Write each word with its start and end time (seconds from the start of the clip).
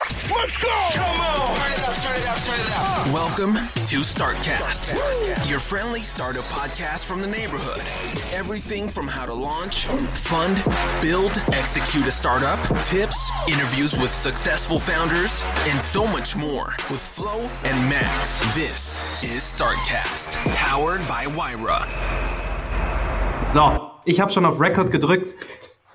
Let's 0.00 0.56
go! 0.58 0.68
Come 0.92 1.20
on! 1.20 1.56
Turn 1.58 1.72
it 1.72 1.88
up, 1.88 1.96
turn 1.96 2.20
it 2.20 2.28
up, 2.28 2.38
turn 2.38 2.60
it 2.60 2.72
up. 2.76 3.06
Welcome 3.12 3.54
to 3.54 3.98
StartCast, 4.00 5.50
your 5.50 5.58
friendly 5.58 6.00
startup 6.00 6.44
podcast 6.44 7.04
from 7.04 7.20
the 7.20 7.26
neighborhood. 7.26 7.80
Everything 8.32 8.88
from 8.88 9.08
how 9.08 9.26
to 9.26 9.34
launch, 9.34 9.86
fund, 9.86 10.62
build, 11.02 11.32
execute 11.48 12.06
a 12.06 12.12
startup, 12.12 12.60
tips, 12.84 13.30
interviews 13.48 13.98
with 13.98 14.10
successful 14.10 14.78
founders, 14.78 15.42
and 15.68 15.80
so 15.80 16.06
much 16.06 16.36
more 16.36 16.76
with 16.90 17.00
Flo 17.00 17.50
and 17.64 17.90
Max. 17.90 18.40
This 18.54 18.98
is 19.22 19.42
StartCast, 19.42 20.36
powered 20.54 21.00
by 21.08 21.26
Wyra. 21.26 21.86
So, 23.50 23.90
ich 24.04 24.20
habe 24.20 24.30
schon 24.30 24.44
auf 24.44 24.60
Record 24.60 24.92
gedrückt. 24.92 25.34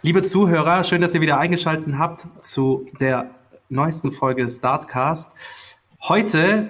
Liebe 0.01 0.23
Zuhörer, 0.23 0.83
schön, 0.83 0.99
dass 0.99 1.13
ihr 1.13 1.21
wieder 1.21 1.37
eingeschaltet 1.37 1.97
habt 1.97 2.27
zu 2.41 2.87
der 2.99 3.29
neuesten 3.69 4.11
Folge 4.11 4.47
Startcast. 4.47 5.35
Heute, 6.01 6.69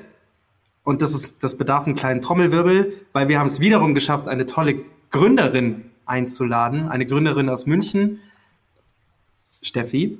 und 0.83 1.01
das, 1.01 1.13
ist, 1.13 1.43
das 1.43 1.57
bedarf 1.57 1.85
einen 1.85 1.95
kleinen 1.95 2.21
Trommelwirbel, 2.21 2.93
weil 3.13 3.27
wir 3.27 3.39
haben 3.39 3.47
es 3.47 3.59
wiederum 3.59 3.93
geschafft, 3.93 4.27
eine 4.27 4.45
tolle 4.45 4.79
Gründerin 5.11 5.91
einzuladen, 6.05 6.89
eine 6.89 7.05
Gründerin 7.05 7.49
aus 7.49 7.65
München, 7.65 8.19
Steffi. 9.61 10.19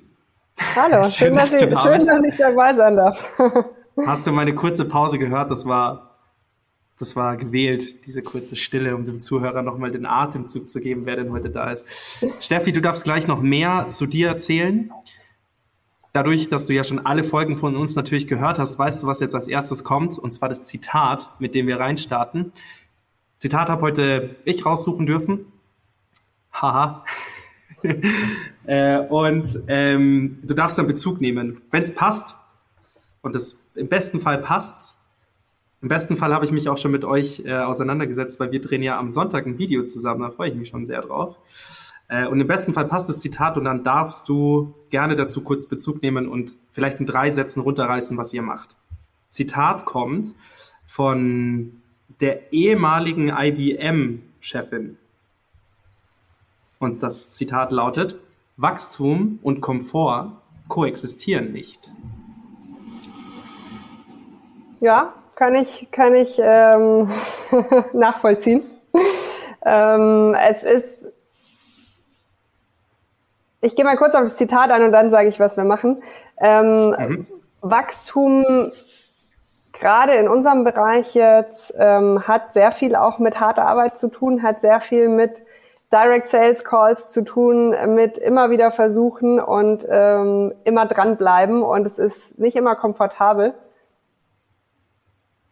Hallo, 0.75 1.03
schön, 1.09 1.11
schön 1.11 1.35
dass, 1.35 1.51
dass, 1.51 1.61
ich, 1.61 1.79
schön, 1.79 2.05
dass 2.05 2.23
ich 2.25 2.35
dabei 2.37 2.73
sein 2.73 2.95
darf. 2.95 3.37
Hast 4.05 4.25
du 4.25 4.31
meine 4.31 4.55
kurze 4.55 4.85
Pause 4.85 5.19
gehört? 5.19 5.51
Das 5.51 5.65
war 5.65 6.13
das 6.99 7.15
war 7.15 7.37
gewählt, 7.37 8.05
diese 8.05 8.21
kurze 8.21 8.55
Stille, 8.55 8.95
um 8.95 9.05
dem 9.05 9.19
Zuhörer 9.19 9.61
nochmal 9.61 9.91
den 9.91 10.05
Atemzug 10.05 10.69
zu 10.69 10.79
geben, 10.79 11.05
wer 11.05 11.15
denn 11.15 11.31
heute 11.31 11.49
da 11.49 11.71
ist. 11.71 11.85
Steffi, 12.39 12.71
du 12.71 12.81
darfst 12.81 13.03
gleich 13.03 13.27
noch 13.27 13.41
mehr 13.41 13.87
zu 13.89 14.05
dir 14.05 14.29
erzählen. 14.29 14.91
Dadurch, 16.13 16.47
dass 16.47 16.67
du 16.67 16.73
ja 16.73 16.83
schon 16.83 17.05
alle 17.05 17.23
Folgen 17.23 17.55
von 17.55 17.75
uns 17.75 17.95
natürlich 17.95 18.27
gehört 18.27 18.59
hast, 18.59 18.79
weißt 18.79 19.03
du, 19.03 19.07
was 19.07 19.19
jetzt 19.19 19.35
als 19.35 19.47
erstes 19.47 19.83
kommt, 19.83 20.17
und 20.17 20.31
zwar 20.31 20.47
das 20.47 20.65
Zitat, 20.65 21.29
mit 21.39 21.55
dem 21.55 21.67
wir 21.67 21.79
reinstarten. 21.79 22.51
Zitat 23.37 23.67
habe 23.67 23.81
heute 23.81 24.35
ich 24.45 24.65
raussuchen 24.65 25.05
dürfen. 25.05 25.45
Haha. 26.53 27.03
äh, 28.65 28.99
und 28.99 29.59
ähm, 29.67 30.39
du 30.43 30.53
darfst 30.53 30.77
dann 30.77 30.87
Bezug 30.87 31.19
nehmen. 31.19 31.61
Wenn 31.71 31.83
es 31.83 31.93
passt, 31.93 32.35
und 33.23 33.35
es 33.35 33.65
im 33.73 33.87
besten 33.87 34.19
Fall 34.19 34.37
passt, 34.37 34.97
im 35.81 35.89
besten 35.89 36.15
Fall 36.15 36.33
habe 36.33 36.45
ich 36.45 36.51
mich 36.51 36.69
auch 36.69 36.77
schon 36.77 36.91
mit 36.91 37.03
euch 37.03 37.43
äh, 37.45 37.55
auseinandergesetzt, 37.55 38.39
weil 38.39 38.51
wir 38.51 38.61
drehen 38.61 38.83
ja 38.83 38.99
am 38.99 39.09
Sonntag 39.09 39.45
ein 39.47 39.57
Video 39.57 39.83
zusammen, 39.83 40.21
da 40.21 40.29
freue 40.29 40.49
ich 40.49 40.55
mich 40.55 40.69
schon 40.69 40.85
sehr 40.85 41.01
drauf. 41.01 41.35
Äh, 42.07 42.27
und 42.27 42.39
im 42.39 42.47
besten 42.47 42.73
Fall 42.73 42.85
passt 42.85 43.09
das 43.09 43.19
Zitat 43.19 43.57
und 43.57 43.65
dann 43.65 43.83
darfst 43.83 44.29
du 44.29 44.73
gerne 44.89 45.15
dazu 45.15 45.43
kurz 45.43 45.67
Bezug 45.67 46.01
nehmen 46.01 46.27
und 46.27 46.55
vielleicht 46.71 46.99
in 46.99 47.05
drei 47.05 47.29
Sätzen 47.29 47.61
runterreißen, 47.61 48.17
was 48.17 48.33
ihr 48.33 48.41
macht. 48.41 48.75
Zitat 49.29 49.85
kommt 49.85 50.35
von 50.83 51.81
der 52.19 52.53
ehemaligen 52.53 53.29
IBM-Chefin. 53.29 54.97
Und 56.79 57.01
das 57.01 57.31
Zitat 57.31 57.71
lautet, 57.71 58.19
Wachstum 58.57 59.39
und 59.41 59.61
Komfort 59.61 60.33
koexistieren 60.67 61.51
nicht. 61.51 61.91
Ja, 64.79 65.13
kann 65.35 65.55
ich, 65.55 65.87
kann 65.91 66.13
ich 66.13 66.37
ähm, 66.39 67.09
nachvollziehen. 67.93 68.63
Ähm, 69.65 70.35
es 70.35 70.63
ist 70.63 71.02
ich 73.63 73.75
gehe 73.75 73.85
mal 73.85 73.95
kurz 73.95 74.13
auf 74.13 74.21
das 74.21 74.35
Zitat 74.35 74.71
ein 74.71 74.83
und 74.83 74.91
dann 74.91 75.09
sage 75.09 75.29
ich, 75.29 75.39
was 75.39 75.55
wir 75.55 75.63
machen. 75.63 76.03
Ähm, 76.37 76.89
mhm. 76.89 77.27
Wachstum, 77.61 78.71
gerade 79.71 80.13
in 80.15 80.27
unserem 80.27 80.65
Bereich 80.65 81.15
jetzt, 81.15 81.73
ähm, 81.77 82.27
hat 82.27 82.51
sehr 82.53 82.73
viel 82.73 82.95
auch 82.95 83.19
mit 83.19 83.39
harter 83.39 83.65
Arbeit 83.65 83.97
zu 83.97 84.09
tun, 84.09 84.43
hat 84.43 84.59
sehr 84.59 84.81
viel 84.81 85.07
mit 85.07 85.41
Direct 85.93 86.27
Sales 86.27 86.65
Calls 86.65 87.11
zu 87.11 87.23
tun, 87.23 87.73
mit 87.95 88.17
immer 88.17 88.49
wieder 88.49 88.71
versuchen 88.71 89.39
und 89.39 89.85
ähm, 89.89 90.53
immer 90.65 90.85
dranbleiben. 90.85 91.63
Und 91.63 91.85
es 91.85 91.99
ist 91.99 92.37
nicht 92.37 92.57
immer 92.57 92.75
komfortabel. 92.75 93.53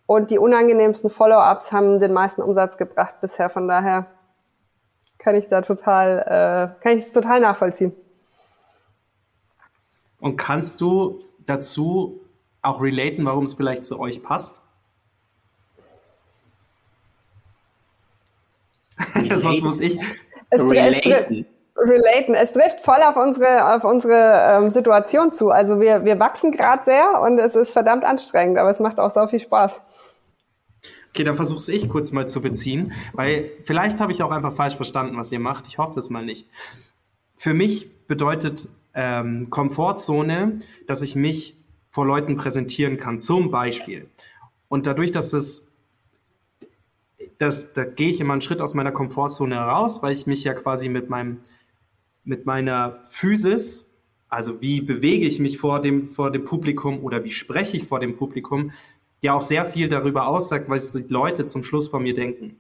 Und 0.05 0.31
die 0.31 0.39
unangenehmsten 0.39 1.09
Follow-ups 1.09 1.72
haben 1.72 1.99
den 1.99 2.11
meisten 2.11 2.41
Umsatz 2.41 2.78
gebracht 2.78 3.22
bisher. 3.22 3.49
Von 3.49 3.69
daher 3.69 4.07
kann 5.21 5.35
ich 5.35 5.47
da 5.47 5.61
total, 5.61 6.19
äh, 6.19 6.83
kann 6.83 6.97
ich 6.97 7.05
es 7.05 7.13
total 7.13 7.39
nachvollziehen. 7.39 7.93
Und 10.19 10.35
kannst 10.35 10.81
du 10.81 11.21
dazu 11.45 12.21
auch 12.61 12.81
relaten, 12.81 13.25
warum 13.25 13.43
es 13.45 13.53
vielleicht 13.53 13.85
zu 13.85 13.99
euch 13.99 14.23
passt? 14.23 14.61
Sonst 19.35 19.63
muss 19.63 19.79
ich 19.79 19.99
es, 20.49 20.61
relaten. 20.61 21.45
Es, 21.75 21.89
relaten. 21.89 22.35
Es 22.35 22.53
trifft 22.53 22.81
voll 22.81 23.01
auf 23.03 23.15
unsere, 23.15 23.75
auf 23.75 23.83
unsere 23.83 24.57
ähm, 24.57 24.71
Situation 24.71 25.33
zu. 25.33 25.49
Also 25.49 25.79
wir, 25.79 26.05
wir 26.05 26.19
wachsen 26.19 26.51
gerade 26.51 26.83
sehr 26.83 27.21
und 27.21 27.39
es 27.39 27.55
ist 27.55 27.73
verdammt 27.73 28.03
anstrengend, 28.03 28.57
aber 28.57 28.69
es 28.69 28.79
macht 28.79 28.99
auch 28.99 29.09
so 29.09 29.25
viel 29.27 29.39
Spaß. 29.39 29.81
Okay, 31.11 31.25
dann 31.25 31.35
versuche 31.35 31.72
ich 31.73 31.89
kurz 31.89 32.13
mal 32.13 32.29
zu 32.29 32.41
beziehen, 32.41 32.94
weil 33.11 33.51
vielleicht 33.63 33.99
habe 33.99 34.13
ich 34.13 34.23
auch 34.23 34.31
einfach 34.31 34.55
falsch 34.55 34.77
verstanden, 34.77 35.17
was 35.17 35.31
ihr 35.31 35.39
macht. 35.39 35.67
Ich 35.67 35.77
hoffe 35.77 35.99
es 35.99 36.09
mal 36.09 36.25
nicht. 36.25 36.47
Für 37.35 37.53
mich 37.53 38.07
bedeutet 38.07 38.69
ähm, 38.94 39.49
Komfortzone, 39.49 40.59
dass 40.88 41.01
ich 41.01 41.16
mich 41.16 41.57
vor 41.89 42.05
Leuten 42.05 42.38
präsentieren 42.38 42.95
kann, 42.95 43.19
zum 43.19 43.51
Beispiel. 43.51 44.09
Und 44.69 44.88
dadurch, 44.88 45.11
dass 45.11 45.33
es, 45.33 45.73
das, 47.38 47.73
da 47.73 47.83
gehe 47.83 48.09
ich 48.09 48.22
immer 48.22 48.33
einen 48.33 48.41
Schritt 48.41 48.61
aus 48.61 48.73
meiner 48.73 48.93
Komfortzone 48.93 49.55
heraus, 49.55 50.01
weil 50.01 50.13
ich 50.13 50.28
mich 50.28 50.45
ja 50.45 50.53
quasi 50.53 50.88
mit 50.88 51.09
meinem, 51.09 51.39
mit 52.23 52.45
meiner 52.45 52.99
Physis, 53.09 53.93
also 54.29 54.61
wie 54.61 54.79
bewege 54.79 55.25
ich 55.25 55.39
mich 55.39 55.57
vor 55.57 55.81
dem, 55.81 56.07
vor 56.07 56.31
dem 56.31 56.45
Publikum 56.45 57.03
oder 57.03 57.25
wie 57.25 57.31
spreche 57.31 57.75
ich 57.75 57.83
vor 57.83 57.99
dem 57.99 58.16
Publikum, 58.16 58.72
ja 59.21 59.33
auch 59.33 59.43
sehr 59.43 59.65
viel 59.65 59.87
darüber 59.87 60.27
aussagt, 60.27 60.67
was 60.67 60.91
die 60.91 61.05
Leute 61.07 61.45
zum 61.45 61.63
Schluss 61.63 61.87
von 61.87 62.03
mir 62.03 62.13
denken. 62.13 62.57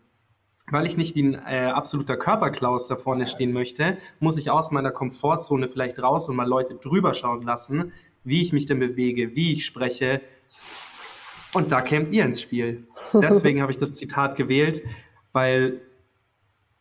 Weil 0.69 0.85
ich 0.85 0.95
nicht 0.95 1.15
wie 1.15 1.23
ein 1.23 1.33
äh, 1.33 1.71
absoluter 1.73 2.15
Körperklaus 2.15 2.87
da 2.87 2.95
vorne 2.95 3.25
stehen 3.25 3.51
möchte, 3.51 3.97
muss 4.19 4.37
ich 4.37 4.49
aus 4.51 4.71
meiner 4.71 4.91
Komfortzone 4.91 5.67
vielleicht 5.67 6.01
raus 6.01 6.29
und 6.29 6.35
mal 6.35 6.47
Leute 6.47 6.75
drüber 6.75 7.13
schauen 7.13 7.41
lassen, 7.41 7.91
wie 8.23 8.41
ich 8.41 8.53
mich 8.53 8.67
denn 8.67 8.79
bewege, 8.79 9.35
wie 9.35 9.53
ich 9.53 9.65
spreche. 9.65 10.21
Und 11.53 11.71
da 11.71 11.81
kämt 11.81 12.11
ihr 12.11 12.23
ins 12.23 12.39
Spiel. 12.39 12.87
Deswegen 13.13 13.61
habe 13.61 13.71
ich 13.71 13.77
das 13.77 13.95
Zitat 13.95 14.37
gewählt, 14.37 14.81
weil 15.33 15.81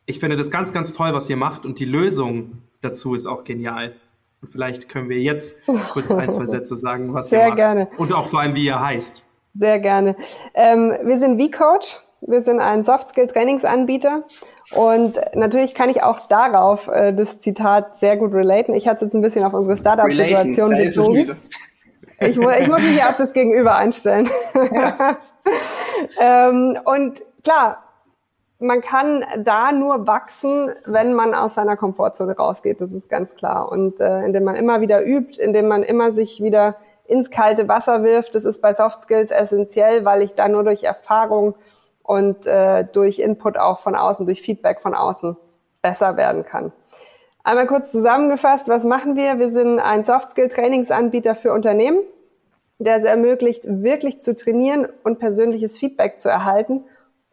ich 0.06 0.20
finde 0.20 0.36
das 0.36 0.50
ganz, 0.50 0.72
ganz 0.72 0.92
toll, 0.92 1.12
was 1.14 1.28
ihr 1.28 1.36
macht 1.36 1.64
und 1.64 1.78
die 1.78 1.84
Lösung 1.84 2.62
dazu 2.82 3.14
ist 3.14 3.26
auch 3.26 3.44
genial. 3.44 3.96
Und 4.42 4.48
vielleicht 4.48 4.88
können 4.88 5.08
wir 5.08 5.18
jetzt 5.18 5.56
kurz 5.92 6.10
ein, 6.12 6.30
zwei 6.30 6.46
Sätze 6.46 6.76
sagen, 6.76 7.12
was 7.12 7.28
Sehr 7.28 7.40
ihr 7.40 7.48
macht. 7.48 7.56
Sehr 7.56 7.66
gerne. 7.74 7.88
Und 7.96 8.12
auch 8.12 8.28
vor 8.28 8.40
allem, 8.40 8.54
wie 8.54 8.66
ihr 8.66 8.80
heißt. 8.80 9.22
Sehr 9.54 9.78
gerne. 9.78 10.16
Ähm, 10.54 10.96
wir 11.02 11.18
sind 11.18 11.40
V-Coach. 11.40 12.00
Wir 12.22 12.42
sind 12.42 12.60
ein 12.60 12.82
Soft-Skill-Trainingsanbieter. 12.82 14.24
Und 14.72 15.18
natürlich 15.34 15.74
kann 15.74 15.88
ich 15.88 16.02
auch 16.02 16.28
darauf 16.28 16.88
äh, 16.88 17.12
das 17.12 17.40
Zitat 17.40 17.98
sehr 17.98 18.16
gut 18.16 18.32
relaten. 18.32 18.74
Ich 18.74 18.86
hatte 18.86 18.96
es 18.96 19.02
jetzt 19.02 19.14
ein 19.14 19.22
bisschen 19.22 19.44
auf 19.44 19.54
unsere 19.54 19.76
Startup-Situation 19.76 20.70
bezogen. 20.70 21.36
Ich, 22.20 22.36
ich, 22.36 22.68
muss 22.68 22.82
mich 22.82 22.98
ja 22.98 23.08
auf 23.08 23.16
das 23.16 23.32
Gegenüber 23.32 23.76
einstellen. 23.76 24.28
Ja. 24.54 25.16
ähm, 26.20 26.78
und 26.84 27.22
klar, 27.42 27.82
man 28.58 28.82
kann 28.82 29.24
da 29.38 29.72
nur 29.72 30.06
wachsen, 30.06 30.70
wenn 30.84 31.14
man 31.14 31.34
aus 31.34 31.54
seiner 31.54 31.76
Komfortzone 31.76 32.36
rausgeht. 32.36 32.80
Das 32.80 32.92
ist 32.92 33.08
ganz 33.08 33.34
klar. 33.34 33.72
Und 33.72 34.00
äh, 34.00 34.22
indem 34.22 34.44
man 34.44 34.54
immer 34.54 34.82
wieder 34.82 35.04
übt, 35.04 35.42
indem 35.42 35.66
man 35.66 35.82
immer 35.82 36.12
sich 36.12 36.42
wieder 36.42 36.76
ins 37.10 37.30
kalte 37.30 37.68
Wasser 37.68 38.02
wirft. 38.02 38.34
Das 38.34 38.44
ist 38.44 38.60
bei 38.60 38.72
Soft 38.72 39.02
Skills 39.02 39.30
essentiell, 39.30 40.04
weil 40.04 40.22
ich 40.22 40.34
da 40.34 40.48
nur 40.48 40.64
durch 40.64 40.84
Erfahrung 40.84 41.54
und 42.02 42.46
äh, 42.46 42.84
durch 42.84 43.18
Input 43.18 43.58
auch 43.58 43.78
von 43.78 43.94
außen, 43.94 44.26
durch 44.26 44.42
Feedback 44.42 44.80
von 44.80 44.94
außen 44.94 45.36
besser 45.82 46.16
werden 46.16 46.44
kann. 46.44 46.72
Einmal 47.42 47.66
kurz 47.66 47.90
zusammengefasst, 47.90 48.68
was 48.68 48.84
machen 48.84 49.16
wir? 49.16 49.38
Wir 49.38 49.48
sind 49.48 49.78
ein 49.78 50.02
Soft-Skill-Trainingsanbieter 50.02 51.34
für 51.34 51.52
Unternehmen, 51.52 52.00
der 52.78 52.96
es 52.96 53.04
ermöglicht, 53.04 53.64
wirklich 53.66 54.20
zu 54.20 54.36
trainieren 54.36 54.86
und 55.04 55.18
persönliches 55.18 55.78
Feedback 55.78 56.18
zu 56.18 56.28
erhalten, 56.28 56.84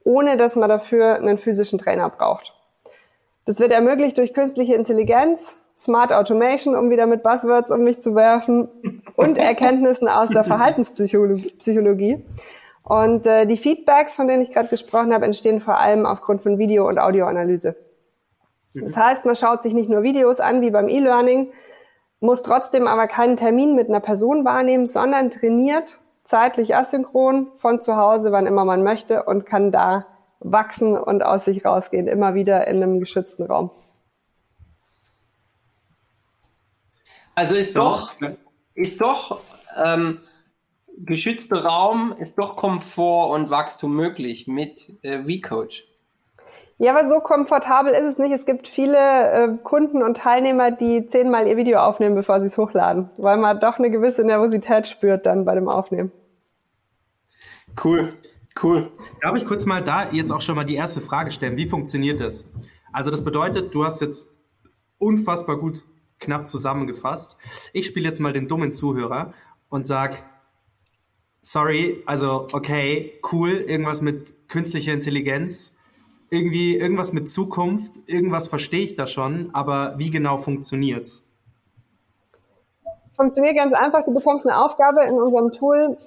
ohne 0.03 0.38
dass 0.38 0.56
man 0.56 0.69
dafür 0.69 1.15
einen 1.15 1.38
physischen 1.38 1.77
Trainer 1.77 2.09
braucht. 2.09 2.56
Das 3.45 3.59
wird 3.59 3.71
ermöglicht 3.71 4.18
durch 4.18 4.33
künstliche 4.33 4.75
Intelligenz, 4.75 5.57
Smart 5.77 6.12
Automation, 6.12 6.75
um 6.75 6.89
wieder 6.89 7.06
mit 7.06 7.21
Buzzwords 7.21 7.71
um 7.71 7.83
mich 7.83 8.01
zu 8.01 8.15
werfen, 8.15 8.68
und 9.15 9.38
Erkenntnissen 9.38 10.07
aus 10.07 10.29
der 10.29 10.44
Verhaltenspsychologie. 10.44 12.25
Und 12.83 13.27
äh, 13.27 13.45
die 13.45 13.57
Feedbacks, 13.57 14.15
von 14.15 14.27
denen 14.27 14.41
ich 14.41 14.50
gerade 14.50 14.69
gesprochen 14.69 15.13
habe, 15.13 15.25
entstehen 15.25 15.59
vor 15.59 15.77
allem 15.77 16.06
aufgrund 16.06 16.41
von 16.41 16.57
Video- 16.57 16.88
und 16.88 16.97
Audioanalyse. 16.97 17.75
Das 18.74 18.95
heißt, 18.95 19.25
man 19.25 19.35
schaut 19.35 19.62
sich 19.62 19.74
nicht 19.74 19.89
nur 19.89 20.03
Videos 20.03 20.39
an 20.39 20.62
wie 20.62 20.71
beim 20.71 20.88
E-Learning, 20.88 21.51
muss 22.19 22.41
trotzdem 22.41 22.88
aber 22.88 23.07
keinen 23.07 23.38
Termin 23.38 23.75
mit 23.75 23.89
einer 23.89 24.00
Person 24.00 24.45
wahrnehmen, 24.45 24.88
sondern 24.88 25.31
trainiert 25.31 26.00
zeitlich 26.24 26.75
asynchron 26.75 27.47
von 27.56 27.81
zu 27.81 27.95
Hause, 27.95 28.31
wann 28.31 28.47
immer 28.47 28.65
man 28.65 28.83
möchte 28.83 29.24
und 29.24 29.45
kann 29.45 29.71
da 29.71 30.07
wachsen 30.39 30.97
und 30.97 31.24
aus 31.24 31.45
sich 31.45 31.65
rausgehen, 31.65 32.07
immer 32.07 32.35
wieder 32.35 32.68
in 32.68 32.77
einem 32.77 33.00
geschützten 33.00 33.45
Raum. 33.45 33.71
Also 37.38 37.54
ist 37.54 37.74
so. 37.74 37.81
doch, 37.81 38.13
ist 38.74 39.00
doch 39.00 39.42
ähm, 39.86 40.18
geschützter 40.98 41.63
Raum, 41.63 42.16
ist 42.18 42.39
doch 42.39 42.56
Komfort 42.56 43.36
und 43.36 43.51
Wachstum 43.51 43.95
möglich 43.95 44.48
mit 44.48 44.92
äh, 45.04 45.22
V-Coach. 45.22 45.86
Ja, 46.80 46.95
aber 46.95 47.07
so 47.07 47.19
komfortabel 47.19 47.94
ist 47.94 48.06
es 48.06 48.18
nicht. 48.18 48.31
Es 48.31 48.48
gibt 48.48 48.68
viele 48.68 48.98
äh, 48.98 49.57
Kunden 49.63 50.01
und 50.01 50.18
Teilnehmer, 50.18 50.72
die 50.72 51.06
zehnmal 51.06 51.48
ihr 51.48 51.57
Video 51.57 51.78
aufnehmen, 51.78 52.16
bevor 52.16 52.42
sie 52.42 52.48
es 52.48 52.57
hochladen, 52.57 53.12
weil 53.18 53.38
man 53.38 53.60
doch 53.60 53.78
eine 53.78 53.92
gewisse 53.92 54.24
Nervosität 54.24 54.88
spürt 54.88 55.28
dann 55.28 55.45
bei 55.45 55.54
dem 55.54 55.69
Aufnehmen. 55.69 56.12
Cool, 57.84 58.13
cool. 58.63 58.89
Darf 59.22 59.36
ich 59.36 59.45
kurz 59.45 59.63
mal 59.68 59.84
da 59.84 60.10
jetzt 60.10 60.31
auch 60.31 60.42
schon 60.42 60.56
mal 60.56 60.66
die 60.66 60.75
erste 60.75 61.01
Frage 61.01 61.30
stellen? 61.30 61.56
Wie 61.56 61.68
funktioniert 61.68 62.19
das? 62.19 62.51
Also 62.92 63.12
das 63.12 63.24
bedeutet, 63.24 63.75
du 63.75 63.86
hast 63.86 64.01
jetzt 64.01 64.28
unfassbar 64.98 65.57
gut 65.57 65.84
knapp 66.19 66.48
zusammengefasst. 66.48 67.38
Ich 67.74 67.86
spiele 67.86 68.08
jetzt 68.08 68.19
mal 68.19 68.34
den 68.34 68.48
dummen 68.48 68.72
Zuhörer 68.72 69.34
und 69.69 69.88
sag, 69.88 70.24
sorry, 71.42 72.04
also 72.06 72.48
okay, 72.54 73.19
cool, 73.31 73.52
irgendwas 73.52 74.02
mit 74.02 74.48
künstlicher 74.50 74.94
Intelligenz 74.94 75.78
irgendwie 76.30 76.75
irgendwas 76.75 77.14
mit 77.14 77.30
Zukunft, 77.30 77.94
irgendwas 78.06 78.48
verstehe 78.48 78.84
ich 78.84 78.96
da 78.96 79.08
schon, 79.08 79.50
aber 79.54 79.96
wie 79.98 80.12
genau 80.12 80.38
funktioniert's? 80.38 81.24
Funktioniert 83.16 83.56
ganz 83.56 83.74
einfach. 83.74 84.04
Du 84.06 84.13
bekommst 84.13 84.46
eine 84.46 84.63
Aufgabe 84.63 85.04
in 85.06 85.16
unserem 85.16 85.52
Tool, 85.52 85.98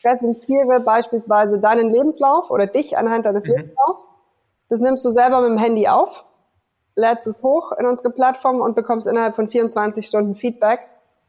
präsentiere 0.00 0.80
beispielsweise 0.80 1.58
deinen 1.58 1.90
Lebenslauf 1.90 2.50
oder 2.50 2.66
dich 2.66 2.96
anhand 2.96 3.26
deines 3.26 3.44
mhm. 3.46 3.56
Lebenslaufs. 3.56 4.06
Das 4.68 4.80
nimmst 4.80 5.04
du 5.04 5.10
selber 5.10 5.40
mit 5.40 5.50
dem 5.50 5.58
Handy 5.58 5.88
auf, 5.88 6.24
lädst 7.00 7.26
es 7.26 7.42
hoch 7.42 7.72
in 7.72 7.86
unsere 7.86 8.10
Plattform 8.10 8.60
und 8.60 8.76
bekommst 8.76 9.06
innerhalb 9.06 9.34
von 9.34 9.48
24 9.48 10.06
Stunden 10.06 10.34
Feedback, 10.34 10.80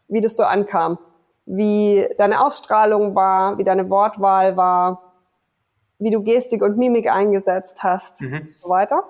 wie 0.07 0.21
das 0.21 0.35
so 0.35 0.43
ankam, 0.43 0.99
wie 1.45 2.07
deine 2.17 2.41
Ausstrahlung 2.41 3.15
war, 3.15 3.57
wie 3.57 3.63
deine 3.63 3.89
Wortwahl 3.89 4.57
war, 4.57 5.13
wie 5.97 6.11
du 6.11 6.21
Gestik 6.21 6.61
und 6.61 6.77
Mimik 6.77 7.09
eingesetzt 7.09 7.81
hast 7.81 8.21
mhm. 8.21 8.33
und 8.33 8.55
so 8.61 8.69
weiter. 8.69 9.03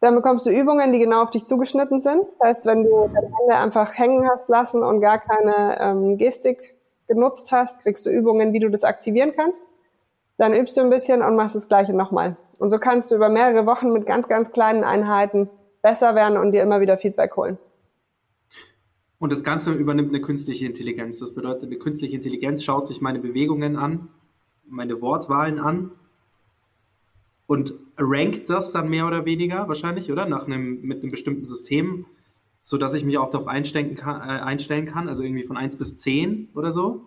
Dann 0.00 0.14
bekommst 0.14 0.46
du 0.46 0.50
Übungen, 0.50 0.92
die 0.92 0.98
genau 0.98 1.22
auf 1.22 1.30
dich 1.30 1.44
zugeschnitten 1.44 1.98
sind. 1.98 2.22
Das 2.38 2.48
heißt, 2.48 2.66
wenn 2.66 2.84
du 2.84 2.90
deine 3.12 3.26
Hände 3.38 3.56
einfach 3.56 3.96
hängen 3.96 4.28
hast 4.30 4.48
lassen 4.48 4.82
und 4.82 5.00
gar 5.00 5.18
keine 5.18 5.78
ähm, 5.80 6.16
Gestik 6.16 6.78
genutzt 7.06 7.52
hast, 7.52 7.82
kriegst 7.82 8.06
du 8.06 8.10
Übungen, 8.10 8.52
wie 8.52 8.60
du 8.60 8.70
das 8.70 8.84
aktivieren 8.84 9.32
kannst. 9.36 9.62
Dann 10.38 10.54
übst 10.54 10.76
du 10.76 10.80
ein 10.80 10.90
bisschen 10.90 11.22
und 11.22 11.36
machst 11.36 11.54
das 11.54 11.68
Gleiche 11.68 11.92
nochmal. 11.92 12.36
Und 12.58 12.70
so 12.70 12.78
kannst 12.78 13.10
du 13.10 13.16
über 13.16 13.28
mehrere 13.28 13.66
Wochen 13.66 13.92
mit 13.92 14.06
ganz, 14.06 14.26
ganz 14.26 14.52
kleinen 14.52 14.84
Einheiten 14.84 15.50
besser 15.82 16.14
werden 16.14 16.38
und 16.38 16.52
dir 16.52 16.62
immer 16.62 16.80
wieder 16.80 16.98
Feedback 16.98 17.36
holen. 17.36 17.58
Und 19.18 19.32
das 19.32 19.44
Ganze 19.44 19.72
übernimmt 19.72 20.08
eine 20.08 20.22
künstliche 20.22 20.64
Intelligenz. 20.64 21.18
Das 21.18 21.34
bedeutet, 21.34 21.64
eine 21.64 21.76
künstliche 21.76 22.16
Intelligenz 22.16 22.64
schaut 22.64 22.86
sich 22.86 23.02
meine 23.02 23.18
Bewegungen 23.18 23.76
an, 23.76 24.08
meine 24.66 25.00
Wortwahlen 25.02 25.60
an 25.60 25.92
und 27.46 27.74
rankt 27.98 28.48
das 28.48 28.72
dann 28.72 28.88
mehr 28.88 29.06
oder 29.06 29.26
weniger 29.26 29.68
wahrscheinlich, 29.68 30.10
oder? 30.10 30.24
Nach 30.24 30.46
einem, 30.46 30.80
mit 30.82 31.02
einem 31.02 31.10
bestimmten 31.10 31.44
System, 31.44 32.06
sodass 32.62 32.94
ich 32.94 33.04
mich 33.04 33.18
auch 33.18 33.28
darauf 33.28 33.46
einstellen 33.46 33.94
kann, 33.94 34.20
äh, 34.20 34.40
einstellen 34.40 34.86
kann, 34.86 35.08
also 35.08 35.22
irgendwie 35.22 35.44
von 35.44 35.56
1 35.56 35.76
bis 35.76 35.98
10 35.98 36.50
oder 36.54 36.72
so. 36.72 37.02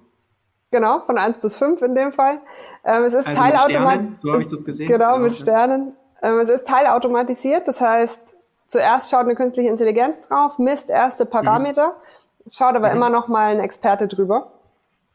Genau, 0.70 1.00
von 1.02 1.18
1 1.18 1.38
bis 1.38 1.56
5 1.56 1.82
in 1.82 1.96
dem 1.96 2.12
Fall. 2.12 2.42
Ähm, 2.84 3.04
es 3.06 3.14
ist 3.14 3.26
also 3.26 3.42
teilautomatisiert. 3.42 4.22
So 4.22 4.32
habe 4.32 4.42
ich 4.42 4.50
das 4.50 4.66
gesehen. 4.66 4.88
Genau, 4.88 5.18
mit 5.18 5.36
Sternen. 5.36 5.94
Ähm, 6.22 6.40
es 6.40 6.50
ist 6.50 6.68
teilautomatisiert, 6.68 7.68
das 7.68 7.80
heißt, 7.80 8.33
zuerst 8.74 9.10
schaut 9.10 9.22
eine 9.22 9.36
künstliche 9.36 9.70
Intelligenz 9.70 10.28
drauf, 10.28 10.60
misst 10.60 10.90
erste 10.90 11.26
Parameter, 11.26 11.90
mhm. 11.90 12.50
schaut 12.52 12.76
aber 12.76 12.90
mhm. 12.90 12.98
immer 12.98 13.10
noch 13.10 13.28
mal 13.30 13.52
ein 13.52 13.60
Experte 13.60 14.08
drüber. 14.08 14.52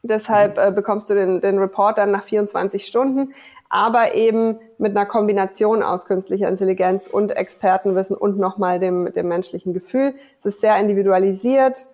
Deshalb 0.01 0.57
äh, 0.57 0.71
bekommst 0.71 1.09
du 1.09 1.13
den, 1.13 1.41
den 1.41 1.59
Report 1.59 1.97
dann 1.97 2.11
nach 2.11 2.23
24 2.23 2.85
Stunden 2.85 3.33
aber 3.69 4.15
eben 4.15 4.59
mit 4.79 4.97
einer 4.97 5.05
Kombination 5.05 5.83
aus 5.83 6.05
künstlicher 6.05 6.49
Intelligenz 6.49 7.07
und 7.07 7.29
Expertenwissen 7.29 8.17
und 8.17 8.39
nochmal 8.39 8.79
dem, 8.79 9.13
dem 9.13 9.27
menschlichen 9.27 9.73
Gefühl. 9.73 10.15
Es 10.39 10.47
ist 10.47 10.59
sehr 10.59 10.75
individualisiert, 10.77 11.85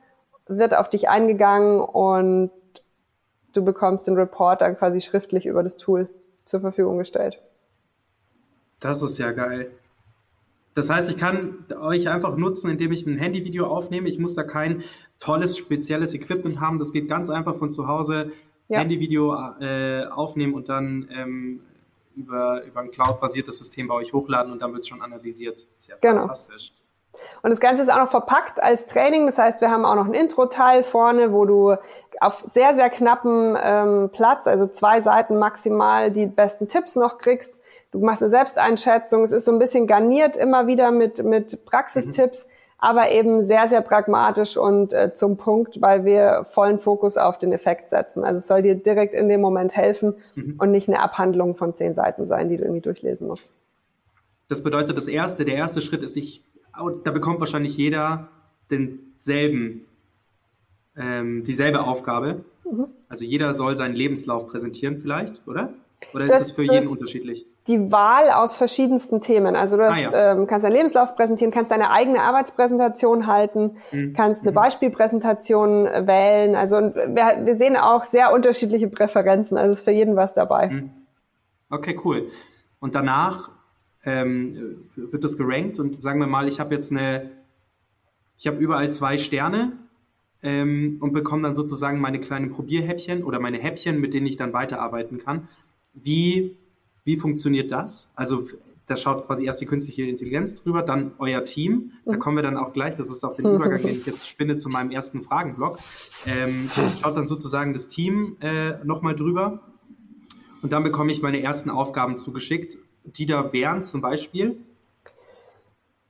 wird 0.48 0.74
auf 0.74 0.90
dich 0.90 1.10
eingegangen 1.10 1.82
und 1.82 2.52
du 3.54 3.64
bekommst 3.64 4.08
den 4.08 4.16
Report 4.16 4.62
dann 4.62 4.78
quasi 4.78 5.02
schriftlich 5.02 5.46
über 5.46 5.64
das 5.64 5.76
Tool 5.76 6.10
zur 6.46 6.62
Verfügung 6.62 6.98
gestellt. 6.98 7.42
Das 8.80 9.02
ist 9.02 9.18
ja 9.18 9.32
geil. 9.32 9.72
Das 10.76 10.90
heißt, 10.90 11.10
ich 11.10 11.18
kann 11.18 11.66
euch 11.80 12.10
einfach 12.10 12.36
nutzen, 12.36 12.70
indem 12.70 12.92
ich 12.92 13.06
ein 13.08 13.18
Handyvideo 13.18 13.66
aufnehme. 13.66 14.10
Ich 14.10 14.20
muss 14.20 14.36
da 14.36 14.44
kein 14.44 14.84
tolles, 15.20 15.58
spezielles 15.58 16.14
Equipment 16.14 16.60
haben. 16.60 16.80
Das 16.80 16.92
geht 16.92 17.08
ganz 17.08 17.30
einfach 17.30 17.56
von 17.56 17.72
zu 17.72 17.88
Hause 17.88 18.32
ja. 18.68 18.80
Handyvideo 18.80 19.36
äh, 19.62 20.06
aufnehmen 20.06 20.54
und 20.54 20.68
dann 20.68 21.10
ähm, 21.12 21.62
über, 22.16 22.64
über 22.64 22.82
ein 22.82 22.92
cloud-basiertes 22.92 23.58
System 23.58 23.88
bei 23.88 23.96
euch 23.96 24.14
hochladen 24.14 24.52
und 24.52 24.62
dann 24.62 24.74
wird 24.74 24.84
es 24.84 24.88
schon 24.88 25.02
analysiert. 25.02 25.66
Sehr 25.78 25.98
genau. 26.02 26.22
fantastisch. 26.22 26.74
Und 27.42 27.52
das 27.52 27.62
Ganze 27.62 27.84
ist 27.84 27.90
auch 27.90 27.98
noch 27.98 28.12
verpackt 28.12 28.62
als 28.62 28.86
Training. 28.88 29.26
Das 29.26 29.38
heißt, 29.38 29.62
wir 29.62 29.72
haben 29.72 29.86
auch 29.86 29.96
noch 29.96 30.06
ein 30.06 30.14
Intro-Teil 30.14 30.84
vorne, 30.84 31.32
wo 31.32 31.46
du 31.46 31.76
auf 32.20 32.40
sehr, 32.40 32.76
sehr 32.76 32.90
knappen 32.90 33.58
ähm, 33.62 34.10
Platz, 34.12 34.48
also 34.48 34.68
zwei 34.68 35.00
Seiten 35.00 35.38
maximal, 35.38 36.12
die 36.12 36.26
besten 36.28 36.68
Tipps 36.68 36.98
noch 36.98 37.18
kriegst. 37.18 37.62
Du 37.96 38.06
machst 38.06 38.22
eine 38.22 38.30
Selbsteinschätzung. 38.30 39.24
Es 39.24 39.32
ist 39.32 39.46
so 39.46 39.52
ein 39.52 39.60
bisschen 39.60 39.88
garniert 39.88 40.36
immer 40.36 40.68
wieder 40.68 40.92
mit, 40.92 41.24
mit 41.24 41.66
Praxistipps. 41.66 42.46
Mhm 42.46 42.52
aber 42.78 43.10
eben 43.10 43.42
sehr, 43.42 43.68
sehr 43.70 43.82
pragmatisch 43.82 44.58
und 44.58 44.94
äh, 44.94 45.14
zum 45.14 45.38
Punkt, 45.38 45.82
weil 45.82 46.06
wir 46.06 46.44
vollen 46.44 46.78
Fokus 46.78 47.18
auf 47.18 47.40
den 47.40 47.52
Effekt 47.52 47.90
setzen. 47.90 48.24
Also 48.24 48.40
es 48.40 48.48
soll 48.48 48.62
dir 48.62 48.76
direkt 48.76 49.14
in 49.14 49.30
dem 49.30 49.42
Moment 49.42 49.76
helfen 49.76 50.14
mhm. 50.36 50.58
und 50.60 50.72
nicht 50.72 50.88
eine 50.88 51.00
Abhandlung 51.00 51.56
von 51.56 51.74
zehn 51.74 51.96
Seiten 51.96 52.28
sein, 52.28 52.50
die 52.50 52.58
du 52.58 52.64
irgendwie 52.64 52.82
durchlesen 52.82 53.28
musst. 53.28 53.50
Das 54.50 54.62
bedeutet, 54.62 54.98
das 54.98 55.08
erste, 55.08 55.46
der 55.46 55.56
erste 55.56 55.82
Schritt 55.82 56.04
ist, 56.04 56.18
ich, 56.18 56.44
da 57.04 57.12
bekommt 57.12 57.40
wahrscheinlich 57.40 57.76
jeder 57.76 58.28
denselben, 58.70 59.86
ähm, 60.96 61.44
dieselbe 61.44 61.82
Aufgabe. 61.82 62.44
Mhm. 62.70 62.88
Also 63.08 63.26
jeder 63.26 63.56
soll 63.56 63.78
seinen 63.78 63.96
Lebenslauf 63.96 64.46
präsentieren 64.48 65.00
vielleicht, 65.00 65.42
oder? 65.48 65.74
Oder 66.14 66.26
ist 66.26 66.34
das, 66.34 66.42
es 66.42 66.52
für 66.52 66.64
jeden 66.64 66.88
unterschiedlich? 66.88 67.48
Die 67.68 67.92
Wahl 67.92 68.30
aus 68.30 68.58
verschiedensten 68.58 69.22
Themen. 69.22 69.56
Also 69.56 69.76
du 69.78 69.90
hast, 69.90 69.98
ah, 69.98 70.12
ja. 70.12 70.32
ähm, 70.34 70.46
kannst 70.46 70.64
deinen 70.64 70.74
Lebenslauf 70.74 71.16
präsentieren, 71.16 71.52
kannst 71.52 71.72
deine 71.72 71.90
eigene 71.90 72.22
Arbeitspräsentation 72.22 73.26
halten, 73.26 73.78
mhm. 73.92 74.14
kannst 74.14 74.42
eine 74.42 74.52
mhm. 74.52 74.56
Beispielpräsentation 74.56 75.86
wählen. 75.86 76.56
Also 76.56 76.78
wir, 76.78 77.42
wir, 77.44 77.56
sehen 77.56 77.76
auch 77.76 78.04
sehr 78.04 78.34
unterschiedliche 78.34 78.88
Präferenzen. 78.88 79.58
Also 79.58 79.72
ist 79.72 79.84
für 79.84 79.92
jeden 79.92 80.16
was 80.16 80.34
dabei. 80.34 80.70
Mhm. 80.70 80.92
Okay, 81.70 82.00
cool. 82.06 82.30
Und 82.80 82.94
danach 82.94 83.50
ähm, 84.06 84.88
wird 84.96 85.24
das 85.24 85.38
gerankt 85.38 85.80
und 85.80 86.00
sagen 86.00 86.20
wir 86.20 86.28
mal, 86.28 86.48
ich 86.48 86.60
habe 86.60 86.76
jetzt 86.76 86.92
eine, 86.92 87.32
ich 88.38 88.46
habe 88.48 88.58
überall 88.58 88.92
zwei 88.92 89.18
Sterne 89.18 89.74
ähm, 90.44 90.98
und 91.02 91.14
bekomme 91.14 91.42
dann 91.42 91.54
sozusagen 91.56 92.00
meine 92.00 92.20
kleinen 92.20 92.52
Probierhäppchen 92.52 93.24
oder 93.24 93.40
meine 93.40 93.58
Häppchen, 93.58 94.00
mit 94.00 94.14
denen 94.14 94.28
ich 94.28 94.38
dann 94.38 94.54
weiterarbeiten 94.54 95.18
kann. 95.18 95.48
Wie, 95.94 96.58
wie 97.06 97.16
funktioniert 97.16 97.72
das? 97.72 98.12
Also 98.16 98.44
da 98.88 98.96
schaut 98.96 99.26
quasi 99.26 99.46
erst 99.46 99.62
die 99.62 99.66
künstliche 99.66 100.04
Intelligenz 100.04 100.62
drüber, 100.62 100.84
dann 100.84 101.14
euer 101.18 101.44
Team. 101.44 101.94
Da 102.06 102.14
mhm. 102.14 102.20
kommen 102.20 102.38
wir 102.38 102.44
dann 102.44 102.58
auch 102.58 102.74
gleich, 102.74 102.96
das 102.96 103.10
ist 103.10 103.24
auch 103.24 103.34
den 103.34 103.46
Übergang, 103.46 103.82
den 103.82 103.98
ich 103.98 104.06
jetzt 104.06 104.28
spinne 104.28 104.58
zu 104.58 104.70
meinem 104.70 104.92
ersten 104.92 105.22
Fragenblock. 105.22 105.80
Ähm, 106.28 106.70
schaut 107.02 107.18
dann 107.18 107.26
sozusagen 107.26 107.74
das 107.74 107.88
Team 107.88 108.38
äh, 108.42 108.74
nochmal 108.84 109.16
drüber. 109.16 109.62
Und 110.62 110.72
dann 110.72 110.84
bekomme 110.84 111.12
ich 111.12 111.22
meine 111.22 111.42
ersten 111.42 111.70
Aufgaben 111.70 112.18
zugeschickt, 112.18 112.78
die 113.04 113.26
da 113.26 113.54
wären 113.54 113.84
zum 113.84 114.02
Beispiel. 114.02 114.58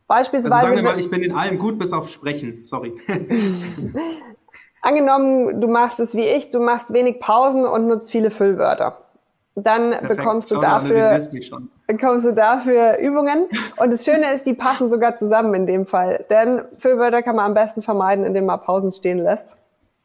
Beispielsweise. 0.08 0.56
Also 0.56 0.68
sagen 0.68 0.78
wir 0.78 0.84
mal, 0.84 1.00
ich 1.00 1.10
bin 1.10 1.24
in 1.24 1.32
allem 1.32 1.58
gut, 1.58 1.80
bis 1.80 1.94
auf 1.94 2.10
Sprechen. 2.10 2.64
Sorry. 2.64 2.94
Angenommen, 4.82 5.60
du 5.62 5.68
machst 5.68 6.00
es 6.00 6.14
wie 6.14 6.28
ich, 6.28 6.52
du 6.52 6.60
machst 6.60 6.94
wenig 6.94 7.20
Pausen 7.20 7.66
und 7.66 7.88
nutzt 7.88 8.12
viele 8.12 8.30
Füllwörter. 8.32 9.05
Dann 9.56 9.92
Perfekt. 9.92 10.18
bekommst 10.18 10.52
du, 10.52 10.60
dafür, 10.60 11.18
bekommst 11.88 12.26
du 12.26 12.34
dafür 12.34 12.98
Übungen. 12.98 13.48
Und 13.78 13.94
das 13.94 14.04
Schöne 14.04 14.34
ist, 14.34 14.46
die 14.46 14.54
passen 14.54 14.90
sogar 14.90 15.16
zusammen 15.16 15.54
in 15.54 15.66
dem 15.66 15.86
Fall. 15.86 16.26
Denn 16.30 16.64
Füllwörter 16.78 17.24
kann 17.24 17.38
man 17.38 17.46
am 17.46 17.54
besten 17.54 17.82
vermeiden, 17.82 18.26
indem 18.26 18.46
man 18.46 18.60
Pausen 18.60 18.92
stehen 18.92 19.18
lässt 19.18 19.58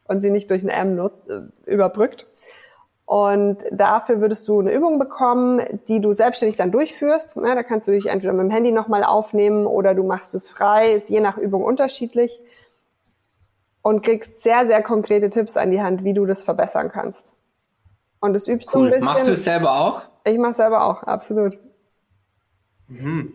und 0.07 0.21
sie 0.21 0.29
nicht 0.29 0.49
durch 0.49 0.63
ein 0.63 0.69
M 0.69 0.97
äh, 0.99 1.69
überbrückt. 1.69 2.27
Und 3.05 3.57
dafür 3.71 4.21
würdest 4.21 4.47
du 4.47 4.61
eine 4.61 4.71
Übung 4.71 4.97
bekommen, 4.97 5.81
die 5.89 5.99
du 5.99 6.13
selbstständig 6.13 6.55
dann 6.55 6.71
durchführst. 6.71 7.35
Na, 7.35 7.55
da 7.55 7.63
kannst 7.63 7.89
du 7.89 7.91
dich 7.91 8.05
entweder 8.05 8.31
mit 8.31 8.45
dem 8.45 8.51
Handy 8.51 8.71
nochmal 8.71 9.03
aufnehmen 9.03 9.65
oder 9.65 9.93
du 9.93 10.03
machst 10.03 10.33
es 10.33 10.47
frei, 10.47 10.91
ist 10.91 11.09
je 11.09 11.19
nach 11.19 11.37
Übung 11.37 11.61
unterschiedlich. 11.61 12.39
Und 13.81 14.01
kriegst 14.01 14.43
sehr, 14.43 14.65
sehr 14.65 14.81
konkrete 14.81 15.29
Tipps 15.29 15.57
an 15.57 15.71
die 15.71 15.81
Hand, 15.81 16.05
wie 16.05 16.13
du 16.13 16.25
das 16.25 16.41
verbessern 16.41 16.89
kannst. 16.89 17.35
Und 18.21 18.33
das 18.33 18.47
übst 18.47 18.73
cool. 18.73 18.81
du 18.81 18.85
ein 18.85 18.91
bisschen. 18.91 19.05
Machst 19.05 19.27
du 19.27 19.31
es 19.33 19.43
selber 19.43 19.73
auch? 19.79 20.01
Ich 20.23 20.37
mache 20.37 20.53
selber 20.53 20.85
auch, 20.85 21.03
absolut. 21.03 21.57
Mhm. 22.87 23.33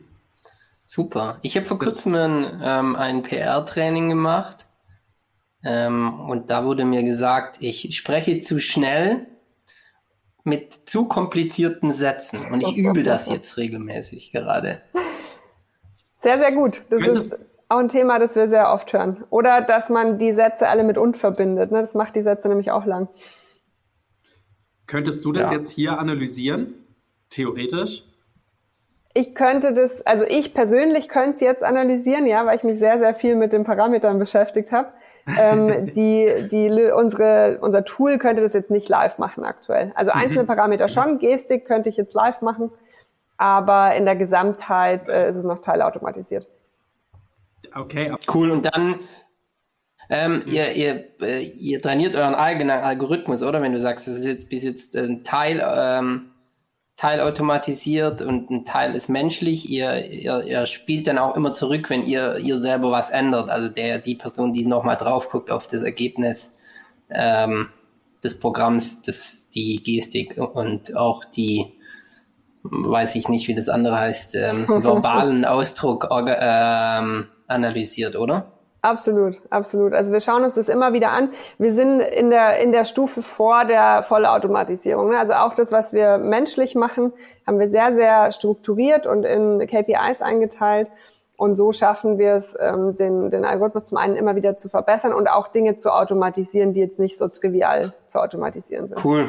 Super. 0.85 1.39
Ich 1.43 1.57
habe 1.57 1.67
vor 1.67 1.79
kurzem 1.79 2.15
ein, 2.15 2.61
ähm, 2.63 2.97
ein 2.97 3.23
PR-Training 3.23 4.09
gemacht 4.09 4.67
ähm, 5.65 6.21
und 6.29 6.51
da 6.51 6.65
wurde 6.65 6.85
mir 6.85 7.03
gesagt, 7.03 7.57
ich 7.61 7.97
spreche 7.97 8.39
zu 8.41 8.61
schnell 8.61 9.27
mit 10.45 10.89
zu 10.89 11.09
komplizierten 11.09 11.91
Sätzen. 11.91 12.39
Und 12.53 12.61
ich 12.61 12.77
übe 12.77 13.03
das 13.03 13.29
jetzt 13.31 13.57
regelmäßig 13.57 14.31
gerade. 14.31 14.81
Sehr, 16.23 16.39
sehr 16.39 16.53
gut. 16.53 16.83
Das 16.89 17.03
Könntest 17.03 17.33
ist 17.33 17.45
auch 17.69 17.79
ein 17.79 17.89
Thema, 17.89 18.21
das 18.21 18.37
wir 18.37 18.49
sehr 18.49 18.73
oft 18.73 18.93
hören. 18.93 19.25
Oder 19.31 19.61
dass 19.61 19.89
man 19.89 20.19
die 20.19 20.33
Sätze 20.33 20.69
alle 20.69 20.85
mit 20.85 20.99
und 20.99 21.17
verbindet. 21.17 21.73
Ne? 21.73 21.81
Das 21.81 21.95
macht 21.95 22.15
die 22.15 22.23
Sätze 22.23 22.49
nämlich 22.49 22.71
auch 22.71 22.87
lang. 22.87 23.09
Könntest 24.87 25.25
du 25.25 25.33
das 25.33 25.51
ja. 25.51 25.57
jetzt 25.57 25.71
hier 25.71 25.99
analysieren? 25.99 26.75
Theoretisch? 27.31 28.05
Ich 29.15 29.35
könnte 29.35 29.73
das, 29.73 30.07
also 30.07 30.25
ich 30.29 30.53
persönlich 30.53 31.09
könnte 31.09 31.37
es 31.37 31.41
jetzt 31.41 31.65
analysieren, 31.65 32.27
ja, 32.27 32.45
weil 32.45 32.57
ich 32.57 32.63
mich 32.65 32.79
sehr, 32.79 32.99
sehr 32.99 33.15
viel 33.15 33.35
mit 33.35 33.53
den 33.53 33.65
Parametern 33.65 34.19
beschäftigt 34.19 34.73
habe 34.73 34.93
ähm, 35.27 35.87
die, 35.93 36.49
die, 36.51 36.93
unsere, 36.93 37.59
unser 37.61 37.85
Tool 37.85 38.19
könnte 38.19 38.43
das 38.43 38.53
jetzt 38.53 38.71
nicht 38.71 38.89
live 38.89 39.19
machen 39.19 39.45
aktuell. 39.45 39.93
Also 39.95 40.13
mhm. 40.13 40.21
einzelne 40.21 40.45
Parameter 40.45 40.89
schon, 40.89 41.19
Gestik 41.19 41.65
könnte 41.65 41.89
ich 41.89 41.97
jetzt 41.97 42.15
live 42.15 42.43
machen, 42.43 42.71
aber 43.37 43.95
in 43.95 44.05
der 44.05 44.17
Gesamtheit 44.17 45.09
äh, 45.09 45.29
ist 45.29 45.37
es 45.37 45.45
noch 45.45 45.61
teilautomatisiert. 45.61 46.47
Okay. 47.75 48.15
Cool. 48.33 48.51
Und 48.51 48.63
dann 48.63 49.01
ähm, 50.09 50.43
ihr, 50.47 50.73
ihr, 50.73 51.05
äh, 51.21 51.43
ihr 51.43 51.83
trainiert 51.83 52.15
euren 52.15 52.35
eigenen 52.35 52.79
Algorithmus, 52.79 53.43
oder? 53.43 53.61
Wenn 53.61 53.73
du 53.73 53.81
sagst, 53.81 54.07
das 54.07 54.17
ist 54.17 54.27
jetzt 54.27 54.51
bis 54.51 54.65
jetzt 54.65 54.97
ein 54.97 55.25
Teil 55.25 55.63
ähm, 55.65 56.31
teilautomatisiert 56.97 58.23
und 58.23 58.51
ein 58.51 58.65
Teil 58.65 58.95
ist 58.95 59.09
menschlich. 59.09 59.69
Ihr, 59.69 60.07
ihr, 60.11 60.45
ihr 60.45 60.67
spielt 60.67 61.07
dann 61.07 61.19
auch 61.19 61.37
immer 61.37 61.53
zurück, 61.53 61.91
wenn 61.91 62.07
ihr, 62.07 62.39
ihr 62.39 62.61
selber 62.61 62.91
was 62.91 63.11
ändert. 63.11 63.51
Also 63.51 63.69
der, 63.69 63.99
die 63.99 64.15
Person, 64.15 64.55
die 64.55 64.67
nochmal 64.67 64.97
drauf 64.97 65.29
guckt 65.29 65.51
auf 65.51 65.67
das 65.67 65.83
Ergebnis 65.83 66.55
ähm, 67.11 67.69
des 68.25 68.41
Programms, 68.41 69.03
das, 69.03 69.49
die 69.51 69.83
Gestik 69.83 70.39
und 70.39 70.97
auch 70.97 71.25
die, 71.25 71.67
weiß 72.63 73.15
ich 73.17 73.29
nicht, 73.29 73.47
wie 73.47 73.55
das 73.55 73.69
andere 73.69 73.99
heißt, 73.99 74.35
ähm, 74.35 74.67
verbalen 74.83 75.45
Ausdruck 75.45 76.09
ähm, 76.11 77.27
analysiert, 77.47 78.17
oder? 78.17 78.56
Absolut, 78.87 79.43
absolut. 79.51 79.95
Also 79.95 80.13
wir 80.13 80.21
schauen 80.21 80.45
uns 80.45 80.55
das 80.55 80.69
immer 80.69 80.93
wieder 80.93 81.11
an. 81.11 81.31
Wir 81.59 81.73
sind 81.73 81.99
in 81.99 82.31
der, 82.31 82.61
in 82.61 82.71
der 82.71 82.85
Stufe 82.85 83.21
vor 83.21 83.65
der 83.65 84.05
Vollautomatisierung. 84.05 85.11
Ne? 85.11 85.19
Also 85.19 85.33
auch 85.33 85.57
das, 85.57 85.73
was 85.73 85.93
wir 85.93 86.19
menschlich 86.19 86.77
machen, 86.77 87.13
haben 87.49 87.59
wir 87.59 87.69
sehr, 87.69 87.97
sehr 87.97 88.31
strukturiert 88.31 89.05
und 89.05 89.25
in 89.25 89.59
KPIs 89.67 90.23
eingeteilt. 90.23 90.89
Und 91.37 91.57
so 91.57 91.73
schaffen 91.73 92.17
wir 92.17 92.35
es, 92.35 92.57
ähm, 92.61 92.97
den, 92.97 93.33
den 93.33 93.45
Algorithmus 93.45 93.87
zum 93.87 93.99
einen 93.99 94.15
immer 94.15 94.37
wieder 94.37 94.57
zu 94.57 94.69
verbessern 94.69 95.13
und 95.13 95.27
auch 95.27 95.49
Dinge 95.49 95.77
zu 95.77 95.93
automatisieren, 95.93 96.73
die 96.73 96.81
jetzt 96.81 97.01
nicht 97.01 97.19
so 97.19 97.27
trivial 97.27 97.93
zu 98.07 98.21
automatisieren 98.21 98.87
sind. 98.87 99.05
Cool. 99.05 99.29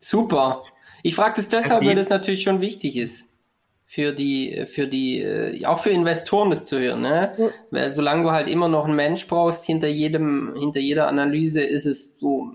Super. 0.00 0.62
Ich 1.04 1.14
frage 1.14 1.34
das 1.36 1.48
deshalb, 1.48 1.84
weil 1.84 1.94
das 1.94 2.08
natürlich 2.08 2.42
schon 2.42 2.60
wichtig 2.60 2.96
ist 2.96 3.24
für 3.92 4.12
die, 4.12 4.64
für 4.64 4.86
die, 4.86 5.20
äh, 5.20 5.66
auch 5.66 5.80
für 5.80 5.90
Investoren 5.90 6.48
das 6.48 6.64
zu 6.64 6.78
hören, 6.78 7.02
ne? 7.02 7.34
Ja. 7.36 7.48
Weil 7.70 7.90
solange 7.90 8.22
du 8.22 8.30
halt 8.30 8.48
immer 8.48 8.66
noch 8.66 8.86
einen 8.86 8.96
Mensch 8.96 9.28
brauchst, 9.28 9.66
hinter 9.66 9.88
jedem, 9.88 10.54
hinter 10.58 10.80
jeder 10.80 11.08
Analyse 11.08 11.60
ist 11.60 11.84
es 11.84 12.18
so 12.18 12.52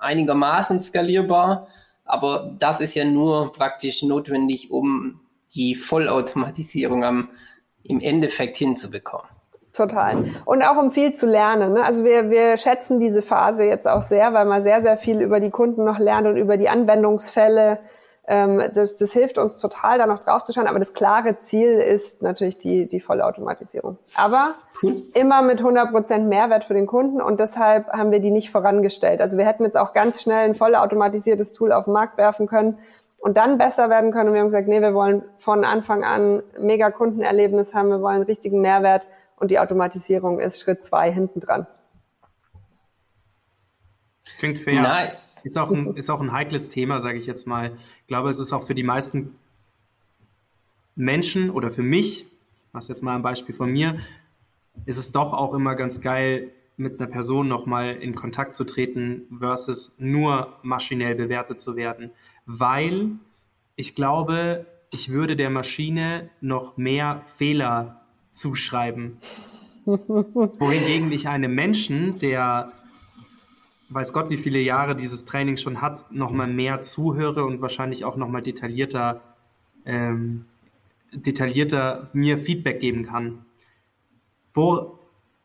einigermaßen 0.00 0.80
skalierbar, 0.80 1.68
aber 2.04 2.56
das 2.58 2.80
ist 2.80 2.96
ja 2.96 3.04
nur 3.04 3.52
praktisch 3.52 4.02
notwendig, 4.02 4.72
um 4.72 5.20
die 5.54 5.76
Vollautomatisierung 5.76 7.04
am, 7.04 7.28
im 7.84 8.00
Endeffekt 8.00 8.56
hinzubekommen. 8.56 9.28
Total. 9.72 10.24
Und 10.44 10.64
auch 10.64 10.76
um 10.76 10.90
viel 10.90 11.12
zu 11.12 11.26
lernen. 11.26 11.74
Ne? 11.74 11.84
Also 11.84 12.02
wir, 12.02 12.30
wir 12.30 12.56
schätzen 12.56 12.98
diese 12.98 13.22
Phase 13.22 13.62
jetzt 13.62 13.86
auch 13.86 14.02
sehr, 14.02 14.34
weil 14.34 14.46
man 14.46 14.60
sehr, 14.64 14.82
sehr 14.82 14.96
viel 14.96 15.20
über 15.20 15.38
die 15.38 15.50
Kunden 15.50 15.84
noch 15.84 16.00
lernt 16.00 16.26
und 16.26 16.36
über 16.36 16.56
die 16.56 16.68
Anwendungsfälle 16.68 17.78
ähm, 18.26 18.62
das, 18.74 18.96
das 18.96 19.12
hilft 19.12 19.36
uns 19.36 19.58
total, 19.58 19.98
da 19.98 20.06
noch 20.06 20.20
drauf 20.24 20.44
zu 20.44 20.52
schauen. 20.52 20.66
Aber 20.66 20.78
das 20.78 20.94
klare 20.94 21.36
Ziel 21.38 21.72
ist 21.78 22.22
natürlich 22.22 22.56
die, 22.56 22.86
die 22.86 23.00
Vollautomatisierung. 23.00 23.98
Aber 24.14 24.54
cool. 24.82 24.96
immer 25.12 25.42
mit 25.42 25.60
100% 25.60 26.20
Mehrwert 26.20 26.64
für 26.64 26.74
den 26.74 26.86
Kunden 26.86 27.20
und 27.20 27.38
deshalb 27.38 27.88
haben 27.88 28.10
wir 28.10 28.20
die 28.20 28.30
nicht 28.30 28.50
vorangestellt. 28.50 29.20
Also 29.20 29.36
wir 29.36 29.44
hätten 29.44 29.64
jetzt 29.64 29.76
auch 29.76 29.92
ganz 29.92 30.22
schnell 30.22 30.48
ein 30.48 30.54
vollautomatisiertes 30.54 31.52
Tool 31.52 31.72
auf 31.72 31.84
den 31.84 31.92
Markt 31.92 32.16
werfen 32.16 32.46
können 32.46 32.78
und 33.18 33.36
dann 33.36 33.58
besser 33.58 33.90
werden 33.90 34.10
können. 34.10 34.28
Und 34.28 34.34
wir 34.34 34.40
haben 34.40 34.48
gesagt, 34.48 34.68
nee, 34.68 34.80
wir 34.80 34.94
wollen 34.94 35.22
von 35.36 35.64
Anfang 35.64 36.04
an 36.04 36.42
mega 36.58 36.90
Kundenerlebnis 36.90 37.74
haben, 37.74 37.88
wir 37.88 38.00
wollen 38.00 38.16
einen 38.16 38.24
richtigen 38.24 38.60
Mehrwert 38.60 39.06
und 39.36 39.50
die 39.50 39.58
Automatisierung 39.58 40.40
ist 40.40 40.60
Schritt 40.60 40.82
zwei 40.82 41.10
hinten 41.12 41.40
dran. 41.40 41.66
Klingt 44.38 44.58
fair. 44.58 44.82
Nice. 44.82 45.40
Ist 45.44 45.58
auch 45.58 45.70
ein, 45.70 45.94
ist 45.96 46.10
auch 46.10 46.20
ein 46.20 46.32
heikles 46.32 46.68
Thema, 46.68 47.00
sage 47.00 47.18
ich 47.18 47.26
jetzt 47.26 47.46
mal. 47.46 47.76
Ich 48.00 48.06
glaube, 48.06 48.30
es 48.30 48.38
ist 48.38 48.52
auch 48.52 48.66
für 48.66 48.74
die 48.74 48.82
meisten 48.82 49.36
Menschen 50.96 51.50
oder 51.50 51.70
für 51.70 51.82
mich, 51.82 52.26
was 52.72 52.88
jetzt 52.88 53.02
mal 53.02 53.14
ein 53.14 53.22
Beispiel 53.22 53.54
von 53.54 53.70
mir, 53.70 53.98
ist 54.86 54.98
es 54.98 55.12
doch 55.12 55.32
auch 55.32 55.54
immer 55.54 55.74
ganz 55.74 56.00
geil, 56.00 56.50
mit 56.76 56.98
einer 56.98 57.08
Person 57.08 57.46
nochmal 57.46 57.94
in 57.96 58.14
Kontakt 58.14 58.54
zu 58.54 58.64
treten, 58.64 59.26
versus 59.38 59.96
nur 59.98 60.58
maschinell 60.62 61.14
bewertet 61.14 61.60
zu 61.60 61.76
werden. 61.76 62.10
Weil 62.46 63.10
ich 63.76 63.94
glaube, 63.94 64.66
ich 64.90 65.10
würde 65.10 65.36
der 65.36 65.50
Maschine 65.50 66.30
noch 66.40 66.76
mehr 66.76 67.22
Fehler 67.26 68.00
zuschreiben. 68.32 69.18
Wohingegen 69.84 71.12
ich 71.12 71.28
einem 71.28 71.54
Menschen, 71.54 72.18
der 72.18 72.72
weiß 73.88 74.12
Gott, 74.12 74.30
wie 74.30 74.36
viele 74.36 74.60
Jahre 74.60 74.96
dieses 74.96 75.24
Training 75.24 75.56
schon 75.56 75.80
hat, 75.80 76.10
nochmal 76.10 76.46
mehr 76.46 76.82
zuhöre 76.82 77.44
und 77.44 77.60
wahrscheinlich 77.60 78.04
auch 78.04 78.16
nochmal 78.16 78.42
detaillierter, 78.42 79.20
ähm, 79.84 80.46
detaillierter 81.12 82.10
mir 82.12 82.38
Feedback 82.38 82.80
geben 82.80 83.06
kann. 83.06 83.44
Wo 84.52 84.98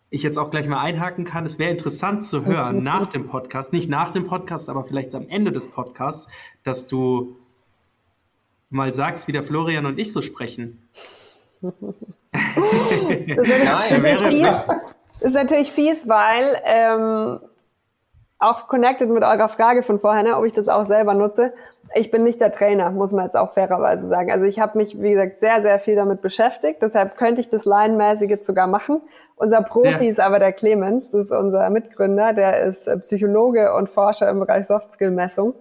ich 0.09 0.23
jetzt 0.23 0.37
auch 0.37 0.49
gleich 0.51 0.67
mal 0.67 0.79
einhaken 0.79 1.25
kann, 1.25 1.45
es 1.45 1.59
wäre 1.59 1.71
interessant 1.71 2.25
zu 2.25 2.45
hören 2.45 2.83
nach 2.83 3.07
dem 3.07 3.27
Podcast, 3.27 3.73
nicht 3.73 3.89
nach 3.89 4.11
dem 4.11 4.25
Podcast, 4.25 4.69
aber 4.69 4.83
vielleicht 4.83 5.13
am 5.15 5.27
Ende 5.27 5.51
des 5.51 5.67
Podcasts, 5.69 6.27
dass 6.63 6.87
du 6.87 7.37
mal 8.69 8.91
sagst, 8.91 9.27
wie 9.27 9.31
der 9.31 9.43
Florian 9.43 9.85
und 9.85 9.99
ich 9.99 10.13
so 10.13 10.21
sprechen. 10.21 10.87
das, 11.61 11.73
ist 11.73 13.65
natürlich 13.65 14.21
fies, 14.21 14.47
das 15.19 15.21
ist 15.21 15.33
natürlich 15.33 15.71
fies, 15.71 16.07
weil 16.07 16.61
ähm, 16.63 17.39
auch 18.39 18.67
connected 18.67 19.09
mit 19.09 19.23
eurer 19.23 19.49
Frage 19.49 19.83
von 19.83 19.99
vorher, 19.99 20.23
ne, 20.23 20.37
ob 20.37 20.45
ich 20.45 20.53
das 20.53 20.69
auch 20.69 20.85
selber 20.85 21.13
nutze. 21.13 21.53
Ich 21.93 22.09
bin 22.09 22.23
nicht 22.23 22.39
der 22.39 22.53
Trainer, 22.53 22.89
muss 22.89 23.11
man 23.11 23.25
jetzt 23.25 23.35
auch 23.35 23.53
fairerweise 23.53 24.07
sagen. 24.07 24.31
Also 24.31 24.45
ich 24.45 24.59
habe 24.59 24.77
mich, 24.77 25.01
wie 25.01 25.11
gesagt, 25.11 25.39
sehr, 25.39 25.61
sehr 25.61 25.79
viel 25.79 25.95
damit 25.95 26.21
beschäftigt. 26.21 26.81
Deshalb 26.81 27.17
könnte 27.17 27.41
ich 27.41 27.49
das 27.49 27.65
Laienmäßig 27.65 28.29
jetzt 28.29 28.45
sogar 28.45 28.67
machen. 28.67 29.01
Unser 29.35 29.61
Profi 29.61 30.05
ja. 30.05 30.09
ist 30.09 30.21
aber 30.21 30.39
der 30.39 30.53
Clemens, 30.53 31.11
das 31.11 31.25
ist 31.25 31.31
unser 31.33 31.69
Mitgründer, 31.69 32.33
der 32.33 32.63
ist 32.63 32.87
äh, 32.87 32.97
Psychologe 32.99 33.73
und 33.73 33.89
Forscher 33.89 34.29
im 34.29 34.39
Bereich 34.39 34.67
Softskill-Messung. 34.67 35.53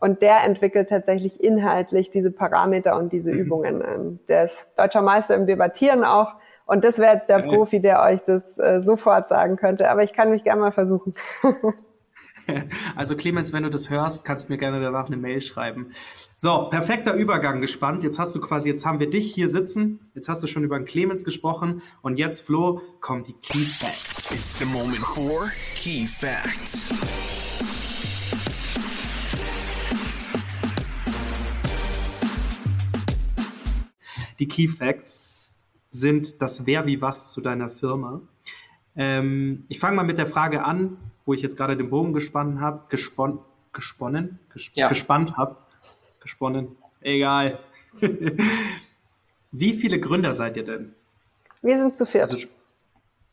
Und 0.00 0.22
der 0.22 0.44
entwickelt 0.44 0.88
tatsächlich 0.88 1.42
inhaltlich 1.42 2.10
diese 2.10 2.30
Parameter 2.30 2.96
und 2.96 3.12
diese 3.12 3.32
mhm. 3.32 3.38
Übungen. 3.38 3.82
Ähm, 3.82 4.18
der 4.28 4.44
ist 4.44 4.68
deutscher 4.76 5.02
Meister 5.02 5.34
im 5.34 5.46
Debattieren 5.46 6.04
auch. 6.04 6.32
Und 6.66 6.84
das 6.84 6.98
wäre 6.98 7.12
jetzt 7.12 7.28
der 7.28 7.40
Profi, 7.40 7.80
der 7.80 8.02
euch 8.02 8.22
das 8.22 8.58
äh, 8.58 8.80
sofort 8.80 9.28
sagen 9.28 9.56
könnte. 9.56 9.90
Aber 9.90 10.02
ich 10.02 10.14
kann 10.14 10.30
mich 10.30 10.42
gerne 10.42 10.62
mal 10.62 10.72
versuchen. 10.72 11.12
Also 12.96 13.16
Clemens, 13.16 13.52
wenn 13.52 13.62
du 13.62 13.70
das 13.70 13.90
hörst, 13.90 14.24
kannst 14.24 14.48
du 14.48 14.52
mir 14.52 14.58
gerne 14.58 14.80
danach 14.80 15.06
eine 15.06 15.16
Mail 15.16 15.40
schreiben. 15.40 15.92
So, 16.36 16.68
perfekter 16.70 17.14
Übergang 17.14 17.60
gespannt. 17.60 18.02
Jetzt 18.02 18.18
hast 18.18 18.34
du 18.34 18.40
quasi, 18.40 18.68
jetzt 18.68 18.84
haben 18.84 19.00
wir 19.00 19.08
dich 19.08 19.32
hier 19.32 19.48
sitzen. 19.48 20.00
Jetzt 20.14 20.28
hast 20.28 20.42
du 20.42 20.46
schon 20.46 20.64
über 20.64 20.78
den 20.78 20.84
Clemens 20.84 21.24
gesprochen. 21.24 21.82
Und 22.02 22.18
jetzt, 22.18 22.42
Flo, 22.42 22.80
kommen 23.00 23.24
die 23.24 23.34
Key 23.34 23.64
Facts. 23.64 24.30
It's 24.32 24.58
the 24.58 24.64
moment 24.64 24.98
for 24.98 25.50
Key 25.76 26.06
Facts. 26.06 26.90
Die 34.38 34.48
Key 34.48 34.68
Facts 34.68 35.22
sind 35.90 36.42
das 36.42 36.66
Wer 36.66 36.86
wie 36.86 37.00
was 37.00 37.32
zu 37.32 37.40
deiner 37.40 37.70
Firma. 37.70 38.20
Ähm, 38.96 39.64
ich 39.68 39.78
fange 39.78 39.96
mal 39.96 40.02
mit 40.02 40.18
der 40.18 40.26
Frage 40.26 40.64
an, 40.64 40.96
wo 41.24 41.34
ich 41.34 41.42
jetzt 41.42 41.56
gerade 41.56 41.76
den 41.76 41.90
Bogen 41.90 42.12
gespannt 42.12 42.60
habe, 42.60 42.82
gespon 42.88 43.40
gesponnen, 43.72 44.38
ges 44.52 44.70
ja. 44.74 44.88
gespannt 44.88 45.36
habe, 45.36 45.56
gesponnen, 46.20 46.76
egal. 47.00 47.58
Wie 49.52 49.72
viele 49.72 50.00
Gründer 50.00 50.32
seid 50.32 50.56
ihr 50.56 50.64
denn? 50.64 50.94
Wir 51.62 51.76
sind 51.78 51.96
zu 51.96 52.06
viert. 52.06 52.30
Also, 52.30 52.46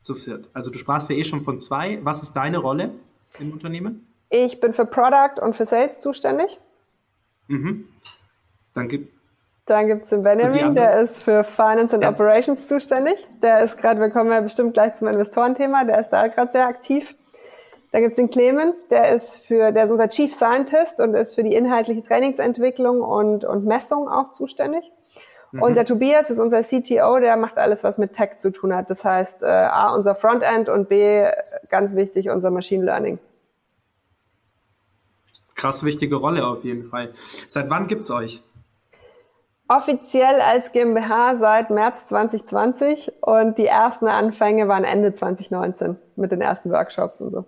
zu 0.02 0.16
viert. 0.16 0.50
Also 0.54 0.72
du 0.72 0.80
sprachst 0.80 1.10
ja 1.10 1.16
eh 1.16 1.24
schon 1.24 1.44
von 1.44 1.60
zwei. 1.60 2.00
Was 2.04 2.24
ist 2.24 2.34
deine 2.34 2.58
Rolle 2.58 2.92
im 3.40 3.52
Unternehmen? 3.52 4.08
Ich 4.30 4.60
bin 4.60 4.74
für 4.74 4.86
Product 4.86 5.42
und 5.42 5.56
für 5.56 5.66
Sales 5.66 6.00
zuständig. 6.00 6.60
Mhm. 7.48 7.88
Dann 8.74 8.88
gibt 8.88 9.14
dann 9.66 9.88
gibt 9.88 10.04
es 10.04 10.10
den 10.10 10.24
Benjamin, 10.24 10.74
der 10.76 11.00
ist 11.00 11.24
für 11.24 11.44
Finance 11.44 11.96
and 11.96 12.04
ja. 12.04 12.10
Operations 12.10 12.68
zuständig. 12.68 13.26
Der 13.42 13.62
ist 13.62 13.78
gerade, 13.78 14.02
wir 14.02 14.10
kommen 14.10 14.32
ja 14.32 14.42
bestimmt 14.42 14.74
gleich 14.74 14.96
zum 14.96 15.08
Investorenthema, 15.08 15.86
der 15.86 16.00
ist 16.00 16.10
da 16.10 16.28
gerade 16.28 16.52
sehr 16.52 16.68
aktiv. 16.68 17.16
Dann 17.92 18.02
gibt 18.02 18.12
es 18.12 18.18
den 18.18 18.30
Clemens, 18.30 18.88
der 18.88 19.14
ist 19.14 19.46
für, 19.46 19.72
der 19.72 19.84
ist 19.84 19.92
unser 19.92 20.10
Chief 20.10 20.34
Scientist 20.34 21.02
und 21.02 21.14
ist 21.14 21.36
für 21.36 21.44
die 21.44 21.54
inhaltliche 21.54 22.02
Trainingsentwicklung 22.02 23.02
und, 23.02 23.44
und 23.44 23.66
Messung 23.66 24.08
auch 24.08 24.32
zuständig. 24.32 24.90
Mhm. 25.52 25.62
Und 25.62 25.76
der 25.76 25.84
Tobias 25.84 26.30
ist 26.30 26.40
unser 26.40 26.64
CTO, 26.64 27.20
der 27.20 27.36
macht 27.36 27.58
alles, 27.58 27.84
was 27.84 27.98
mit 27.98 28.14
Tech 28.14 28.38
zu 28.38 28.52
tun 28.52 28.74
hat. 28.74 28.90
Das 28.90 29.04
heißt, 29.04 29.44
äh, 29.44 29.46
A, 29.46 29.94
unser 29.94 30.16
Frontend 30.16 30.70
und 30.70 30.88
B, 30.88 31.30
ganz 31.70 31.96
wichtig, 31.96 32.30
unser 32.30 32.50
Machine 32.50 32.86
Learning. 32.86 33.20
Krass 35.56 35.84
wichtige 35.84 36.16
Rolle 36.16 36.48
auf 36.48 36.64
jeden 36.64 36.90
Fall. 36.90 37.14
Seit 37.48 37.70
wann 37.70 37.88
gibt's 37.88 38.10
euch? 38.10 38.42
offiziell 39.72 40.42
als 40.42 40.74
GmbH 40.74 41.38
seit 41.38 41.70
März 41.70 42.08
2020 42.10 43.14
und 43.22 43.58
die 43.58 43.68
ersten 43.68 44.08
Anfänge 44.08 44.68
waren 44.68 44.84
Ende 44.84 45.14
2019 45.14 45.98
mit 46.18 46.34
den 46.34 46.42
ersten 46.42 46.72
Workshops 46.72 47.22
und 47.22 47.32
so. 47.32 47.46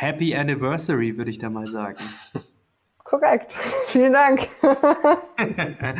Happy 0.00 0.34
Anniversary, 0.34 1.18
würde 1.18 1.30
ich 1.30 1.38
da 1.38 1.50
mal 1.50 1.66
sagen. 1.66 1.98
Korrekt. 3.04 3.52
Vielen 3.86 4.12
Dank. 4.12 4.48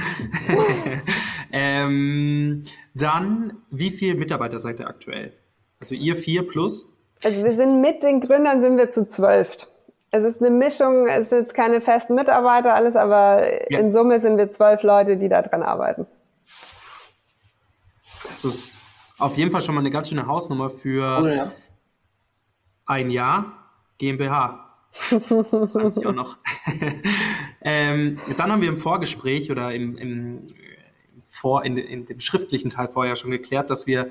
ähm, 1.52 2.64
dann, 2.94 3.58
wie 3.70 3.90
viele 3.90 4.14
Mitarbeiter 4.14 4.58
seid 4.58 4.80
ihr 4.80 4.86
aktuell? 4.86 5.32
Also 5.80 5.94
ihr 5.94 6.16
vier 6.16 6.46
plus? 6.46 6.96
Also 7.24 7.44
wir 7.44 7.52
sind 7.52 7.80
mit 7.80 8.02
den 8.02 8.20
Gründern 8.20 8.62
sind 8.62 8.76
wir 8.76 8.90
zu 8.90 9.06
zwölf 9.06 9.66
es 10.12 10.24
ist 10.24 10.42
eine 10.42 10.50
Mischung, 10.50 11.06
es 11.06 11.28
sind 11.28 11.38
jetzt 11.38 11.54
keine 11.54 11.80
festen 11.80 12.16
Mitarbeiter, 12.16 12.74
alles, 12.74 12.96
aber 12.96 13.70
ja. 13.70 13.78
in 13.78 13.90
Summe 13.90 14.18
sind 14.18 14.38
wir 14.38 14.50
zwölf 14.50 14.82
Leute, 14.82 15.16
die 15.16 15.28
da 15.28 15.42
dran 15.42 15.62
arbeiten. 15.62 16.06
Das 18.28 18.44
ist 18.44 18.76
auf 19.18 19.36
jeden 19.36 19.52
Fall 19.52 19.62
schon 19.62 19.74
mal 19.74 19.80
eine 19.80 19.90
ganz 19.90 20.08
schöne 20.08 20.26
Hausnummer 20.26 20.68
für 20.68 21.20
oh, 21.22 21.26
ja. 21.26 21.52
ein 22.86 23.10
Jahr 23.10 23.59
GmbH. 24.00 24.66
das 25.10 25.98
auch 26.04 26.12
noch. 26.12 26.38
ähm, 27.62 28.18
dann 28.36 28.50
haben 28.50 28.62
wir 28.62 28.68
im 28.68 28.78
Vorgespräch 28.78 29.52
oder 29.52 29.72
im, 29.72 29.96
im 29.96 30.46
vor, 31.26 31.64
in, 31.64 31.76
in, 31.76 32.06
dem 32.06 32.18
schriftlichen 32.18 32.70
Teil 32.70 32.88
vorher 32.88 33.14
schon 33.14 33.30
geklärt, 33.30 33.70
dass 33.70 33.86
wir 33.86 34.08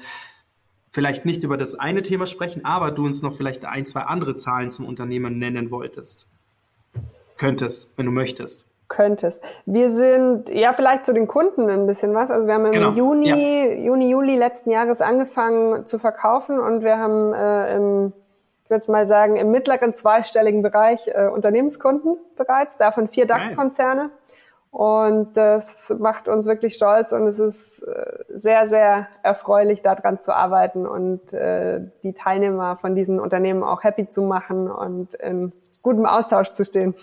vielleicht 0.92 1.26
nicht 1.26 1.44
über 1.44 1.58
das 1.58 1.76
eine 1.76 2.02
Thema 2.02 2.26
sprechen, 2.26 2.64
aber 2.64 2.92
du 2.92 3.04
uns 3.04 3.22
noch 3.22 3.36
vielleicht 3.36 3.66
ein, 3.66 3.86
zwei 3.86 4.02
andere 4.02 4.36
Zahlen 4.36 4.72
zum 4.72 4.86
Unternehmen 4.86 5.38
nennen 5.38 5.70
wolltest. 5.70 6.32
Könntest, 7.38 7.98
wenn 7.98 8.06
du 8.06 8.12
möchtest. 8.12 8.68
Könntest. 8.88 9.42
Wir 9.66 9.92
sind, 9.92 10.50
ja, 10.50 10.74
vielleicht 10.74 11.06
zu 11.06 11.14
den 11.14 11.28
Kunden 11.28 11.70
ein 11.70 11.86
bisschen 11.86 12.16
was. 12.16 12.32
Also 12.32 12.48
wir 12.48 12.56
haben 12.56 12.66
im 12.66 12.72
genau. 12.72 12.92
Juni, 12.94 13.28
ja. 13.28 13.74
Juni, 13.86 14.10
Juli 14.10 14.36
letzten 14.36 14.72
Jahres 14.72 15.02
angefangen 15.02 15.86
zu 15.86 16.00
verkaufen 16.00 16.60
und 16.60 16.84
wir 16.84 16.98
haben 16.98 17.34
äh, 17.34 17.76
im, 17.76 18.14
ich 18.70 18.72
würde 18.72 18.92
mal 18.92 19.08
sagen, 19.08 19.36
im 19.36 19.50
mittleren 19.50 19.96
zweistelligen 19.96 20.62
Bereich 20.62 21.08
äh, 21.08 21.28
Unternehmenskunden 21.28 22.18
bereits, 22.38 22.78
davon 22.78 23.08
vier 23.08 23.26
DAX-Konzerne. 23.26 24.12
Und 24.70 25.36
das 25.36 25.92
macht 25.98 26.28
uns 26.28 26.46
wirklich 26.46 26.76
stolz 26.76 27.12
und 27.12 27.26
es 27.26 27.40
ist 27.40 27.82
äh, 27.82 28.24
sehr, 28.30 28.70
sehr 28.70 29.08
erfreulich, 29.24 29.82
daran 29.82 30.22
zu 30.22 30.36
arbeiten 30.36 30.86
und 30.86 31.34
äh, 31.34 31.82
die 32.04 32.14
Teilnehmer 32.14 32.76
von 32.76 32.94
diesen 32.94 33.20
Unternehmen 33.20 33.64
auch 33.64 33.84
happy 33.84 34.08
zu 34.08 34.22
machen 34.22 34.70
und 34.70 35.16
in 35.16 35.52
gutem 35.82 36.06
Austausch 36.06 36.52
zu 36.52 36.64
stehen. 36.64 36.94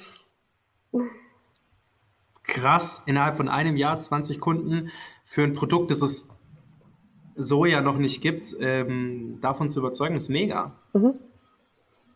Krass, 2.44 3.02
innerhalb 3.06 3.36
von 3.36 3.48
einem 3.48 3.76
Jahr 3.76 3.98
20 3.98 4.38
Kunden 4.38 4.90
für 5.24 5.42
ein 5.42 5.54
Produkt, 5.54 5.90
das 5.90 6.00
es 6.00 6.28
so 7.34 7.64
ja 7.64 7.80
noch 7.80 7.98
nicht 7.98 8.22
gibt, 8.22 8.54
ähm, 8.60 9.38
davon 9.40 9.68
zu 9.68 9.80
überzeugen, 9.80 10.14
ist 10.14 10.28
mega. 10.28 10.76
Mhm. 10.92 11.18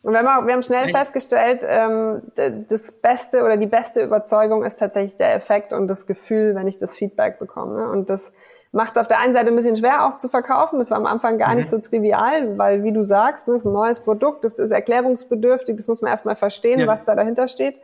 Und 0.02 0.12
wir 0.12 0.22
haben, 0.22 0.46
wir 0.46 0.54
haben 0.54 0.62
schnell 0.62 0.86
Echt? 0.86 0.96
festgestellt, 0.96 1.60
ähm, 1.66 2.22
das 2.68 2.92
Beste 2.92 3.44
oder 3.44 3.58
die 3.58 3.66
beste 3.66 4.02
Überzeugung 4.02 4.64
ist 4.64 4.78
tatsächlich 4.78 5.16
der 5.16 5.34
Effekt 5.34 5.72
und 5.72 5.88
das 5.88 6.06
Gefühl, 6.06 6.54
wenn 6.54 6.66
ich 6.66 6.78
das 6.78 6.96
Feedback 6.96 7.38
bekomme. 7.38 7.76
Ne? 7.76 7.88
Und 7.90 8.08
das 8.08 8.32
macht 8.72 8.92
es 8.92 8.96
auf 8.96 9.08
der 9.08 9.18
einen 9.18 9.34
Seite 9.34 9.48
ein 9.48 9.56
bisschen 9.56 9.76
schwer 9.76 10.06
auch 10.06 10.16
zu 10.16 10.28
verkaufen. 10.28 10.78
Das 10.78 10.90
war 10.90 10.96
am 10.96 11.06
Anfang 11.06 11.38
gar 11.38 11.50
mhm. 11.50 11.58
nicht 11.58 11.70
so 11.70 11.78
trivial, 11.78 12.56
weil 12.56 12.82
wie 12.82 12.92
du 12.92 13.02
sagst, 13.02 13.46
ne, 13.46 13.54
das 13.54 13.62
ist 13.62 13.66
ein 13.66 13.72
neues 13.72 14.00
Produkt, 14.00 14.44
das 14.44 14.58
ist 14.58 14.70
erklärungsbedürftig, 14.70 15.76
das 15.76 15.88
muss 15.88 16.00
man 16.00 16.10
erstmal 16.10 16.36
verstehen, 16.36 16.80
ja. 16.80 16.86
was 16.86 17.04
da 17.04 17.14
dahinter 17.14 17.48
steht. 17.48 17.76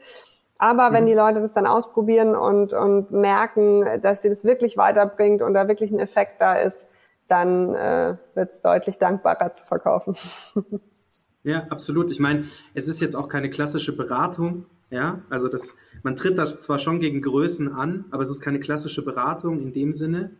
Aber 0.59 0.89
mhm. 0.89 0.95
wenn 0.95 1.07
die 1.07 1.15
Leute 1.15 1.43
das 1.43 1.53
dann 1.53 1.67
ausprobieren 1.67 2.35
und, 2.35 2.73
und 2.73 3.11
merken, 3.11 4.01
dass 4.01 4.23
sie 4.23 4.31
das 4.31 4.45
wirklich 4.45 4.79
weiterbringt 4.79 5.43
und 5.43 5.53
da 5.53 5.69
wirklich 5.69 5.91
ein 5.91 5.99
Effekt 5.99 6.41
da 6.41 6.55
ist, 6.55 6.87
dann 7.29 7.75
äh, 7.75 8.15
wird 8.35 8.53
es 8.53 8.61
deutlich 8.61 8.97
dankbarer 8.99 9.53
zu 9.53 9.65
verkaufen. 9.65 10.17
Ja, 11.47 11.65
absolut. 11.71 12.11
Ich 12.11 12.19
meine, 12.19 12.47
es 12.75 12.89
ist 12.89 13.01
jetzt 13.01 13.15
auch 13.15 13.29
keine 13.29 13.49
klassische 13.49 13.97
Beratung. 13.97 14.67
Ja, 14.91 15.21
also 15.31 15.47
das, 15.47 15.77
man 16.03 16.17
tritt 16.17 16.39
das 16.39 16.61
zwar 16.61 16.81
schon 16.81 16.99
gegen 16.99 17.23
Größen 17.23 17.73
an, 17.73 18.05
aber 18.11 18.25
es 18.25 18.31
ist 18.31 18.41
keine 18.41 18.59
klassische 18.59 19.05
Beratung 19.05 19.61
in 19.61 19.73
dem 19.73 19.93
Sinne. 19.93 20.33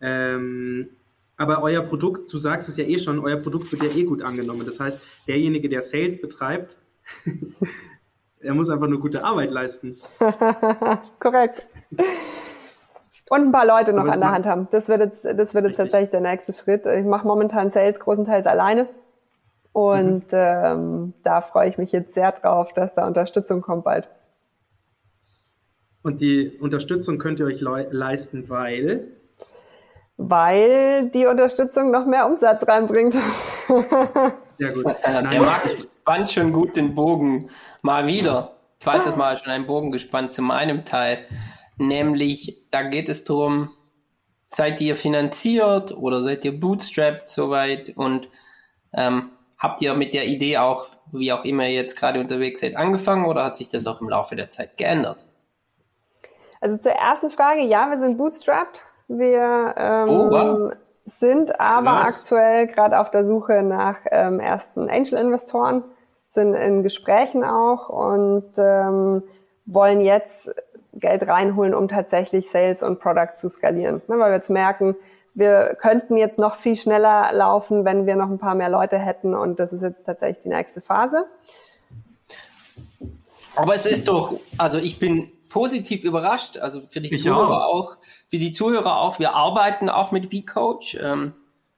Ähm, 0.00 0.88
aber 1.36 1.62
euer 1.62 1.82
Produkt, 1.82 2.32
du 2.32 2.38
sagst 2.38 2.68
es 2.68 2.76
ja 2.76 2.84
eh 2.84 2.98
schon, 2.98 3.20
euer 3.20 3.36
Produkt 3.36 3.70
wird 3.70 3.84
ja 3.84 3.90
eh 3.90 4.02
gut 4.02 4.20
angenommen. 4.20 4.66
Das 4.66 4.80
heißt, 4.80 5.00
derjenige, 5.28 5.68
der 5.68 5.82
Sales 5.82 6.20
betreibt, 6.20 6.76
er 8.40 8.54
muss 8.54 8.68
einfach 8.68 8.88
nur 8.88 8.98
gute 8.98 9.22
Arbeit 9.22 9.52
leisten. 9.52 9.96
Korrekt. 11.20 11.64
Und 13.30 13.42
ein 13.42 13.52
paar 13.52 13.66
Leute 13.66 13.92
noch 13.92 14.08
an 14.08 14.18
der 14.18 14.32
Hand 14.32 14.46
haben. 14.46 14.66
Das 14.72 14.88
wird 14.88 15.02
jetzt, 15.02 15.24
das 15.24 15.54
wird 15.54 15.66
jetzt 15.66 15.76
tatsächlich 15.76 16.10
der 16.10 16.20
nächste 16.20 16.52
Schritt. 16.52 16.84
Ich 16.84 17.04
mache 17.04 17.28
momentan 17.28 17.70
Sales 17.70 18.00
großenteils 18.00 18.48
alleine. 18.48 18.88
Und 19.76 20.32
mhm. 20.32 20.38
ähm, 20.38 21.12
da 21.22 21.42
freue 21.42 21.68
ich 21.68 21.76
mich 21.76 21.92
jetzt 21.92 22.14
sehr 22.14 22.32
drauf, 22.32 22.72
dass 22.72 22.94
da 22.94 23.06
Unterstützung 23.06 23.60
kommt 23.60 23.84
bald. 23.84 24.08
Und 26.02 26.22
die 26.22 26.56
Unterstützung 26.58 27.18
könnt 27.18 27.40
ihr 27.40 27.44
euch 27.44 27.60
le 27.60 27.86
leisten, 27.90 28.48
weil? 28.48 29.08
Weil 30.16 31.10
die 31.10 31.26
Unterstützung 31.26 31.90
noch 31.90 32.06
mehr 32.06 32.24
Umsatz 32.24 32.66
reinbringt. 32.66 33.16
Sehr 34.46 34.72
gut. 34.72 34.86
Äh, 35.02 35.28
der 35.28 35.42
Max 35.42 35.82
spannt 35.82 36.30
schon 36.30 36.54
gut 36.54 36.74
den 36.74 36.94
Bogen. 36.94 37.50
Mal 37.82 38.06
wieder. 38.06 38.56
Zweites 38.78 39.14
Mal 39.14 39.36
schon 39.36 39.52
einen 39.52 39.66
Bogen 39.66 39.90
gespannt 39.90 40.32
zu 40.32 40.40
meinem 40.40 40.86
Teil. 40.86 41.26
Nämlich, 41.76 42.66
da 42.70 42.82
geht 42.82 43.10
es 43.10 43.24
darum, 43.24 43.72
seid 44.46 44.80
ihr 44.80 44.96
finanziert 44.96 45.94
oder 45.94 46.22
seid 46.22 46.46
ihr 46.46 46.58
bootstrapped 46.58 47.28
soweit 47.28 47.94
und 47.94 48.28
ähm, 48.94 49.32
Habt 49.58 49.80
ihr 49.82 49.94
mit 49.94 50.14
der 50.14 50.26
Idee 50.26 50.58
auch, 50.58 50.86
wie 51.12 51.32
auch 51.32 51.44
immer 51.44 51.64
ihr 51.64 51.82
jetzt 51.82 51.96
gerade 51.96 52.20
unterwegs 52.20 52.60
seid, 52.60 52.76
angefangen 52.76 53.24
oder 53.24 53.44
hat 53.44 53.56
sich 53.56 53.68
das 53.68 53.86
auch 53.86 54.00
im 54.00 54.08
Laufe 54.08 54.36
der 54.36 54.50
Zeit 54.50 54.76
geändert? 54.76 55.24
Also 56.60 56.76
zur 56.76 56.92
ersten 56.92 57.30
Frage, 57.30 57.60
ja, 57.62 57.88
wir 57.90 57.98
sind 57.98 58.18
bootstrapped. 58.18 58.82
Wir 59.08 59.74
ähm, 59.76 60.08
oh, 60.08 60.30
wow. 60.30 60.72
sind 61.04 61.60
aber 61.60 62.00
Krass. 62.00 62.22
aktuell 62.22 62.66
gerade 62.66 62.98
auf 62.98 63.10
der 63.10 63.24
Suche 63.24 63.62
nach 63.62 63.98
ähm, 64.10 64.40
ersten 64.40 64.90
Angel-Investoren, 64.90 65.84
sind 66.28 66.54
in 66.54 66.82
Gesprächen 66.82 67.44
auch 67.44 67.88
und 67.88 68.52
ähm, 68.58 69.22
wollen 69.64 70.00
jetzt 70.00 70.50
Geld 70.94 71.28
reinholen, 71.28 71.74
um 71.74 71.88
tatsächlich 71.88 72.50
Sales 72.50 72.82
und 72.82 73.00
Product 73.00 73.36
zu 73.36 73.48
skalieren. 73.48 74.02
Ne, 74.08 74.18
weil 74.18 74.30
wir 74.30 74.36
jetzt 74.36 74.50
merken, 74.50 74.96
wir 75.36 75.76
könnten 75.80 76.16
jetzt 76.16 76.38
noch 76.38 76.56
viel 76.56 76.76
schneller 76.76 77.30
laufen, 77.32 77.84
wenn 77.84 78.06
wir 78.06 78.16
noch 78.16 78.30
ein 78.30 78.38
paar 78.38 78.54
mehr 78.54 78.70
Leute 78.70 78.98
hätten 78.98 79.34
und 79.34 79.60
das 79.60 79.72
ist 79.72 79.82
jetzt 79.82 80.04
tatsächlich 80.04 80.42
die 80.42 80.48
nächste 80.48 80.80
Phase. 80.80 81.26
Aber 83.54 83.74
es 83.74 83.86
ist 83.86 84.08
doch, 84.08 84.38
also 84.58 84.78
ich 84.78 84.98
bin 84.98 85.30
positiv 85.48 86.04
überrascht, 86.04 86.58
also 86.58 86.80
für 86.80 87.00
die 87.00 87.14
ich 87.14 87.22
Zuhörer 87.22 87.66
auch. 87.66 87.92
auch. 87.92 87.96
für 88.28 88.38
die 88.38 88.52
Zuhörer 88.52 88.98
auch. 88.98 89.18
Wir 89.18 89.34
arbeiten 89.34 89.88
auch 89.88 90.10
mit 90.10 90.34
V-Coach. 90.34 90.98
Ähm, 91.00 91.34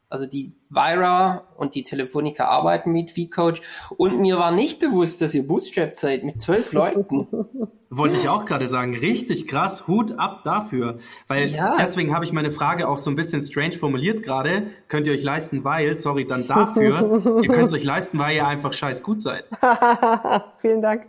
also 0.09 0.27
die 0.27 0.55
Vira 0.71 1.45
und 1.57 1.75
die 1.75 1.85
Telefonica 1.85 2.47
arbeiten 2.47 2.93
mit 2.93 3.13
V-Coach. 3.13 3.61
Und 3.97 4.21
mir 4.21 4.39
war 4.39 4.51
nicht 4.51 4.79
bewusst, 4.81 5.21
dass 5.21 5.35
ihr 5.35 5.47
Bootstrap 5.47 5.97
seid 5.97 6.25
mit 6.25 6.41
zwölf 6.41 6.73
Leuten. 6.73 7.27
Wollte 7.91 8.17
ich 8.17 8.29
auch 8.29 8.45
gerade 8.45 8.69
sagen. 8.69 8.95
Richtig 8.95 9.49
krass. 9.49 9.89
Hut 9.89 10.19
ab 10.19 10.43
dafür. 10.45 10.99
Weil 11.27 11.47
ja. 11.47 11.77
deswegen 11.81 12.15
habe 12.15 12.23
ich 12.27 12.33
meine 12.33 12.51
Frage 12.51 12.87
auch 12.87 12.99
so 12.99 13.09
ein 13.09 13.17
bisschen 13.17 13.41
strange 13.41 13.73
formuliert 13.73 14.23
gerade. 14.23 14.65
Könnt 14.89 15.07
ihr 15.07 15.15
euch 15.15 15.23
leisten, 15.23 15.65
weil, 15.65 15.97
sorry, 15.97 16.27
dann 16.27 16.47
dafür. 16.47 17.23
ihr 17.43 17.49
könnt 17.49 17.69
es 17.69 17.73
euch 17.73 17.85
leisten, 17.85 18.19
weil 18.19 18.37
ihr 18.37 18.47
einfach 18.47 18.75
scheiß 18.75 19.03
gut 19.03 19.23
seid. 19.23 19.45
Vielen 20.61 20.83
Dank. 20.83 21.07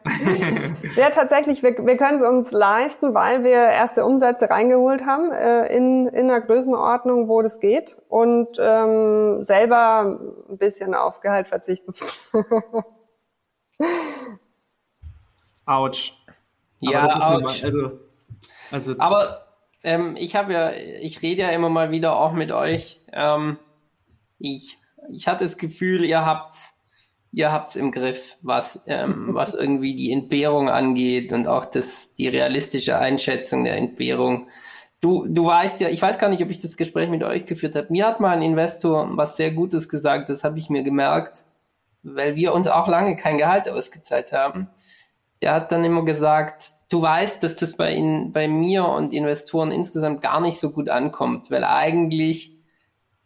ja, 0.95 1.09
tatsächlich, 1.09 1.61
wir, 1.63 1.75
wir 1.85 1.97
können 1.97 2.15
es 2.15 2.23
uns 2.23 2.53
leisten, 2.53 3.13
weil 3.13 3.43
wir 3.43 3.51
erste 3.51 4.05
Umsätze 4.05 4.49
reingeholt 4.49 5.05
haben 5.05 5.33
äh, 5.33 5.75
in, 5.75 6.07
in 6.07 6.29
einer 6.29 6.39
Größenordnung, 6.39 7.27
wo 7.27 7.41
das 7.41 7.59
geht. 7.59 7.97
Und 8.07 8.57
ähm, 8.57 9.43
selber 9.49 10.17
ein 10.49 10.57
bisschen 10.57 10.93
auf 10.93 11.19
Gehalt 11.19 11.47
verzichten. 11.47 11.93
Autsch. 15.65 16.13
Ja, 16.79 17.09
aber 17.13 17.49
also, 17.61 17.99
also. 18.71 18.95
Aber 18.97 19.45
ähm, 19.83 20.15
ich 20.17 20.37
habe 20.37 20.53
ja, 20.53 20.71
ich 20.71 21.21
rede 21.21 21.41
ja 21.41 21.49
immer 21.49 21.69
mal 21.69 21.91
wieder 21.91 22.15
auch 22.15 22.31
mit 22.31 22.53
euch. 22.53 23.01
Ähm, 23.11 23.59
ich, 24.37 24.77
ich 25.11 25.27
hatte 25.27 25.43
das 25.43 25.57
Gefühl, 25.57 26.05
ihr 26.05 26.25
habt 26.25 26.53
ihr 27.31 27.51
habt's 27.51 27.75
im 27.75 27.91
Griff, 27.91 28.37
was, 28.41 28.79
ähm, 28.87 29.29
was 29.33 29.53
irgendwie 29.53 29.95
die 29.95 30.11
Entbehrung 30.11 30.69
angeht 30.69 31.33
und 31.33 31.47
auch 31.47 31.65
das, 31.65 32.13
die 32.13 32.27
realistische 32.27 32.97
Einschätzung 32.97 33.63
der 33.63 33.77
Entbehrung. 33.77 34.47
Du, 35.01 35.25
du 35.27 35.45
weißt 35.45 35.79
ja, 35.79 35.89
ich 35.89 36.01
weiß 36.01 36.19
gar 36.19 36.29
nicht, 36.29 36.43
ob 36.43 36.49
ich 36.49 36.59
das 36.59 36.75
Gespräch 36.75 37.09
mit 37.09 37.23
euch 37.23 37.45
geführt 37.45 37.75
habe. 37.75 37.87
Mir 37.89 38.05
hat 38.05 38.19
mal 38.19 38.35
ein 38.35 38.41
Investor 38.41 39.09
was 39.15 39.37
sehr 39.37 39.51
Gutes 39.51 39.87
gesagt, 39.87 40.29
das 40.29 40.43
habe 40.43 40.59
ich 40.59 40.69
mir 40.69 40.83
gemerkt, 40.83 41.45
weil 42.03 42.35
wir 42.35 42.53
uns 42.53 42.67
auch 42.67 42.87
lange 42.87 43.15
kein 43.15 43.37
Gehalt 43.37 43.69
ausgezahlt 43.69 44.33
haben. 44.33 44.69
Der 45.41 45.53
hat 45.53 45.71
dann 45.71 45.85
immer 45.85 46.03
gesagt, 46.03 46.73
du 46.89 47.01
weißt, 47.01 47.41
dass 47.41 47.55
das 47.55 47.73
bei, 47.73 47.93
in, 47.93 48.33
bei 48.33 48.49
mir 48.49 48.85
und 48.85 49.13
Investoren 49.13 49.71
insgesamt 49.71 50.21
gar 50.21 50.41
nicht 50.41 50.59
so 50.59 50.71
gut 50.71 50.89
ankommt, 50.89 51.49
weil 51.49 51.63
eigentlich 51.63 52.57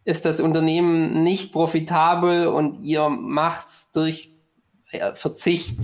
ist 0.05 0.25
das 0.25 0.39
Unternehmen 0.39 1.23
nicht 1.23 1.53
profitabel 1.53 2.47
und 2.47 2.81
ihr 2.81 3.09
macht 3.09 3.67
durch 3.93 4.29
Verzicht 5.15 5.79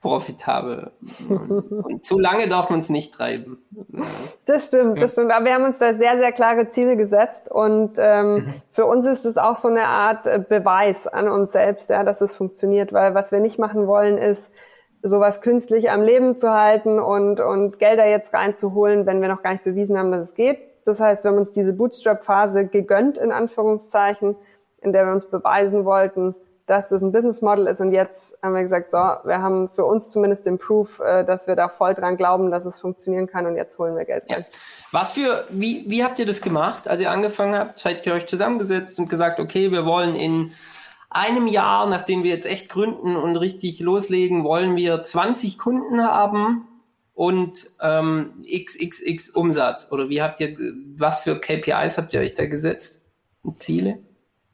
profitabel. 0.00 0.92
Und 1.28 2.04
zu 2.04 2.18
lange 2.18 2.48
darf 2.48 2.70
man 2.70 2.80
es 2.80 2.88
nicht 2.88 3.12
treiben. 3.12 3.58
Das 4.46 4.66
stimmt, 4.66 5.00
das 5.00 5.12
stimmt. 5.12 5.30
Aber 5.30 5.44
wir 5.44 5.54
haben 5.54 5.64
uns 5.64 5.78
da 5.78 5.92
sehr, 5.92 6.16
sehr 6.18 6.32
klare 6.32 6.68
Ziele 6.68 6.96
gesetzt 6.96 7.50
und 7.50 7.92
ähm, 7.98 8.34
mhm. 8.34 8.54
für 8.70 8.86
uns 8.86 9.06
ist 9.06 9.26
es 9.26 9.36
auch 9.36 9.56
so 9.56 9.68
eine 9.68 9.86
Art 9.86 10.26
äh, 10.26 10.42
Beweis 10.46 11.06
an 11.06 11.28
uns 11.28 11.52
selbst, 11.52 11.90
ja, 11.90 12.02
dass 12.02 12.20
es 12.22 12.34
funktioniert, 12.34 12.92
weil 12.92 13.14
was 13.14 13.30
wir 13.30 13.40
nicht 13.40 13.58
machen 13.58 13.86
wollen, 13.86 14.16
ist 14.16 14.52
sowas 15.02 15.40
künstlich 15.40 15.90
am 15.90 16.02
Leben 16.02 16.36
zu 16.36 16.52
halten 16.52 16.98
und, 16.98 17.40
und 17.40 17.78
Gelder 17.78 18.06
jetzt 18.06 18.32
reinzuholen, 18.32 19.06
wenn 19.06 19.20
wir 19.20 19.28
noch 19.28 19.42
gar 19.42 19.52
nicht 19.52 19.64
bewiesen 19.64 19.98
haben, 19.98 20.12
dass 20.12 20.28
es 20.28 20.34
geht. 20.34 20.58
Das 20.84 21.00
heißt, 21.00 21.24
wir 21.24 21.30
haben 21.30 21.38
uns 21.38 21.52
diese 21.52 21.72
Bootstrap-Phase 21.72 22.66
gegönnt, 22.66 23.18
in 23.18 23.32
Anführungszeichen, 23.32 24.36
in 24.82 24.92
der 24.92 25.06
wir 25.06 25.12
uns 25.12 25.26
beweisen 25.26 25.84
wollten, 25.84 26.34
dass 26.70 26.86
das 26.86 27.02
ein 27.02 27.10
Business 27.10 27.42
Model 27.42 27.66
ist. 27.66 27.80
Und 27.80 27.90
jetzt 27.90 28.38
haben 28.42 28.54
wir 28.54 28.62
gesagt, 28.62 28.92
so, 28.92 28.98
wir 28.98 29.42
haben 29.42 29.68
für 29.68 29.84
uns 29.84 30.08
zumindest 30.10 30.46
den 30.46 30.56
Proof, 30.56 31.00
äh, 31.00 31.24
dass 31.24 31.48
wir 31.48 31.56
da 31.56 31.68
voll 31.68 31.94
dran 31.94 32.16
glauben, 32.16 32.52
dass 32.52 32.64
es 32.64 32.78
funktionieren 32.78 33.26
kann 33.26 33.44
und 33.46 33.56
jetzt 33.56 33.76
holen 33.76 33.96
wir 33.96 34.04
Geld 34.04 34.22
rein. 34.30 34.44
Ja. 34.48 34.58
Was 34.92 35.10
für, 35.10 35.46
wie, 35.50 35.84
wie 35.88 36.04
habt 36.04 36.20
ihr 36.20 36.26
das 36.26 36.40
gemacht, 36.40 36.86
als 36.86 37.00
ihr 37.00 37.10
angefangen 37.10 37.58
habt? 37.58 37.84
Habt 37.84 38.06
ihr 38.06 38.14
euch 38.14 38.28
zusammengesetzt 38.28 39.00
und 39.00 39.08
gesagt, 39.08 39.40
okay, 39.40 39.72
wir 39.72 39.84
wollen 39.84 40.14
in 40.14 40.52
einem 41.10 41.48
Jahr, 41.48 41.88
nachdem 41.88 42.22
wir 42.22 42.30
jetzt 42.30 42.46
echt 42.46 42.68
gründen 42.68 43.16
und 43.16 43.34
richtig 43.34 43.80
loslegen, 43.80 44.44
wollen 44.44 44.76
wir 44.76 45.02
20 45.02 45.58
Kunden 45.58 46.00
haben 46.04 46.68
und 47.14 47.68
ähm, 47.82 48.44
XXX 48.44 49.30
Umsatz? 49.30 49.88
Oder 49.90 50.08
wie 50.08 50.22
habt 50.22 50.38
ihr, 50.38 50.56
was 50.96 51.18
für 51.18 51.40
KPIs 51.40 51.98
habt 51.98 52.14
ihr 52.14 52.20
euch 52.20 52.36
da 52.36 52.46
gesetzt? 52.46 53.02
Und 53.42 53.60
Ziele? 53.60 53.98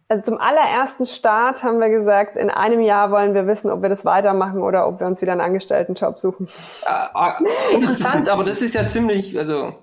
Also 0.09 0.23
zum 0.23 0.41
allerersten 0.41 1.05
Start 1.05 1.65
haben 1.65 1.81
wir 1.81 1.89
gesagt, 1.89 2.37
in 2.37 2.49
einem 2.49 2.81
Jahr 2.81 3.11
wollen 3.11 3.35
wir 3.35 3.49
wissen, 3.49 3.71
ob 3.71 3.83
wir 3.83 3.89
das 3.89 4.05
weitermachen 4.05 4.63
oder 4.63 4.87
ob 4.87 5.01
wir 5.01 5.07
uns 5.07 5.21
wieder 5.21 5.33
einen 5.33 5.41
Angestelltenjob 5.41 6.21
suchen. 6.21 6.49
Äh, 6.87 7.75
interessant, 7.75 8.29
aber 8.29 8.45
das 8.45 8.63
ist 8.63 8.75
ja 8.75 8.87
ziemlich, 8.87 9.37
also 9.37 9.75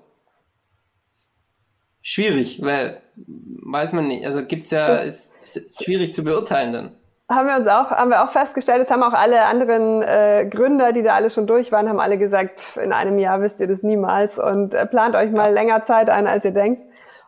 schwierig, 2.00 2.62
weil 2.62 3.02
weiß 3.16 3.92
man 3.92 4.08
nicht. 4.08 4.24
Also 4.24 4.44
gibt's 4.44 4.70
ja, 4.70 4.94
ist, 4.96 5.32
ist 5.42 5.84
schwierig 5.84 6.14
zu 6.14 6.24
beurteilen 6.24 6.72
dann. 6.72 6.90
Haben 7.30 7.48
wir 7.48 7.56
uns 7.56 7.66
auch, 7.68 7.90
haben 7.90 8.10
wir 8.10 8.22
auch 8.22 8.30
festgestellt, 8.30 8.82
das 8.82 8.90
haben 8.90 9.02
auch 9.02 9.14
alle 9.14 9.42
anderen 9.42 10.02
äh, 10.02 10.46
Gründer, 10.50 10.92
die 10.92 11.02
da 11.02 11.14
alle 11.14 11.30
schon 11.30 11.46
durch 11.46 11.72
waren, 11.72 11.88
haben 11.88 12.00
alle 12.00 12.18
gesagt, 12.18 12.60
pff, 12.60 12.76
in 12.76 12.92
einem 12.92 13.18
Jahr 13.18 13.40
wisst 13.40 13.60
ihr 13.60 13.66
das 13.66 13.82
niemals 13.82 14.38
und 14.38 14.74
äh, 14.74 14.84
plant 14.86 15.16
euch 15.16 15.30
mal 15.30 15.52
länger 15.52 15.84
Zeit 15.84 16.10
ein, 16.10 16.26
als 16.26 16.44
ihr 16.44 16.50
denkt. 16.50 16.82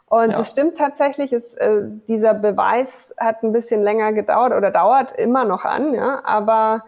Und 0.08 0.32
es 0.32 0.38
ja. 0.38 0.44
stimmt 0.44 0.78
tatsächlich, 0.78 1.32
ist, 1.32 1.54
äh, 1.54 1.82
dieser 2.08 2.32
Beweis 2.34 3.14
hat 3.18 3.42
ein 3.42 3.52
bisschen 3.52 3.82
länger 3.82 4.12
gedauert 4.12 4.52
oder 4.52 4.70
dauert 4.70 5.12
immer 5.12 5.44
noch 5.44 5.64
an, 5.64 5.94
ja, 5.94 6.22
aber 6.24 6.84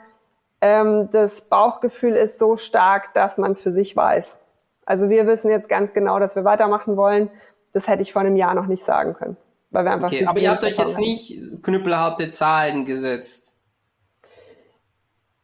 ähm, 0.61 1.11
das 1.11 1.43
Bauchgefühl 1.49 2.15
ist 2.15 2.39
so 2.39 2.57
stark, 2.57 3.15
dass 3.15 3.37
man 3.39 3.53
es 3.53 3.61
für 3.61 3.73
sich 3.73 3.97
weiß. 3.97 4.41
Also 4.87 5.09
wir 5.09 5.27
wissen 5.27 5.51
jetzt 5.51 5.69
ganz 5.69 5.93
genau, 5.93 6.19
dass 6.19 6.37
wir 6.37 6.45
weitermachen 6.45 6.97
wollen. 6.97 7.31
Das 7.73 7.89
hätte 7.89 8.03
ich 8.03 8.13
vor 8.13 8.23
einem 8.23 8.37
Jahr 8.37 8.55
noch 8.55 8.67
nicht 8.67 8.85
sagen 8.85 9.15
können. 9.15 9.37
Weil 9.71 9.85
wir 9.85 9.93
einfach 9.93 10.09
okay, 10.09 10.27
aber 10.27 10.39
ihr 10.41 10.51
habt 10.51 10.65
euch 10.65 10.79
jetzt 10.79 10.95
haben. 10.95 11.01
nicht 11.01 11.63
knüppelharte 11.63 12.33
Zahlen 12.33 12.87
gesetzt. 12.87 13.53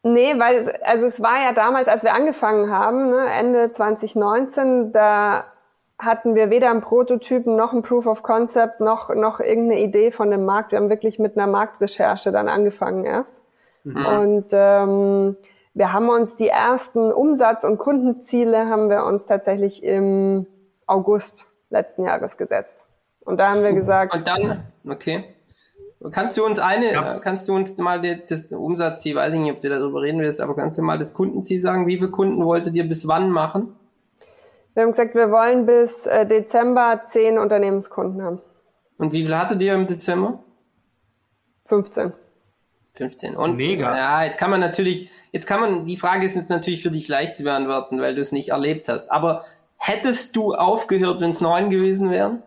Nee, 0.02 0.38
weil, 0.38 0.78
also 0.82 1.06
es 1.06 1.20
war 1.20 1.42
ja 1.42 1.52
damals, 1.52 1.88
als 1.88 2.02
wir 2.02 2.14
angefangen 2.14 2.70
haben, 2.70 3.10
ne, 3.10 3.26
Ende 3.26 3.70
2019, 3.70 4.92
da 4.92 5.44
hatten 5.98 6.35
wir 6.35 6.50
weder 6.50 6.70
einen 6.70 6.80
Prototypen 6.80 7.57
noch 7.57 7.72
ein 7.72 7.83
Proof 7.83 8.07
of 8.07 8.22
Concept 8.22 8.80
noch, 8.80 9.14
noch 9.14 9.40
irgendeine 9.40 9.80
Idee 9.80 10.11
von 10.11 10.30
dem 10.30 10.44
Markt. 10.44 10.72
Wir 10.72 10.78
haben 10.78 10.90
wirklich 10.90 11.18
mit 11.18 11.37
einer 11.37 11.46
Marktrecherche 11.46 12.33
dann 12.33 12.48
angefangen 12.48 13.04
erst. 13.04 13.42
Mhm. 13.85 14.07
Und 14.07 14.46
ähm, 14.52 15.37
wir 15.72 15.92
haben 15.92 16.09
uns 16.09 16.37
die 16.37 16.48
ersten 16.48 17.12
Umsatz- 17.12 17.64
und 17.64 17.78
Kundenziele 17.78 18.68
haben 18.68 18.90
wir 18.90 19.04
uns 19.04 19.26
tatsächlich 19.26 19.83
im 19.83 20.46
August 20.87 21.48
letzten 21.70 22.04
Jahres 22.04 22.37
gesetzt. 22.37 22.87
Und 23.24 23.38
da 23.38 23.50
haben 23.50 23.62
wir 23.62 23.72
gesagt. 23.72 24.14
Und 24.14 24.26
dann, 24.26 24.64
okay. 24.88 25.24
Kannst 26.12 26.37
du 26.37 26.44
uns 26.44 26.59
eine, 26.59 26.92
ja. 26.92 27.18
kannst 27.18 27.48
du 27.48 27.54
uns 27.54 27.76
mal 27.78 28.00
das, 28.02 28.26
das 28.28 28.52
Umsatzziel, 28.52 29.16
weiß 29.16 29.33
ich 29.33 29.40
nicht, 29.40 29.52
ob 29.52 29.62
du 29.62 29.70
darüber 29.70 30.02
reden 30.02 30.20
willst, 30.20 30.42
aber 30.42 30.54
kannst 30.54 30.76
du 30.76 30.83
mal 30.83 30.98
das 30.98 31.14
Kundenziel 31.14 31.62
sagen? 31.62 31.87
Wie 31.87 31.96
viele 31.96 32.11
Kunden 32.11 32.44
wolltet 32.44 32.74
ihr 32.74 32.87
bis 32.87 33.09
wann 33.09 33.30
machen? 33.30 33.74
Wir 34.74 34.82
haben 34.82 34.90
gesagt, 34.90 35.14
wir 35.14 35.30
wollen 35.30 35.66
bis 35.66 36.06
äh, 36.06 36.26
Dezember 36.26 37.02
zehn 37.04 37.38
Unternehmenskunden 37.38 38.22
haben. 38.22 38.40
Und 38.98 39.12
wie 39.12 39.24
viel 39.24 39.37
hattet 39.37 39.62
ihr 39.62 39.74
im 39.74 39.87
Dezember? 39.87 40.42
15. 41.66 42.12
15. 42.94 43.37
Und 43.37 43.56
Mega. 43.56 43.96
Ja, 43.96 44.24
jetzt 44.24 44.38
kann 44.38 44.50
man 44.50 44.60
natürlich, 44.60 45.10
jetzt 45.32 45.46
kann 45.46 45.60
man, 45.60 45.84
die 45.87 45.96
Frage 45.96 46.26
ist 46.26 46.34
jetzt 46.34 46.50
natürlich 46.50 46.82
für 46.82 46.90
dich 46.90 47.08
leicht 47.08 47.37
zu 47.37 47.44
beantworten, 47.44 48.00
weil 48.00 48.14
du 48.14 48.20
es 48.20 48.32
nicht 48.32 48.50
erlebt 48.50 48.88
hast. 48.88 49.10
Aber 49.10 49.44
hättest 49.76 50.34
du 50.37 50.54
aufgehört, 50.54 51.20
wenn 51.20 51.30
es 51.30 51.40
neun 51.40 51.70
gewesen 51.70 52.10
wären? 52.10 52.42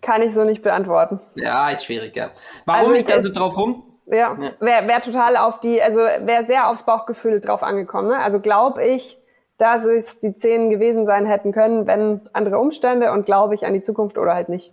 Kann 0.00 0.22
ich 0.22 0.34
so 0.34 0.44
nicht 0.44 0.62
beantworten. 0.62 1.18
Ja, 1.34 1.70
ist 1.70 1.84
schwierig, 1.84 2.14
ja. 2.14 2.30
Warum 2.66 2.90
also 2.90 2.92
nicht 2.92 3.10
also 3.10 3.32
drauf 3.32 3.56
rum? 3.56 3.93
Ja, 4.06 4.36
ja. 4.38 4.52
wäre 4.60 4.86
wär 4.86 5.00
total 5.00 5.36
auf 5.36 5.60
die, 5.60 5.80
also 5.80 5.98
wäre 5.98 6.44
sehr 6.44 6.68
aufs 6.68 6.84
Bauchgefühl 6.84 7.40
drauf 7.40 7.62
angekommen. 7.62 8.08
Ne? 8.08 8.18
Also 8.18 8.40
glaube 8.40 8.84
ich, 8.84 9.18
dass 9.56 9.84
es 9.84 10.20
die 10.20 10.34
zehn 10.34 10.70
gewesen 10.70 11.06
sein 11.06 11.26
hätten 11.26 11.52
können, 11.52 11.86
wenn 11.86 12.28
andere 12.32 12.58
Umstände 12.58 13.12
und 13.12 13.24
glaube 13.24 13.54
ich 13.54 13.64
an 13.66 13.72
die 13.72 13.80
Zukunft 13.80 14.18
oder 14.18 14.34
halt 14.34 14.48
nicht. 14.48 14.72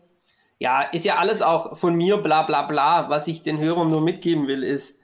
Ja, 0.59 0.81
ist 0.81 1.05
ja 1.05 1.15
alles 1.15 1.41
auch 1.41 1.77
von 1.77 1.95
mir 1.95 2.17
bla 2.17 2.43
bla 2.43 2.63
bla. 2.63 3.09
Was 3.09 3.27
ich 3.27 3.41
den 3.41 3.59
Hörern 3.59 3.89
nur 3.89 4.01
mitgeben 4.01 4.47
will, 4.47 4.63
ist, 4.63 4.95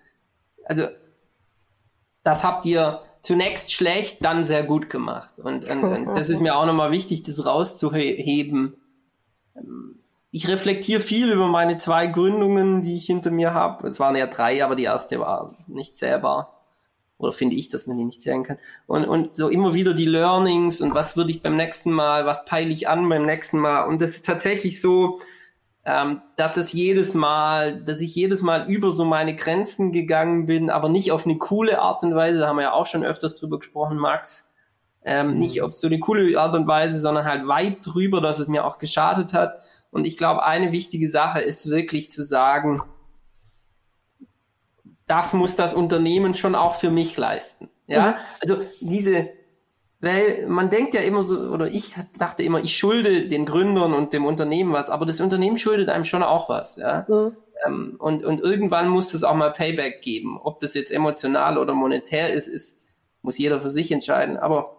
also 0.66 0.88
das 2.24 2.44
habt 2.44 2.66
ihr 2.66 3.02
zunächst 3.22 3.74
schlecht, 3.74 4.24
dann 4.24 4.46
sehr 4.46 4.63
gut 4.63 4.90
gemacht. 4.90 5.40
Und, 5.40 5.68
und, 5.70 5.84
und 5.84 6.16
das 6.16 6.30
ist 6.30 6.42
mir 6.42 6.56
auch 6.56 6.66
nochmal 6.66 6.92
wichtig, 6.92 7.24
das 7.24 7.46
rauszuheben. 7.46 8.76
Ich 10.38 10.47
reflektiere 10.47 11.02
viel 11.02 11.32
über 11.32 11.47
meine 11.47 11.80
zwei 11.80 12.06
Gründungen, 12.06 12.84
die 12.84 12.95
ich 12.95 13.08
hinter 13.08 13.32
mir 13.32 13.56
habe. 13.56 13.88
Es 13.88 14.00
waren 14.00 14.15
ja 14.15 14.28
drei, 14.28 14.63
aber 14.63 14.76
die 14.76 14.84
erste 14.84 15.19
war 15.19 15.56
nicht 15.65 15.95
zählbar. 15.95 16.62
Oder 17.17 17.34
finde 17.34 17.56
ich, 17.56 17.69
dass 17.69 17.88
man 17.88 17.97
die 17.97 18.04
nicht 18.04 18.21
zählen 18.21 18.43
kann. 18.43 18.60
Und, 18.86 19.06
und 19.06 19.36
so 19.36 19.50
immer 19.50 19.73
wieder 19.73 19.95
die 19.95 20.06
Learnings 20.06 20.80
und 20.80 20.93
was 20.93 21.17
würde 21.17 21.32
ich 21.32 21.41
beim 21.41 21.56
nächsten 21.56 21.89
Mal, 21.89 22.28
was 22.28 22.45
peile 22.45 22.69
ich 22.69 22.88
an 22.88 23.10
beim 23.10 23.26
nächsten 23.26 23.58
Mal. 23.58 23.86
Und 23.86 24.00
das 24.00 24.12
ist 24.12 24.26
tatsächlich 24.28 24.80
so, 24.80 25.21
ähm, 25.86 26.21
dass 26.36 26.56
es 26.56 26.71
jedes 26.71 27.15
Mal, 27.15 27.82
dass 27.82 28.00
ich 28.00 28.13
jedes 28.13 28.43
Mal 28.43 28.69
über 28.69 28.91
so 28.91 29.06
meine 29.06 29.36
Grenzen 29.36 29.91
gegangen 29.91 30.45
bin, 30.45 30.69
aber 30.69 30.88
nicht 30.88 31.12
auf 31.12 31.26
eine 31.26 31.39
coole 31.39 31.82
Art 31.82 32.04
und 32.04 32.13
Weise, 32.13 32.41
da 32.41 32.47
haben 32.50 32.58
wir 32.58 32.62
ja 32.63 32.73
auch 32.73 32.86
schon 32.86 33.04
öfters 33.04 33.34
drüber 33.34 33.58
gesprochen, 33.58 33.97
Max, 33.97 34.54
ähm, 35.04 35.32
mhm. 35.32 35.38
nicht 35.38 35.63
auf 35.63 35.73
so 35.73 35.88
eine 35.88 35.97
coole 36.00 36.39
Art 36.39 36.54
und 36.54 36.67
Weise, 36.67 37.00
sondern 37.00 37.26
halt 37.26 37.47
weit 37.47 37.78
drüber, 37.82 38.21
dass 38.21 38.38
es 38.38 38.47
mir 38.47 38.65
auch 38.65 38.78
geschadet 38.78 39.34
hat. 39.34 39.63
Und 39.98 40.06
ich 40.06 40.16
glaube, 40.16 40.46
eine 40.46 40.72
wichtige 40.72 41.10
Sache 41.10 41.42
ist 41.42 41.72
wirklich 41.72 42.12
zu 42.12 42.22
sagen, 42.22 42.84
das 45.08 45.34
muss 45.34 45.56
das 45.56 45.74
Unternehmen 45.74 46.36
schon 46.36 46.54
auch 46.54 46.76
für 46.76 46.92
mich 46.92 47.18
leisten. 47.18 47.68
Ja, 47.88 48.18
also 48.40 48.58
diese, 48.80 49.28
weil 50.00 50.46
man 50.46 50.70
denkt 50.70 50.94
ja 50.94 51.02
immer 51.02 51.24
so, 51.24 51.36
oder 51.52 51.66
ich 51.66 51.96
dachte 52.20 52.44
immer, 52.44 52.60
ich 52.60 52.78
schulde 52.78 53.28
den 53.28 53.48
Gründern 53.48 53.96
und 53.96 54.14
dem 54.14 54.28
Unternehmen 54.28 54.72
was, 54.72 54.92
aber 54.92 55.08
das 55.08 55.20
Unternehmen 55.20 55.58
schuldet 55.58 55.90
einem 55.90 56.06
schon 56.06 56.22
auch 56.22 56.48
was, 56.48 56.76
ja. 56.76 57.08
Mhm. 57.10 57.36
Ähm, 57.66 57.96
und, 57.98 58.24
und 58.24 58.42
irgendwann 58.42 58.90
muss 58.90 59.16
es 59.16 59.24
auch 59.24 59.34
mal 59.34 59.52
Payback 59.52 60.04
geben. 60.04 60.40
Ob 60.40 60.60
das 60.60 60.76
jetzt 60.76 60.92
emotional 60.92 61.58
oder 61.58 61.74
monetär 61.74 62.32
ist, 62.32 62.48
ist, 62.48 62.78
muss 63.24 63.40
jeder 63.40 63.60
für 63.60 63.72
sich 63.72 63.92
entscheiden. 63.92 64.38
Aber 64.38 64.78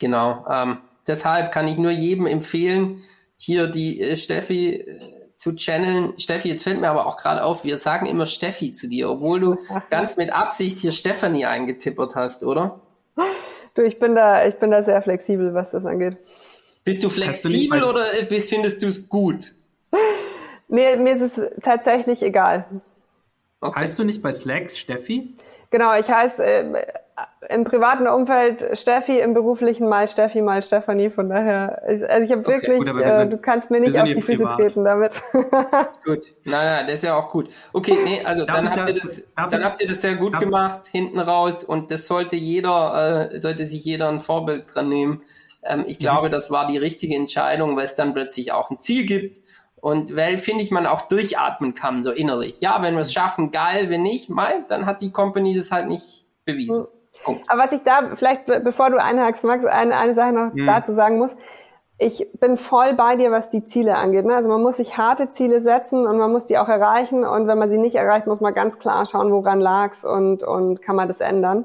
genau, 0.00 0.44
ähm, 0.50 0.78
deshalb 1.06 1.52
kann 1.52 1.68
ich 1.68 1.78
nur 1.78 1.92
jedem 1.92 2.26
empfehlen, 2.26 3.04
hier 3.42 3.66
die 3.66 4.00
äh, 4.00 4.16
Steffi 4.16 4.74
äh, 4.74 5.00
zu 5.34 5.56
channeln. 5.56 6.14
Steffi, 6.18 6.48
jetzt 6.48 6.62
fällt 6.62 6.80
mir 6.80 6.88
aber 6.88 7.06
auch 7.06 7.16
gerade 7.16 7.42
auf, 7.42 7.64
wir 7.64 7.78
sagen 7.78 8.06
immer 8.06 8.26
Steffi 8.26 8.72
zu 8.72 8.88
dir, 8.88 9.10
obwohl 9.10 9.40
du 9.40 9.58
ganz 9.90 10.16
mit 10.16 10.32
Absicht 10.32 10.78
hier 10.78 10.92
Stefanie 10.92 11.46
eingetippert 11.46 12.14
hast, 12.14 12.44
oder? 12.44 12.80
Du, 13.74 13.82
ich 13.82 13.98
bin 13.98 14.14
da, 14.14 14.46
ich 14.46 14.54
bin 14.56 14.70
da 14.70 14.84
sehr 14.84 15.02
flexibel, 15.02 15.54
was 15.54 15.72
das 15.72 15.84
angeht. 15.84 16.18
Bist 16.84 17.02
du 17.02 17.10
flexibel 17.10 17.80
du 17.80 17.88
oder 17.88 18.04
bist, 18.28 18.48
findest 18.48 18.80
du 18.80 18.86
es 18.86 19.08
gut? 19.08 19.54
nee, 20.68 20.94
mir 20.96 21.12
ist 21.12 21.22
es 21.22 21.40
tatsächlich 21.62 22.22
egal. 22.22 22.64
Okay. 23.60 23.80
Heißt 23.80 23.98
du 23.98 24.04
nicht 24.04 24.22
bei 24.22 24.30
Slacks 24.30 24.78
Steffi? 24.78 25.34
Genau, 25.72 25.98
ich 25.98 26.08
heiße 26.08 26.44
äh, 26.44 26.86
im 27.48 27.64
privaten 27.64 28.06
Umfeld 28.06 28.78
Steffi, 28.78 29.18
im 29.18 29.32
beruflichen 29.32 29.88
mal 29.88 30.06
Steffi, 30.06 30.42
mal 30.42 30.62
Stefanie. 30.62 31.08
Von 31.08 31.30
daher, 31.30 31.82
also 31.86 32.04
ich 32.04 32.30
habe 32.30 32.42
okay, 32.42 32.52
wirklich, 32.52 32.92
gut, 32.92 33.02
äh, 33.02 33.10
sind, 33.10 33.32
du 33.32 33.38
kannst 33.38 33.70
mir 33.70 33.80
nicht 33.80 33.98
auf 33.98 34.04
die 34.04 34.20
Füße 34.20 34.44
privat. 34.44 34.58
treten 34.58 34.84
damit. 34.84 35.20
gut, 36.04 36.26
nein, 36.44 36.66
nein, 36.66 36.86
das 36.86 36.96
ist 36.96 37.04
ja 37.04 37.16
auch 37.16 37.30
gut. 37.30 37.48
Okay, 37.72 37.96
nee, 38.04 38.20
also 38.22 38.44
dann 38.44 38.68
habt, 38.68 38.76
da, 38.76 38.86
ihr 38.86 38.94
das, 38.94 39.22
dann 39.34 39.64
habt 39.64 39.80
ihr 39.80 39.88
das 39.88 40.02
sehr 40.02 40.16
gut 40.16 40.38
gemacht, 40.38 40.88
hinten 40.88 41.18
raus. 41.18 41.64
Und 41.64 41.90
das 41.90 42.06
sollte 42.06 42.36
jeder, 42.36 43.30
äh, 43.32 43.40
sollte 43.40 43.66
sich 43.66 43.82
jeder 43.82 44.10
ein 44.10 44.20
Vorbild 44.20 44.64
dran 44.72 44.90
nehmen. 44.90 45.22
Ähm, 45.62 45.84
ich 45.86 45.98
mhm. 45.98 46.02
glaube, 46.02 46.28
das 46.28 46.50
war 46.50 46.66
die 46.66 46.76
richtige 46.76 47.16
Entscheidung, 47.16 47.76
weil 47.76 47.86
es 47.86 47.94
dann 47.94 48.12
plötzlich 48.12 48.52
auch 48.52 48.70
ein 48.70 48.78
Ziel 48.78 49.06
gibt. 49.06 49.40
Und 49.82 50.14
weil, 50.14 50.38
finde 50.38 50.62
ich, 50.62 50.70
man 50.70 50.86
auch 50.86 51.08
durchatmen 51.08 51.74
kann, 51.74 52.04
so 52.04 52.12
innerlich. 52.12 52.54
Ja, 52.60 52.80
wenn 52.82 52.94
wir 52.94 53.00
es 53.00 53.12
schaffen, 53.12 53.50
geil, 53.50 53.90
wenn 53.90 54.02
nicht, 54.02 54.30
mal, 54.30 54.64
dann 54.68 54.86
hat 54.86 55.02
die 55.02 55.10
Company 55.10 55.58
das 55.58 55.72
halt 55.72 55.88
nicht 55.88 56.24
bewiesen. 56.44 56.82
Mhm. 56.82 56.86
Punkt. 57.24 57.50
Aber 57.50 57.64
was 57.64 57.72
ich 57.72 57.82
da, 57.82 58.14
vielleicht 58.14 58.46
bevor 58.46 58.90
du 58.90 59.02
einhakst, 59.02 59.42
Max, 59.42 59.64
eine, 59.64 59.96
eine 59.96 60.14
Sache 60.14 60.32
noch 60.32 60.52
mhm. 60.52 60.66
dazu 60.66 60.92
sagen 60.92 61.18
muss. 61.18 61.34
Ich 61.98 62.28
bin 62.38 62.56
voll 62.56 62.94
bei 62.94 63.16
dir, 63.16 63.32
was 63.32 63.48
die 63.48 63.64
Ziele 63.64 63.96
angeht. 63.96 64.24
Ne? 64.24 64.36
Also 64.36 64.48
man 64.48 64.62
muss 64.62 64.76
sich 64.76 64.96
harte 64.98 65.28
Ziele 65.30 65.60
setzen 65.60 66.06
und 66.06 66.16
man 66.16 66.30
muss 66.30 66.46
die 66.46 66.58
auch 66.58 66.68
erreichen. 66.68 67.24
Und 67.24 67.48
wenn 67.48 67.58
man 67.58 67.68
sie 67.68 67.78
nicht 67.78 67.96
erreicht, 67.96 68.28
muss 68.28 68.40
man 68.40 68.54
ganz 68.54 68.78
klar 68.78 69.04
schauen, 69.04 69.32
woran 69.32 69.60
lag's 69.60 70.04
und, 70.04 70.44
und 70.44 70.80
kann 70.80 70.94
man 70.94 71.08
das 71.08 71.20
ändern. 71.20 71.64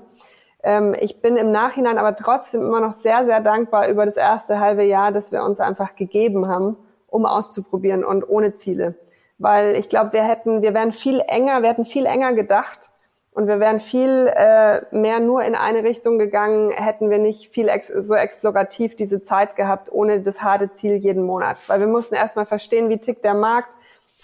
Ähm, 0.63 0.95
ich 0.99 1.21
bin 1.21 1.37
im 1.37 1.51
Nachhinein 1.51 1.99
aber 1.99 2.15
trotzdem 2.15 2.61
immer 2.61 2.81
noch 2.81 2.93
sehr, 2.93 3.25
sehr 3.25 3.41
dankbar 3.41 3.89
über 3.89 4.05
das 4.05 4.17
erste 4.17 4.59
halbe 4.59 4.83
Jahr, 4.83 5.11
das 5.11 5.31
wir 5.31 5.43
uns 5.43 5.59
einfach 5.59 5.95
gegeben 5.95 6.47
haben, 6.47 6.77
um 7.07 7.25
auszuprobieren 7.25 8.03
und 8.03 8.27
ohne 8.27 8.55
Ziele. 8.55 8.95
Weil 9.37 9.75
ich 9.75 9.89
glaube, 9.89 10.13
wir 10.13 10.23
hätten, 10.23 10.61
wir 10.61 10.73
wären 10.73 10.91
viel 10.91 11.21
enger, 11.27 11.61
wir 11.61 11.69
hätten 11.69 11.85
viel 11.85 12.05
enger 12.05 12.33
gedacht 12.33 12.89
und 13.31 13.47
wir 13.47 13.59
wären 13.59 13.79
viel 13.79 14.31
äh, 14.35 14.81
mehr 14.89 15.19
nur 15.19 15.43
in 15.43 15.53
eine 15.53 15.83
Richtung 15.83 16.17
gegangen, 16.17 16.71
hätten 16.71 17.11
wir 17.11 17.19
nicht 17.19 17.49
viel 17.49 17.69
ex 17.69 17.87
so 17.87 18.15
explorativ 18.15 18.95
diese 18.95 19.21
Zeit 19.21 19.55
gehabt, 19.55 19.91
ohne 19.91 20.21
das 20.21 20.41
harte 20.41 20.71
Ziel 20.71 20.95
jeden 20.95 21.23
Monat. 21.23 21.57
Weil 21.67 21.79
wir 21.79 21.87
mussten 21.87 22.15
erstmal 22.15 22.47
verstehen, 22.47 22.89
wie 22.89 22.97
tickt 22.97 23.23
der 23.23 23.35
Markt. 23.35 23.75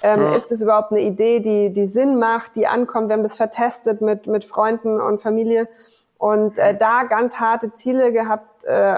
Ähm, 0.02 0.22
ja. 0.24 0.36
Ist 0.36 0.52
es 0.52 0.64
überhaupt 0.64 0.92
eine 0.92 1.02
Idee, 1.02 1.42
die, 1.42 1.72
die 1.72 1.86
Sinn 1.86 2.18
macht, 2.18 2.56
die 2.56 2.66
ankommt? 2.66 3.10
Wir 3.10 3.14
haben 3.14 3.22
das 3.22 3.36
vertestet 3.36 4.02
mit, 4.02 4.26
mit 4.26 4.46
Freunden 4.46 5.00
und 5.00 5.22
Familie. 5.22 5.70
Und 6.18 6.58
äh, 6.58 6.76
da 6.76 7.04
ganz 7.04 7.36
harte 7.36 7.76
Ziele 7.76 8.14
gehabt, 8.14 8.64
äh, 8.64 8.96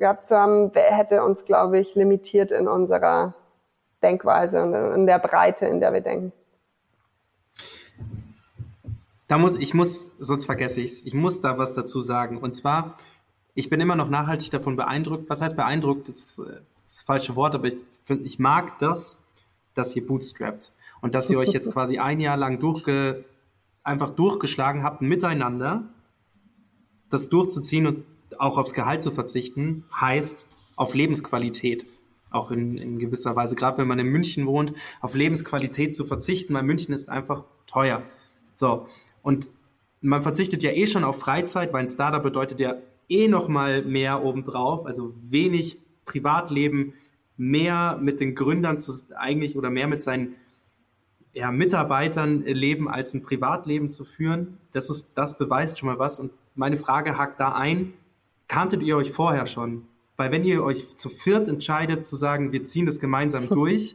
gehabt 0.00 0.26
zu 0.26 0.36
haben, 0.36 0.72
hätte 0.74 1.22
uns, 1.22 1.44
glaube 1.44 1.78
ich, 1.78 1.94
limitiert 1.94 2.50
in 2.50 2.66
unserer 2.66 3.34
Denkweise 4.02 4.62
und 4.62 4.74
in 4.74 5.06
der 5.06 5.18
Breite, 5.18 5.66
in 5.66 5.78
der 5.78 5.92
wir 5.92 6.00
denken. 6.00 6.32
Da 9.28 9.38
muss, 9.38 9.54
ich 9.54 9.74
muss, 9.74 10.16
sonst 10.18 10.46
vergesse 10.46 10.80
ich 10.80 10.90
es, 10.90 11.06
ich 11.06 11.14
muss 11.14 11.40
da 11.40 11.56
was 11.56 11.74
dazu 11.74 12.00
sagen. 12.00 12.38
Und 12.38 12.52
zwar, 12.52 12.98
ich 13.54 13.70
bin 13.70 13.80
immer 13.80 13.94
noch 13.94 14.08
nachhaltig 14.08 14.50
davon 14.50 14.74
beeindruckt. 14.74 15.30
Was 15.30 15.40
heißt 15.40 15.54
beeindruckt? 15.54 16.08
Das 16.08 16.16
ist, 16.16 16.38
äh, 16.40 16.42
das, 16.42 16.54
ist 16.86 16.98
das 16.98 17.02
falsche 17.02 17.36
Wort, 17.36 17.54
aber 17.54 17.68
ich, 17.68 17.76
ich 18.08 18.40
mag 18.40 18.80
das, 18.80 19.24
dass 19.74 19.94
ihr 19.94 20.04
bootstrapped. 20.04 20.72
Und 21.00 21.14
dass 21.14 21.30
ihr 21.30 21.38
euch 21.38 21.52
jetzt 21.52 21.70
quasi 21.72 21.98
ein 21.98 22.18
Jahr 22.18 22.36
lang 22.36 22.58
durchge, 22.58 23.24
einfach 23.84 24.10
durchgeschlagen 24.10 24.82
habt, 24.82 25.00
miteinander, 25.00 25.84
das 27.08 27.28
durchzuziehen 27.28 27.86
und 27.86 28.04
auch 28.40 28.58
aufs 28.58 28.74
Gehalt 28.74 29.02
zu 29.02 29.10
verzichten, 29.10 29.84
heißt 29.98 30.46
auf 30.76 30.94
Lebensqualität. 30.94 31.86
Auch 32.30 32.50
in, 32.50 32.78
in 32.78 32.98
gewisser 32.98 33.34
Weise, 33.34 33.56
gerade 33.56 33.78
wenn 33.78 33.88
man 33.88 33.98
in 33.98 34.06
München 34.06 34.46
wohnt, 34.46 34.72
auf 35.00 35.14
Lebensqualität 35.14 35.94
zu 35.94 36.04
verzichten, 36.04 36.54
weil 36.54 36.62
München 36.62 36.94
ist 36.94 37.08
einfach 37.08 37.44
teuer. 37.66 38.02
So, 38.54 38.86
und 39.22 39.50
man 40.00 40.22
verzichtet 40.22 40.62
ja 40.62 40.70
eh 40.70 40.86
schon 40.86 41.04
auf 41.04 41.18
Freizeit, 41.18 41.72
weil 41.72 41.80
ein 41.80 41.88
Startup 41.88 42.22
bedeutet 42.22 42.60
ja 42.60 42.76
eh 43.08 43.28
noch 43.28 43.48
mal 43.48 43.82
mehr 43.82 44.24
obendrauf, 44.24 44.86
also 44.86 45.12
wenig 45.16 45.78
Privatleben, 46.06 46.94
mehr 47.36 47.98
mit 48.00 48.20
den 48.20 48.34
Gründern 48.34 48.78
zu, 48.78 48.92
eigentlich 49.16 49.56
oder 49.56 49.70
mehr 49.70 49.88
mit 49.88 50.02
seinen 50.02 50.36
ja, 51.32 51.50
Mitarbeitern 51.50 52.42
leben, 52.42 52.88
als 52.88 53.14
ein 53.14 53.22
Privatleben 53.22 53.90
zu 53.90 54.04
führen. 54.04 54.58
Das 54.72 54.90
ist, 54.90 55.14
das 55.16 55.38
beweist 55.38 55.78
schon 55.78 55.88
mal 55.88 55.98
was. 55.98 56.18
Und 56.18 56.32
meine 56.54 56.76
Frage 56.76 57.16
hakt 57.16 57.40
da 57.40 57.52
ein. 57.52 57.92
Kanntet 58.50 58.82
ihr 58.82 58.96
euch 58.96 59.12
vorher 59.12 59.46
schon? 59.46 59.84
Weil 60.16 60.32
wenn 60.32 60.42
ihr 60.42 60.64
euch 60.64 60.96
zu 60.96 61.08
viert 61.08 61.48
entscheidet, 61.48 62.04
zu 62.04 62.16
sagen, 62.16 62.50
wir 62.50 62.64
ziehen 62.64 62.84
das 62.84 62.98
gemeinsam 62.98 63.48
durch, 63.48 63.94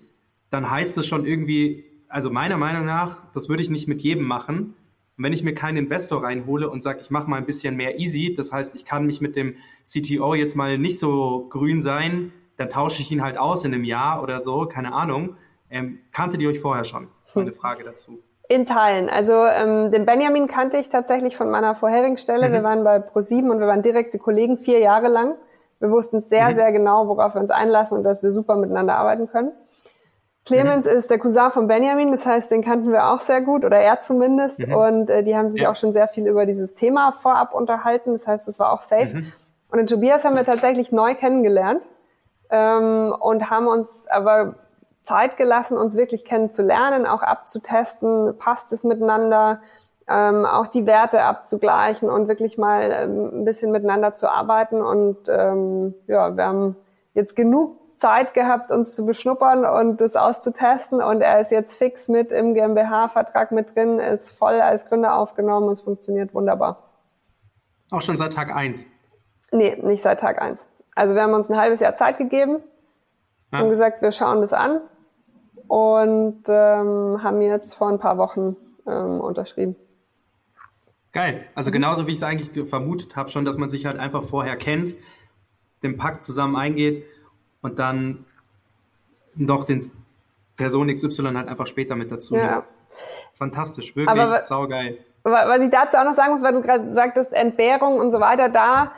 dann 0.49 0.69
heißt 0.69 0.97
es 0.97 1.05
schon 1.05 1.25
irgendwie, 1.25 1.83
also 2.07 2.29
meiner 2.29 2.55
Meinung 2.55 2.85
nach, 2.85 3.29
das 3.33 3.49
würde 3.49 3.61
ich 3.61 3.69
nicht 3.69 3.89
mit 3.89 3.99
jedem 3.99 4.23
machen. 4.23 4.75
Und 5.17 5.23
wenn 5.25 5.33
ich 5.33 5.43
mir 5.43 5.53
keinen 5.53 5.75
Investor 5.75 6.23
reinhole 6.23 6.69
und 6.69 6.81
sage, 6.81 7.01
ich 7.01 7.09
mache 7.09 7.29
mal 7.29 7.35
ein 7.35 7.45
bisschen 7.45 7.75
mehr 7.75 7.99
easy, 7.99 8.33
das 8.33 8.53
heißt, 8.53 8.75
ich 8.75 8.85
kann 8.85 9.05
mich 9.05 9.19
mit 9.19 9.35
dem 9.35 9.55
CTO 9.83 10.35
jetzt 10.35 10.55
mal 10.55 10.77
nicht 10.77 10.99
so 10.99 11.47
grün 11.49 11.81
sein, 11.81 12.31
dann 12.55 12.69
tausche 12.69 13.01
ich 13.01 13.11
ihn 13.11 13.21
halt 13.21 13.37
aus 13.37 13.65
in 13.65 13.73
einem 13.73 13.83
Jahr 13.83 14.23
oder 14.23 14.39
so, 14.39 14.67
keine 14.67 14.93
Ahnung. 14.93 15.35
Ähm, 15.69 15.99
kanntet 16.13 16.41
ihr 16.41 16.47
euch 16.47 16.61
vorher 16.61 16.85
schon? 16.85 17.09
Meine 17.33 17.51
Frage 17.51 17.83
dazu. 17.83 18.23
In 18.47 18.65
Teilen. 18.65 19.09
Also 19.09 19.45
ähm, 19.45 19.91
den 19.91 20.05
Benjamin 20.05 20.47
kannte 20.47 20.77
ich 20.77 20.89
tatsächlich 20.89 21.35
von 21.35 21.49
meiner 21.49 21.73
vorherigen 21.73 22.17
Stelle. 22.17 22.49
Mhm. 22.49 22.53
Wir 22.53 22.63
waren 22.63 22.83
bei 22.83 22.97
Pro7 22.97 23.49
und 23.49 23.59
wir 23.59 23.67
waren 23.67 23.81
direkte 23.81 24.19
Kollegen 24.19 24.57
vier 24.57 24.79
Jahre 24.79 25.07
lang. 25.07 25.35
Wir 25.79 25.89
wussten 25.89 26.21
sehr, 26.21 26.49
mhm. 26.49 26.55
sehr 26.55 26.71
genau, 26.71 27.07
worauf 27.07 27.33
wir 27.33 27.41
uns 27.41 27.49
einlassen 27.49 27.97
und 27.97 28.03
dass 28.03 28.21
wir 28.21 28.31
super 28.31 28.55
miteinander 28.55 28.95
arbeiten 28.95 29.27
können. 29.27 29.51
Clemens 30.45 30.85
mhm. 30.85 30.91
ist 30.91 31.09
der 31.09 31.17
Cousin 31.17 31.49
von 31.49 31.67
Benjamin, 31.67 32.11
das 32.11 32.25
heißt, 32.25 32.51
den 32.51 32.63
kannten 32.63 32.91
wir 32.91 33.07
auch 33.09 33.19
sehr 33.19 33.41
gut 33.41 33.65
oder 33.65 33.79
er 33.79 34.01
zumindest. 34.01 34.59
Mhm. 34.59 34.75
Und 34.75 35.09
äh, 35.09 35.23
die 35.23 35.35
haben 35.35 35.49
sich 35.49 35.63
ja. 35.63 35.71
auch 35.71 35.75
schon 35.75 35.91
sehr 35.91 36.07
viel 36.07 36.27
über 36.27 36.45
dieses 36.45 36.75
Thema 36.75 37.11
vorab 37.13 37.53
unterhalten. 37.53 38.13
Das 38.13 38.27
heißt, 38.27 38.47
es 38.47 38.59
war 38.59 38.71
auch 38.71 38.81
safe. 38.81 39.15
Mhm. 39.15 39.31
Und 39.71 39.77
den 39.79 39.87
Tobias 39.87 40.23
haben 40.23 40.35
wir 40.35 40.45
tatsächlich 40.45 40.91
neu 40.91 41.15
kennengelernt 41.15 41.81
ähm, 42.51 43.13
und 43.19 43.49
haben 43.49 43.67
uns 43.67 44.07
aber 44.07 44.55
Zeit 45.05 45.37
gelassen, 45.37 45.77
uns 45.77 45.95
wirklich 45.95 46.25
kennenzulernen, 46.25 47.05
auch 47.05 47.21
abzutesten, 47.21 48.37
passt 48.39 48.73
es 48.73 48.83
miteinander, 48.83 49.61
ähm, 50.07 50.45
auch 50.45 50.67
die 50.67 50.85
Werte 50.87 51.21
abzugleichen 51.21 52.09
und 52.09 52.27
wirklich 52.27 52.57
mal 52.57 52.91
ähm, 52.91 53.41
ein 53.41 53.45
bisschen 53.45 53.71
miteinander 53.71 54.15
zu 54.15 54.27
arbeiten. 54.27 54.81
Und 54.81 55.17
ähm, 55.29 55.93
ja, 56.07 56.35
wir 56.35 56.45
haben 56.45 56.75
jetzt 57.13 57.35
genug 57.35 57.77
Zeit 57.97 58.33
gehabt, 58.33 58.71
uns 58.71 58.95
zu 58.95 59.05
beschnuppern 59.05 59.63
und 59.63 60.01
das 60.01 60.15
auszutesten. 60.15 61.01
Und 61.01 61.21
er 61.21 61.39
ist 61.39 61.51
jetzt 61.51 61.75
fix 61.75 62.07
mit 62.07 62.31
im 62.31 62.55
GmbH-Vertrag 62.55 63.51
mit 63.51 63.75
drin, 63.75 63.99
ist 63.99 64.31
voll 64.31 64.59
als 64.59 64.87
Gründer 64.87 65.15
aufgenommen. 65.15 65.69
Es 65.69 65.81
funktioniert 65.81 66.33
wunderbar. 66.33 66.83
Auch 67.91 68.01
schon 68.01 68.17
seit 68.17 68.33
Tag 68.33 68.53
1? 68.55 68.83
Nee, 69.51 69.79
nicht 69.83 70.01
seit 70.01 70.19
Tag 70.19 70.41
1. 70.41 70.59
Also 70.95 71.13
wir 71.13 71.21
haben 71.21 71.33
uns 71.33 71.49
ein 71.49 71.57
halbes 71.57 71.79
Jahr 71.79 71.95
Zeit 71.95 72.17
gegeben 72.17 72.63
ja. 73.53 73.61
und 73.61 73.69
gesagt, 73.69 74.01
wir 74.01 74.11
schauen 74.11 74.41
das 74.41 74.51
an 74.51 74.81
und 75.67 76.43
ähm, 76.47 77.23
haben 77.23 77.41
jetzt 77.41 77.73
vor 77.73 77.89
ein 77.89 77.99
paar 77.99 78.17
Wochen 78.17 78.55
ähm, 78.87 79.21
unterschrieben. 79.21 79.75
Geil. 81.11 81.45
Also 81.55 81.71
genauso 81.71 82.07
wie 82.07 82.11
ich 82.11 82.17
es 82.17 82.23
eigentlich 82.23 82.67
vermutet 82.67 83.15
habe, 83.15 83.29
schon, 83.29 83.45
dass 83.45 83.57
man 83.57 83.69
sich 83.69 83.85
halt 83.85 83.97
einfach 83.97 84.23
vorher 84.23 84.57
kennt, 84.57 84.95
den 85.83 85.97
Pakt 85.97 86.23
zusammen 86.23 86.55
eingeht 86.55 87.05
und 87.61 87.79
dann 87.79 88.25
noch 89.35 89.63
den, 89.63 89.81
Person 90.57 90.93
XY 90.93 91.33
halt 91.35 91.47
einfach 91.47 91.67
später 91.67 91.95
mit 91.95 92.11
dazu 92.11 92.35
ja. 92.35 92.63
Fantastisch, 93.33 93.95
wirklich 93.95 94.41
saugeil. 94.43 94.99
Was 95.23 95.61
ich 95.61 95.69
dazu 95.69 95.97
auch 95.97 96.05
noch 96.05 96.13
sagen 96.13 96.31
muss, 96.31 96.41
weil 96.41 96.53
du 96.53 96.61
gerade 96.61 96.93
sagtest, 96.93 97.33
Entbehrung 97.33 97.95
und 97.95 98.11
so 98.11 98.21
weiter, 98.21 98.47
da 98.47 98.93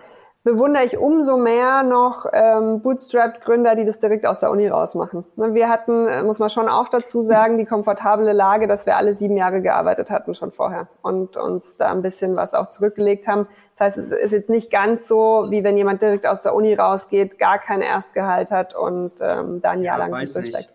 bewundere 0.47 0.85
ich 0.85 0.97
umso 0.97 1.35
mehr 1.35 1.83
noch 1.83 2.25
ähm, 2.31 2.79
Bootstrapped-Gründer, 2.79 3.75
die 3.75 3.83
das 3.83 3.99
direkt 3.99 4.25
aus 4.25 4.39
der 4.39 4.49
Uni 4.49 4.69
rausmachen. 4.69 5.25
Ne, 5.35 5.53
wir 5.53 5.67
hatten, 5.67 6.07
äh, 6.07 6.23
muss 6.23 6.39
man 6.39 6.49
schon 6.49 6.69
auch 6.69 6.87
dazu 6.87 7.21
sagen, 7.21 7.57
die 7.57 7.65
komfortable 7.65 8.31
Lage, 8.31 8.65
dass 8.65 8.85
wir 8.85 8.95
alle 8.95 9.13
sieben 9.13 9.35
Jahre 9.35 9.61
gearbeitet 9.61 10.09
hatten 10.09 10.33
schon 10.35 10.53
vorher 10.53 10.87
und 11.01 11.35
uns 11.35 11.75
da 11.75 11.91
ein 11.91 12.01
bisschen 12.01 12.37
was 12.37 12.53
auch 12.53 12.71
zurückgelegt 12.71 13.27
haben. 13.27 13.47
Das 13.75 13.87
heißt, 13.87 13.97
es 13.97 14.11
ist 14.13 14.31
jetzt 14.31 14.49
nicht 14.49 14.71
ganz 14.71 15.05
so, 15.05 15.47
wie 15.49 15.65
wenn 15.65 15.75
jemand 15.75 16.01
direkt 16.01 16.25
aus 16.25 16.39
der 16.39 16.55
Uni 16.55 16.73
rausgeht, 16.73 17.37
gar 17.39 17.59
kein 17.59 17.81
Erstgehalt 17.81 18.49
hat 18.49 18.73
und 18.73 19.11
ähm, 19.19 19.59
da 19.61 19.71
ein 19.71 19.83
Jahr 19.83 19.99
ja, 19.99 20.07
lang 20.07 20.11
durchsteckt. 20.11 20.73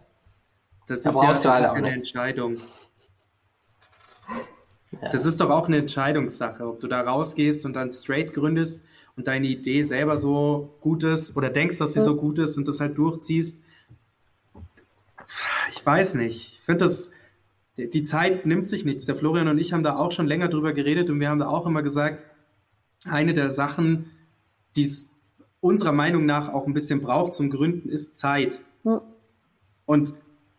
Das 0.86 0.98
ist 0.98 1.06
ja, 1.06 1.28
das 1.30 1.38
ist 1.38 1.44
ja 1.44 1.72
eine 1.72 1.92
Entscheidung. 1.92 2.56
Ja. 4.90 5.08
Das 5.08 5.24
ist 5.24 5.40
doch 5.40 5.48
auch 5.48 5.66
eine 5.66 5.78
Entscheidungssache, 5.78 6.62
ob 6.68 6.80
du 6.80 6.88
da 6.88 7.00
rausgehst 7.00 7.64
und 7.64 7.72
dann 7.72 7.90
straight 7.90 8.34
gründest 8.34 8.84
und 9.16 9.26
deine 9.26 9.46
Idee 9.46 9.82
selber 9.82 10.16
so 10.16 10.76
gut 10.80 11.02
ist 11.04 11.36
oder 11.36 11.50
denkst, 11.50 11.78
dass 11.78 11.92
sie 11.92 12.00
so 12.00 12.16
gut 12.16 12.38
ist 12.38 12.56
und 12.56 12.66
das 12.66 12.80
halt 12.80 12.96
durchziehst. 12.96 13.60
Ich 15.70 15.84
weiß 15.84 16.14
nicht. 16.14 16.58
Ich 16.58 16.60
finde 16.64 16.84
das, 16.84 17.10
die 17.76 18.02
Zeit 18.02 18.46
nimmt 18.46 18.68
sich 18.68 18.84
nichts. 18.84 19.04
Der 19.06 19.16
Florian 19.16 19.48
und 19.48 19.58
ich 19.58 19.72
haben 19.72 19.82
da 19.82 19.96
auch 19.96 20.12
schon 20.12 20.26
länger 20.26 20.48
drüber 20.48 20.72
geredet 20.72 21.10
und 21.10 21.20
wir 21.20 21.28
haben 21.28 21.38
da 21.38 21.48
auch 21.48 21.66
immer 21.66 21.82
gesagt, 21.82 22.24
eine 23.04 23.34
der 23.34 23.50
Sachen, 23.50 24.10
die 24.76 24.84
es 24.84 25.08
unserer 25.60 25.92
Meinung 25.92 26.26
nach 26.26 26.48
auch 26.48 26.66
ein 26.66 26.74
bisschen 26.74 27.02
braucht 27.02 27.34
zum 27.34 27.50
Gründen, 27.50 27.88
ist 27.88 28.16
Zeit. 28.16 28.60
Und 29.86 30.14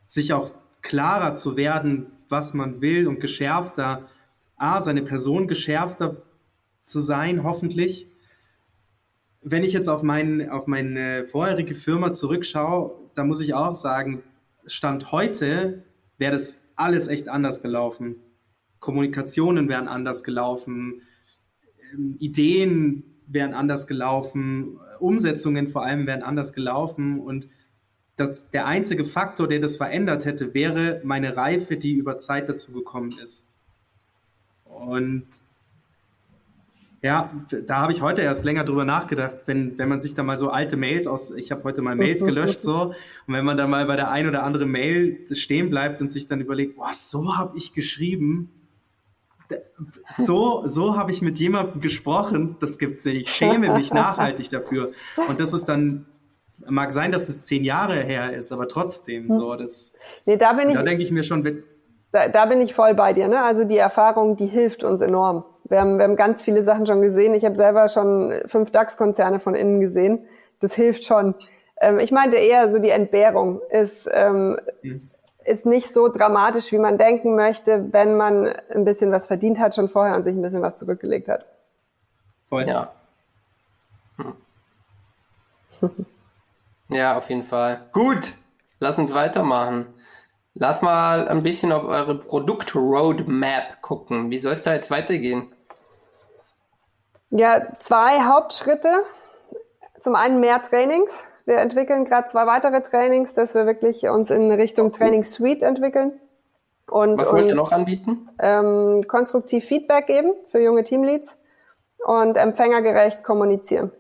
sich 0.08 0.34
auch 0.34 0.52
klarer 0.82 1.36
zu 1.36 1.58
werden, 1.58 2.08
was 2.30 2.54
man 2.54 2.82
will 2.82 3.08
und 3.08 3.20
geschärfter, 3.20 4.08
A, 4.56 4.82
seine 4.82 5.02
Person 5.02 5.48
geschärfter 5.48 6.22
zu 6.84 7.00
sein, 7.00 7.44
hoffentlich, 7.44 8.08
wenn 9.44 9.64
ich 9.64 9.74
jetzt 9.74 9.88
auf, 9.88 10.04
mein, 10.04 10.50
auf 10.50 10.68
meine 10.68 11.26
vorherige 11.26 11.76
Firma 11.76 12.14
zurückschaue, 12.14 12.96
da 13.16 13.24
muss 13.24 13.42
ich 13.42 13.54
auch 13.54 13.76
sagen, 13.76 14.24
Stand 14.66 15.12
heute 15.12 15.84
wäre 16.18 16.34
das 16.34 16.62
alles 16.76 17.08
echt 17.08 17.28
anders 17.28 17.62
gelaufen. 17.62 18.16
Kommunikationen 18.80 19.70
wären 19.70 19.88
anders 19.88 20.24
gelaufen, 20.24 21.02
ähm, 21.94 22.16
Ideen 22.20 23.04
wären 23.28 23.54
anders 23.54 23.88
gelaufen, 23.88 24.80
Umsetzungen 25.00 25.68
vor 25.68 25.84
allem 25.84 26.08
wären 26.08 26.24
anders 26.24 26.54
gelaufen 26.54 27.20
und 27.20 27.48
das, 28.16 28.50
der 28.52 28.68
einzige 28.68 29.06
Faktor, 29.06 29.48
der 29.48 29.60
das 29.60 29.78
verändert 29.78 30.26
hätte, 30.26 30.54
wäre 30.54 31.02
meine 31.04 31.36
Reife, 31.36 31.78
die 31.78 31.94
über 31.94 32.18
Zeit 32.20 32.48
dazu 32.48 32.72
gekommen 32.72 33.14
ist. 33.22 33.50
Und 34.66 35.28
ja, 37.04 37.32
da 37.68 37.80
habe 37.80 37.92
ich 37.92 38.02
heute 38.02 38.22
erst 38.22 38.46
länger 38.46 38.64
drüber 38.64 38.86
nachgedacht, 38.86 39.44
wenn, 39.46 39.78
wenn 39.78 39.90
man 39.90 40.00
sich 40.00 40.14
da 40.14 40.24
mal 40.24 40.38
so 40.38 40.50
alte 40.50 40.78
Mails 40.78 41.06
aus, 41.06 41.32
ich 41.32 41.52
habe 41.52 41.66
heute 41.66 41.82
mal 41.82 41.98
Mails 41.98 42.24
gelöscht 42.24 42.62
so, 42.62 42.94
und 43.28 43.34
wenn 43.34 43.44
man 43.44 43.58
dann 43.58 43.70
mal 43.70 43.86
bei 43.86 43.98
der 43.98 44.10
ein 44.10 44.26
oder 44.26 44.44
anderen 44.44 44.72
Mail 44.72 45.20
stehen 45.34 45.70
bleibt 45.70 46.00
und 46.00 46.08
sich 46.10 46.28
dann 46.28 46.40
überlegt, 46.40 46.78
boah, 46.78 46.94
so 46.94 47.36
habe 47.36 47.58
ich 47.58 47.74
geschrieben, 47.74 48.50
so, 50.16 50.64
so 50.66 50.96
habe 50.96 51.12
ich 51.12 51.22
mit 51.22 51.38
jemandem 51.38 51.82
gesprochen, 51.82 52.56
das 52.62 52.80
gibt's 52.80 53.04
nicht. 53.04 53.24
Ich 53.24 53.36
schäme 53.36 53.74
mich 53.74 53.94
nachhaltig 53.94 54.50
dafür. 54.50 54.92
Und 55.28 55.42
das 55.42 55.52
ist 55.52 55.66
dann, 55.66 56.06
mag 56.66 56.94
sein, 56.94 57.12
dass 57.12 57.28
es 57.28 57.42
zehn 57.42 57.66
Jahre 57.66 58.02
her 58.02 58.34
ist, 58.34 58.54
aber 58.54 58.70
trotzdem, 58.70 59.32
so, 59.32 59.56
das, 59.56 59.92
nee, 60.26 60.38
da, 60.38 60.54
bin 60.54 60.70
ich, 60.70 60.76
da 60.76 60.84
denke 60.84 61.04
ich 61.04 61.12
mir 61.12 61.26
schon, 61.26 61.64
da, 62.14 62.30
da 62.30 62.46
bin 62.46 62.62
ich 62.62 62.74
voll 62.74 62.94
bei 62.94 63.12
dir, 63.12 63.28
ne? 63.28 63.42
Also 63.42 63.66
die 63.66 63.78
Erfahrung, 63.78 64.38
die 64.38 64.46
hilft 64.46 64.86
uns 64.86 65.02
enorm. 65.02 65.44
Wir 65.74 65.82
haben, 65.82 65.98
wir 65.98 66.04
haben 66.04 66.16
ganz 66.16 66.44
viele 66.44 66.64
Sachen 66.64 66.86
schon 66.86 67.02
gesehen. 67.02 67.34
Ich 67.34 67.46
habe 67.46 67.56
selber 67.56 67.88
schon 67.88 68.32
fünf 68.46 68.70
DAX-Konzerne 68.70 69.40
von 69.40 69.56
innen 69.56 69.82
gesehen. 69.82 70.20
Das 70.60 70.76
hilft 70.76 71.04
schon. 71.04 71.34
Ähm, 71.82 71.98
ich 71.98 72.12
meinte 72.12 72.36
eher 72.36 72.70
so 72.70 72.78
die 72.78 72.92
Entbehrung 72.92 73.60
ist, 73.72 74.08
ähm, 74.14 74.60
mhm. 74.84 75.10
ist 75.44 75.66
nicht 75.66 75.92
so 75.92 76.10
dramatisch, 76.10 76.72
wie 76.72 76.78
man 76.78 77.00
denken 77.00 77.36
möchte, 77.36 77.92
wenn 77.92 78.16
man 78.16 78.54
ein 78.70 78.86
bisschen 78.86 79.12
was 79.12 79.26
verdient 79.26 79.58
hat 79.58 79.74
schon 79.74 79.90
vorher 79.90 80.16
und 80.16 80.22
sich 80.22 80.36
ein 80.36 80.44
bisschen 80.44 80.62
was 80.62 80.78
zurückgelegt 80.78 81.28
hat. 81.28 81.48
Voll. 82.46 82.68
Ja. 82.68 82.92
Hm. 84.18 84.36
ja, 86.90 87.18
auf 87.18 87.28
jeden 87.30 87.44
Fall. 87.44 87.82
Gut, 87.94 88.34
lass 88.80 89.00
uns 89.00 89.12
weitermachen. 89.12 89.88
Lass 90.54 90.84
mal 90.84 91.28
ein 91.28 91.42
bisschen 91.42 91.72
auf 91.72 91.84
eure 91.86 92.14
Produkt-Roadmap 92.14 93.82
gucken. 93.82 94.30
Wie 94.30 94.38
soll 94.38 94.54
es 94.54 94.62
da 94.62 94.76
jetzt 94.76 94.92
weitergehen? 94.92 95.53
Ja, 97.36 97.64
zwei 97.80 98.22
Hauptschritte. 98.22 98.90
Zum 100.00 100.16
einen 100.16 100.40
mehr 100.40 100.62
Trainings. 100.62 101.26
Wir 101.46 101.58
entwickeln 101.58 102.06
gerade 102.06 102.28
zwei 102.28 102.46
weitere 102.46 102.82
Trainings, 102.82 103.34
dass 103.34 103.56
wir 103.56 103.66
wirklich 103.66 104.08
uns 104.08 104.30
in 104.30 104.52
Richtung 104.52 104.92
Training 104.92 105.24
Suite 105.24 105.64
entwickeln. 105.64 106.14
Und, 106.88 107.20
Was 107.20 107.32
wollt 107.34 107.48
ihr 107.48 107.56
noch 107.56 107.72
anbieten? 107.72 108.30
Ähm, 108.40 109.08
konstruktiv 109.08 109.66
Feedback 109.66 110.06
geben 110.08 110.34
für 110.50 110.60
junge 110.60 110.84
Teamleads 110.84 111.40
und 112.06 112.38
empfängergerecht 112.38 113.24
kommunizieren. 113.24 113.92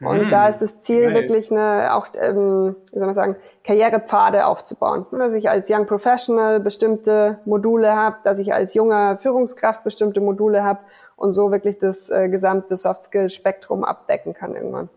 Und 0.00 0.20
hm, 0.22 0.30
da 0.30 0.48
ist 0.48 0.60
das 0.60 0.80
Ziel, 0.80 1.04
geil. 1.04 1.14
wirklich 1.14 1.50
eine, 1.50 1.94
auch, 1.94 2.08
ähm, 2.14 2.76
wie 2.92 2.98
soll 2.98 3.06
man 3.06 3.14
sagen, 3.14 3.36
Karrierepfade 3.64 4.46
aufzubauen. 4.46 5.06
Dass 5.10 5.34
ich 5.34 5.50
als 5.50 5.70
Young 5.70 5.86
Professional 5.86 6.60
bestimmte 6.60 7.40
Module 7.44 7.94
habe, 7.94 8.16
dass 8.24 8.38
ich 8.38 8.54
als 8.54 8.74
junger 8.74 9.18
Führungskraft 9.18 9.84
bestimmte 9.84 10.20
Module 10.20 10.64
habe 10.64 10.80
und 11.16 11.32
so 11.32 11.50
wirklich 11.50 11.78
das 11.78 12.08
äh, 12.10 12.28
gesamte 12.28 12.76
Soft 12.76 13.04
Skill 13.04 13.28
Spektrum 13.28 13.84
abdecken 13.84 14.34
kann 14.34 14.54
irgendwann. 14.54 14.88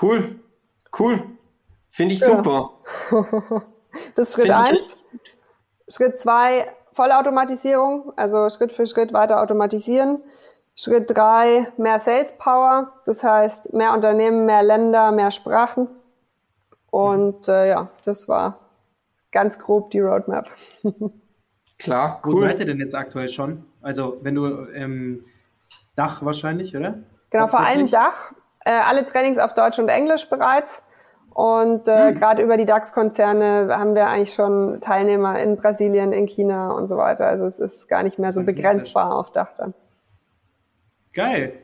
Cool, 0.00 0.38
cool. 0.98 1.22
Finde 1.90 2.14
ich 2.14 2.20
super. 2.20 2.70
das 4.14 4.30
ist 4.30 4.34
Schritt 4.34 4.46
Find 4.46 4.56
eins. 4.56 5.04
Schritt 5.88 6.18
zwei, 6.18 6.72
Vollautomatisierung, 6.92 8.12
also 8.16 8.48
Schritt 8.48 8.72
für 8.72 8.86
Schritt 8.86 9.12
weiter 9.12 9.42
automatisieren. 9.42 10.22
Schritt 10.74 11.14
drei, 11.14 11.70
mehr 11.76 11.98
Sales 11.98 12.38
Power, 12.38 12.92
das 13.04 13.22
heißt 13.22 13.74
mehr 13.74 13.92
Unternehmen, 13.92 14.46
mehr 14.46 14.62
Länder, 14.62 15.12
mehr 15.12 15.30
Sprachen. 15.30 15.88
Und 16.90 17.48
äh, 17.48 17.68
ja, 17.68 17.88
das 18.04 18.26
war 18.28 18.58
ganz 19.32 19.58
grob 19.58 19.90
die 19.90 20.00
Roadmap. 20.00 20.50
Klar, 21.78 22.22
cool. 22.24 22.34
Wo 22.34 22.38
seid 22.38 22.60
ihr 22.60 22.66
denn 22.66 22.78
jetzt 22.78 22.94
aktuell 22.94 23.28
schon? 23.28 23.64
Also 23.82 24.18
wenn 24.22 24.34
du 24.34 24.66
ähm, 24.74 25.24
Dach 25.96 26.24
wahrscheinlich, 26.24 26.76
oder? 26.76 26.98
Genau, 27.30 27.46
vor 27.48 27.60
allem 27.60 27.90
Dach. 27.90 28.32
Äh, 28.64 28.70
alle 28.70 29.04
Trainings 29.04 29.38
auf 29.38 29.54
Deutsch 29.54 29.78
und 29.78 29.88
Englisch 29.88 30.28
bereits. 30.28 30.82
Und 31.34 31.88
äh, 31.88 32.10
hm. 32.10 32.18
gerade 32.18 32.42
über 32.42 32.56
die 32.56 32.66
DAX-Konzerne 32.66 33.68
haben 33.70 33.94
wir 33.94 34.06
eigentlich 34.06 34.34
schon 34.34 34.80
Teilnehmer 34.80 35.38
in 35.40 35.56
Brasilien, 35.56 36.12
in 36.12 36.26
China 36.26 36.72
und 36.72 36.88
so 36.88 36.96
weiter. 36.96 37.26
Also 37.26 37.44
es 37.44 37.58
ist 37.58 37.88
gar 37.88 38.02
nicht 38.02 38.18
mehr 38.18 38.32
so 38.32 38.42
begrenzbar 38.42 39.14
auf 39.14 39.32
Dach 39.32 39.48
dann. 39.56 39.74
Geil. 41.14 41.54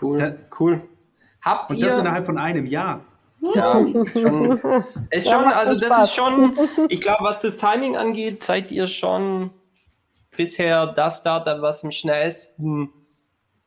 Cool, 0.00 0.18
da, 0.18 0.32
cool. 0.60 0.82
Habt 1.42 1.70
Und 1.70 1.78
ihr... 1.78 1.86
das 1.86 1.98
innerhalb 1.98 2.26
von 2.26 2.38
einem 2.38 2.66
Jahr. 2.66 3.00
Ja, 3.54 3.74
schon, 4.12 4.84
ist 5.10 5.30
schon, 5.30 5.44
also 5.44 5.78
das 5.78 6.04
ist 6.04 6.14
schon, 6.14 6.58
ich 6.88 7.00
glaube, 7.00 7.24
was 7.24 7.40
das 7.40 7.56
Timing 7.56 7.96
angeht, 7.96 8.42
seid 8.42 8.72
ihr 8.72 8.86
schon 8.86 9.50
bisher 10.36 10.86
das 10.86 11.18
Startup, 11.18 11.60
was 11.62 11.84
am 11.84 11.90
schnellsten 11.90 12.90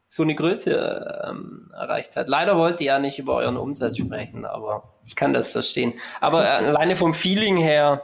so 0.08 0.24
eine 0.24 0.34
Größe 0.34 1.24
ähm, 1.30 1.72
erreicht 1.74 2.16
hat. 2.16 2.30
Leider 2.30 2.58
wollt 2.58 2.82
ihr 2.82 2.88
ja 2.88 3.00
nicht 3.00 3.20
über 3.20 3.36
euren 3.36 3.58
Umsatz 3.58 3.98
sprechen, 3.98 4.44
aber 4.44 4.96
ich 5.06 5.16
kann 5.16 5.34
das 5.34 5.52
verstehen. 5.52 5.94
Aber 6.20 6.44
äh, 6.44 6.66
alleine 6.66 6.96
vom 6.96 7.14
Feeling 7.14 7.58
her 7.58 8.04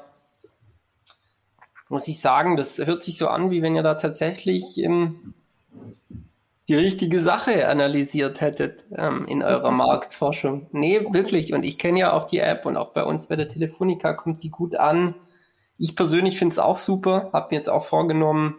muss 1.89 2.07
ich 2.07 2.21
sagen, 2.21 2.57
das 2.57 2.77
hört 2.77 3.01
sich 3.01 3.17
so 3.17 3.27
an, 3.27 3.49
wie 3.49 3.63
wenn 3.63 3.75
ihr 3.75 3.83
da 3.83 3.95
tatsächlich 3.95 4.77
im 4.77 5.33
die 6.67 6.75
richtige 6.75 7.19
Sache 7.19 7.67
analysiert 7.67 8.41
hättet 8.41 8.85
ähm, 8.95 9.27
in 9.27 9.43
eurer 9.43 9.71
Marktforschung. 9.71 10.67
Nee, 10.71 11.01
wirklich. 11.11 11.53
Und 11.53 11.63
ich 11.63 11.77
kenne 11.77 11.99
ja 11.99 12.13
auch 12.13 12.25
die 12.25 12.39
App 12.39 12.65
und 12.65 12.75
auch 12.75 12.91
bei 12.93 13.03
uns 13.03 13.27
bei 13.27 13.35
der 13.35 13.49
Telefonica 13.49 14.13
kommt 14.13 14.41
die 14.41 14.49
gut 14.49 14.75
an. 14.75 15.13
Ich 15.77 15.95
persönlich 15.95 16.39
finde 16.39 16.53
es 16.53 16.59
auch 16.59 16.77
super, 16.77 17.29
habe 17.33 17.49
mir 17.51 17.57
jetzt 17.59 17.69
auch 17.69 17.85
vorgenommen, 17.85 18.55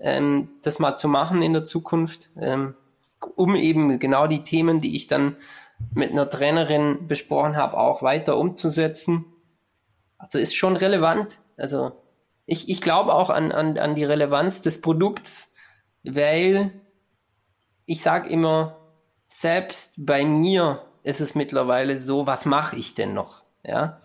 ähm, 0.00 0.48
das 0.62 0.78
mal 0.78 0.96
zu 0.96 1.08
machen 1.08 1.42
in 1.42 1.52
der 1.52 1.64
Zukunft, 1.64 2.30
ähm, 2.40 2.74
um 3.36 3.54
eben 3.54 3.98
genau 3.98 4.26
die 4.26 4.44
Themen, 4.44 4.80
die 4.80 4.96
ich 4.96 5.06
dann 5.06 5.36
mit 5.94 6.10
einer 6.10 6.28
Trainerin 6.28 7.06
besprochen 7.06 7.56
habe, 7.56 7.78
auch 7.78 8.02
weiter 8.02 8.36
umzusetzen. 8.36 9.26
Also 10.18 10.38
ist 10.38 10.54
schon 10.54 10.76
relevant. 10.76 11.38
Also 11.56 11.92
ich, 12.46 12.68
ich 12.68 12.80
glaube 12.80 13.14
auch 13.14 13.30
an, 13.30 13.52
an, 13.52 13.78
an 13.78 13.94
die 13.94 14.04
Relevanz 14.04 14.60
des 14.60 14.80
Produkts, 14.80 15.52
weil 16.02 16.72
ich 17.86 18.02
sage 18.02 18.28
immer, 18.28 18.76
selbst 19.28 19.94
bei 19.96 20.24
mir 20.24 20.82
ist 21.02 21.20
es 21.20 21.34
mittlerweile 21.34 22.00
so, 22.00 22.26
was 22.26 22.44
mache 22.44 22.76
ich 22.76 22.94
denn 22.94 23.14
noch? 23.14 23.42
Ja. 23.64 24.00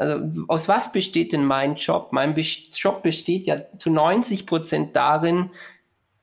Also 0.00 0.44
aus 0.48 0.66
was 0.66 0.92
besteht 0.92 1.34
denn 1.34 1.44
mein 1.44 1.74
Job? 1.74 2.08
Mein 2.12 2.34
Job 2.34 3.02
besteht 3.02 3.46
ja 3.46 3.58
zu 3.76 3.90
90 3.90 4.46
Prozent 4.46 4.96
darin, 4.96 5.50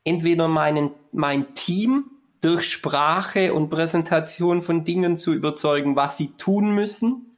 entweder 0.04 0.48
meinen, 0.48 0.90
mein 1.12 1.54
Team 1.54 2.06
durch 2.42 2.66
Sprache 2.66 3.54
und 3.54 3.70
Präsentation 3.70 4.64
von 4.64 4.84
Dingen 4.84 5.16
zu 5.16 5.32
überzeugen, 5.32 5.96
was 5.96 6.18
sie 6.18 6.30
tun 6.38 6.74
müssen, 6.74 7.38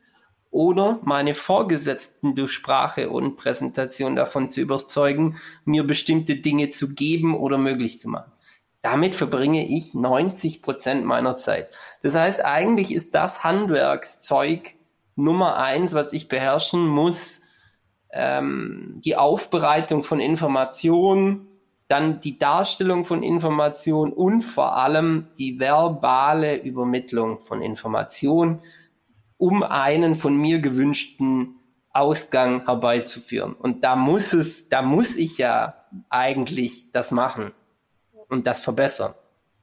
oder 0.49 0.99
meine 1.03 1.33
Vorgesetzten 1.33 2.35
durch 2.35 2.53
Sprache 2.53 3.09
und 3.09 3.35
Präsentation 3.35 4.15
davon 4.15 4.49
zu 4.49 4.61
überzeugen, 4.61 5.37
mir 5.65 5.85
bestimmte 5.85 6.37
Dinge 6.37 6.69
zu 6.69 6.95
geben 6.95 7.35
oder 7.35 7.57
möglich 7.57 7.99
zu 7.99 8.07
machen. 8.07 8.31
Damit 8.81 9.13
verbringe 9.13 9.67
ich 9.67 9.93
90 9.93 10.61
Prozent 10.61 11.05
meiner 11.05 11.35
Zeit. 11.35 11.75
Das 12.01 12.15
heißt, 12.15 12.45
eigentlich 12.45 12.93
ist 12.93 13.13
das 13.13 13.43
Handwerkszeug 13.43 14.75
Nummer 15.23 15.57
eins, 15.57 15.93
was 15.93 16.13
ich 16.13 16.27
beherrschen 16.27 16.87
muss, 16.87 17.41
ähm, 18.11 18.99
die 19.03 19.15
Aufbereitung 19.15 20.03
von 20.03 20.19
Informationen, 20.19 21.47
dann 21.87 22.21
die 22.21 22.37
Darstellung 22.37 23.03
von 23.03 23.23
Informationen 23.23 24.13
und 24.13 24.41
vor 24.41 24.75
allem 24.75 25.27
die 25.37 25.59
verbale 25.59 26.61
Übermittlung 26.61 27.39
von 27.39 27.61
Informationen, 27.61 28.61
um 29.37 29.63
einen 29.63 30.15
von 30.15 30.35
mir 30.37 30.59
gewünschten 30.59 31.55
Ausgang 31.91 32.65
herbeizuführen. 32.65 33.53
Und 33.53 33.83
da 33.83 33.95
muss 33.95 34.33
es, 34.33 34.69
da 34.69 34.81
muss 34.81 35.15
ich 35.15 35.37
ja 35.37 35.85
eigentlich 36.09 36.91
das 36.91 37.11
machen 37.11 37.51
und 38.27 38.45
das 38.45 38.61
verbessern. 38.61 39.15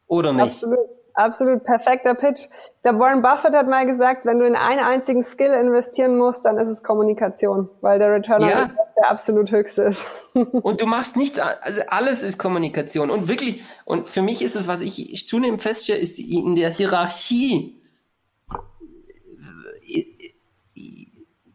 Oder 0.07 0.33
nicht? 0.33 0.65
Absolut, 0.65 0.79
absolut 1.17 1.65
perfekter 1.65 2.15
Pitch. 2.15 2.43
Der 2.85 2.99
Warren 2.99 3.23
Buffett 3.23 3.55
hat 3.55 3.67
mal 3.67 3.87
gesagt, 3.87 4.25
wenn 4.25 4.39
du 4.39 4.47
in 4.47 4.55
einen 4.55 4.81
einzigen 4.81 5.25
Skill 5.25 5.53
investieren 5.53 6.17
musst, 6.17 6.45
dann 6.45 6.59
ist 6.59 6.69
es 6.69 6.83
Kommunikation, 6.83 7.69
weil 7.81 7.99
der 7.99 8.13
Return 8.13 8.43
ja. 8.43 8.71
der 8.97 9.11
absolut 9.11 9.51
höchste 9.51 9.83
ist. 9.83 10.05
und 10.35 10.81
du 10.81 10.87
machst 10.87 11.17
nichts, 11.17 11.39
also 11.39 11.81
alles 11.89 12.23
ist 12.23 12.39
Kommunikation. 12.39 13.11
Und 13.11 13.29
wirklich, 13.29 13.65
und 13.85 14.09
für 14.09 14.23
mich 14.23 14.43
ist 14.43 14.55
es, 14.55 14.69
was 14.69 14.83
ich 14.83 15.27
zunehmend 15.27 15.63
feststelle, 15.63 15.99
ist 15.99 16.19
in 16.19 16.55
der 16.55 16.71
Hierarchie 16.71 17.83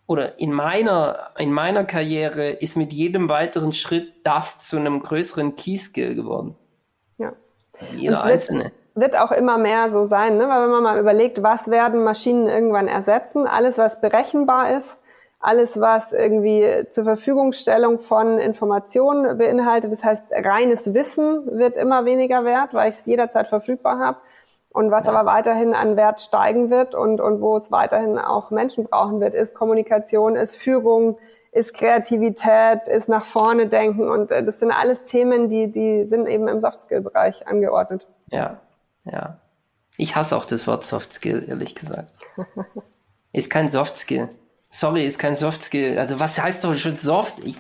oder 0.08 0.40
in 0.40 0.52
meiner, 0.52 1.30
in 1.38 1.54
meiner 1.54 1.86
Karriere 1.86 2.50
ist 2.50 2.76
mit 2.76 2.92
jedem 2.92 3.30
weiteren 3.30 3.72
Schritt 3.72 4.12
das 4.26 4.60
zu 4.60 4.76
einem 4.76 5.02
größeren 5.02 5.56
Key-Skill 5.56 6.16
geworden. 6.16 6.56
Ja. 7.18 7.32
Jeder 7.96 8.22
einzelne 8.24 8.74
wird 8.96 9.18
auch 9.18 9.32
immer 9.32 9.58
mehr 9.58 9.90
so 9.90 10.06
sein, 10.06 10.38
ne? 10.38 10.50
weil 10.50 10.64
wenn 10.64 10.72
man 10.72 10.84
mal 10.84 11.00
überlegt, 11.00 11.42
was 11.44 11.70
werden 11.70 12.04
Maschinen 12.04 12.48
irgendwann 12.48 12.88
ersetzen, 12.88 13.48
alles 13.48 13.78
was 13.78 14.02
berechenbar 14.02 14.72
ist, 14.72 15.00
alles 15.40 15.80
was 15.80 16.14
irgendwie 16.14 16.88
zur 16.90 17.06
Verfügungstellung 17.06 18.00
von 18.00 18.38
Informationen 18.38 19.38
beinhaltet, 19.38 19.92
das 19.92 20.04
heißt 20.04 20.28
reines 20.32 20.94
Wissen 20.94 21.58
wird 21.58 21.78
immer 21.78 22.06
weniger 22.06 22.44
wert, 22.44 22.74
weil 22.74 22.90
ich 22.90 22.98
es 22.98 23.06
jederzeit 23.06 23.48
verfügbar 23.48 23.98
habe 23.98 24.18
und 24.70 24.92
was 24.92 25.06
ja. 25.06 25.14
aber 25.14 25.26
weiterhin 25.26 25.74
an 25.74 25.96
Wert 25.96 26.20
steigen 26.20 26.70
wird 26.70 26.94
und, 26.94 27.22
und 27.22 27.42
wo 27.42 27.56
es 27.56 27.72
weiterhin 27.72 28.20
auch 28.20 28.52
Menschen 28.52 28.86
brauchen 28.86 29.22
wird, 29.22 29.34
ist 29.34 29.56
Kommunikation, 29.56 30.36
ist 30.36 30.58
Führung, 30.58 31.18
ist 31.54 31.74
Kreativität, 31.74 32.88
ist 32.88 33.08
nach 33.10 33.26
vorne 33.26 33.68
denken 33.68 34.10
und 34.10 34.32
äh, 34.32 34.44
das 34.44 34.60
sind 34.60 34.72
alles 34.72 35.06
Themen, 35.06 35.50
die, 35.50 35.72
die 35.72 36.06
sind 36.06 36.28
eben 36.28 36.48
im 36.50 36.60
Softskill-Bereich 36.60 37.48
angeordnet. 37.48 38.06
Ja, 38.32 38.60
ja. 39.06 39.40
Ich 39.98 40.16
hasse 40.16 40.36
auch 40.36 40.46
das 40.46 40.68
Wort 40.68 40.86
Soft 40.86 41.14
Skill, 41.14 41.46
ehrlich 41.48 41.76
gesagt. 41.76 42.12
ist 43.34 43.50
kein 43.50 43.70
Soft 43.70 43.98
Skill. 43.98 44.30
Sorry, 44.70 45.06
ist 45.06 45.20
kein 45.20 45.36
Soft 45.36 45.62
Skill. 45.62 46.00
Also 46.00 46.20
was 46.20 46.42
heißt 46.42 46.64
doch 46.64 46.74
schon 46.76 46.96
Soft? 46.96 47.40
Ich 47.44 47.56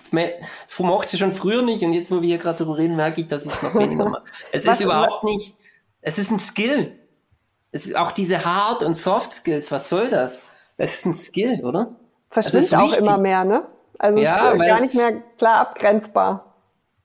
mochte 0.79 1.17
schon 1.17 1.33
früher 1.33 1.61
nicht 1.61 1.83
und 1.83 1.93
jetzt, 1.93 2.09
wo 2.09 2.21
wir 2.21 2.27
hier 2.27 2.37
gerade 2.37 2.59
darüber 2.59 2.77
reden, 2.77 2.95
merke 2.95 3.21
ich, 3.21 3.27
dass 3.27 3.45
ich 3.45 3.53
es 3.53 3.61
noch 3.61 3.75
weniger 3.75 4.09
mache. 4.09 4.23
Es 4.51 4.65
was, 4.65 4.79
ist 4.79 4.85
überhaupt 4.85 5.25
nicht, 5.25 5.55
es 6.01 6.17
ist 6.17 6.31
ein 6.31 6.39
Skill. 6.39 6.97
Es 7.73 7.93
auch 7.95 8.11
diese 8.11 8.43
Hard- 8.45 8.83
und 8.83 8.95
Soft 8.95 9.35
Skills, 9.35 9.71
was 9.71 9.89
soll 9.89 10.09
das? 10.09 10.41
Das 10.77 10.95
ist 10.95 11.05
ein 11.05 11.15
Skill, 11.15 11.63
oder? 11.65 11.95
Verschwindet 12.29 12.73
auch 12.75 12.93
immer 12.93 13.17
mehr, 13.17 13.43
ne? 13.43 13.67
Also 13.99 14.19
ja, 14.19 14.51
ist 14.51 14.61
äh, 14.61 14.67
gar 14.67 14.79
nicht 14.79 14.95
mehr 14.95 15.21
klar 15.37 15.59
abgrenzbar. 15.59 16.50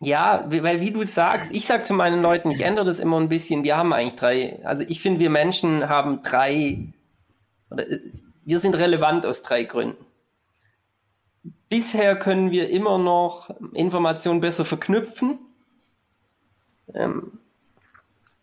Ja, 0.01 0.44
weil 0.51 0.80
wie 0.80 0.90
du 0.90 1.05
sagst, 1.05 1.51
ich 1.53 1.66
sag 1.66 1.86
zu 1.86 1.94
meinen 1.94 2.20
Leuten, 2.20 2.51
ich 2.51 2.62
ändere 2.62 2.84
das 2.84 3.01
immer 3.01 3.18
ein 3.18 3.30
bisschen. 3.30 3.64
Wir 3.64 3.76
haben 3.78 3.92
eigentlich 3.92 4.16
drei, 4.16 4.61
also 4.64 4.84
ich 4.86 5.01
finde, 5.01 5.20
wir 5.20 5.30
Menschen 5.30 5.88
haben 5.88 6.22
drei, 6.22 6.92
oder 7.70 7.90
äh, 7.90 8.01
wir 8.44 8.61
sind 8.61 8.76
relevant 8.76 9.24
aus 9.24 9.42
drei 9.42 9.64
Gründen. 9.64 10.05
Bisher 11.68 12.14
können 12.16 12.51
wir 12.51 12.68
immer 12.70 12.99
noch 12.99 13.51
Informationen 13.72 14.40
besser 14.40 14.64
verknüpfen. 14.64 15.38
Ähm, 16.94 17.38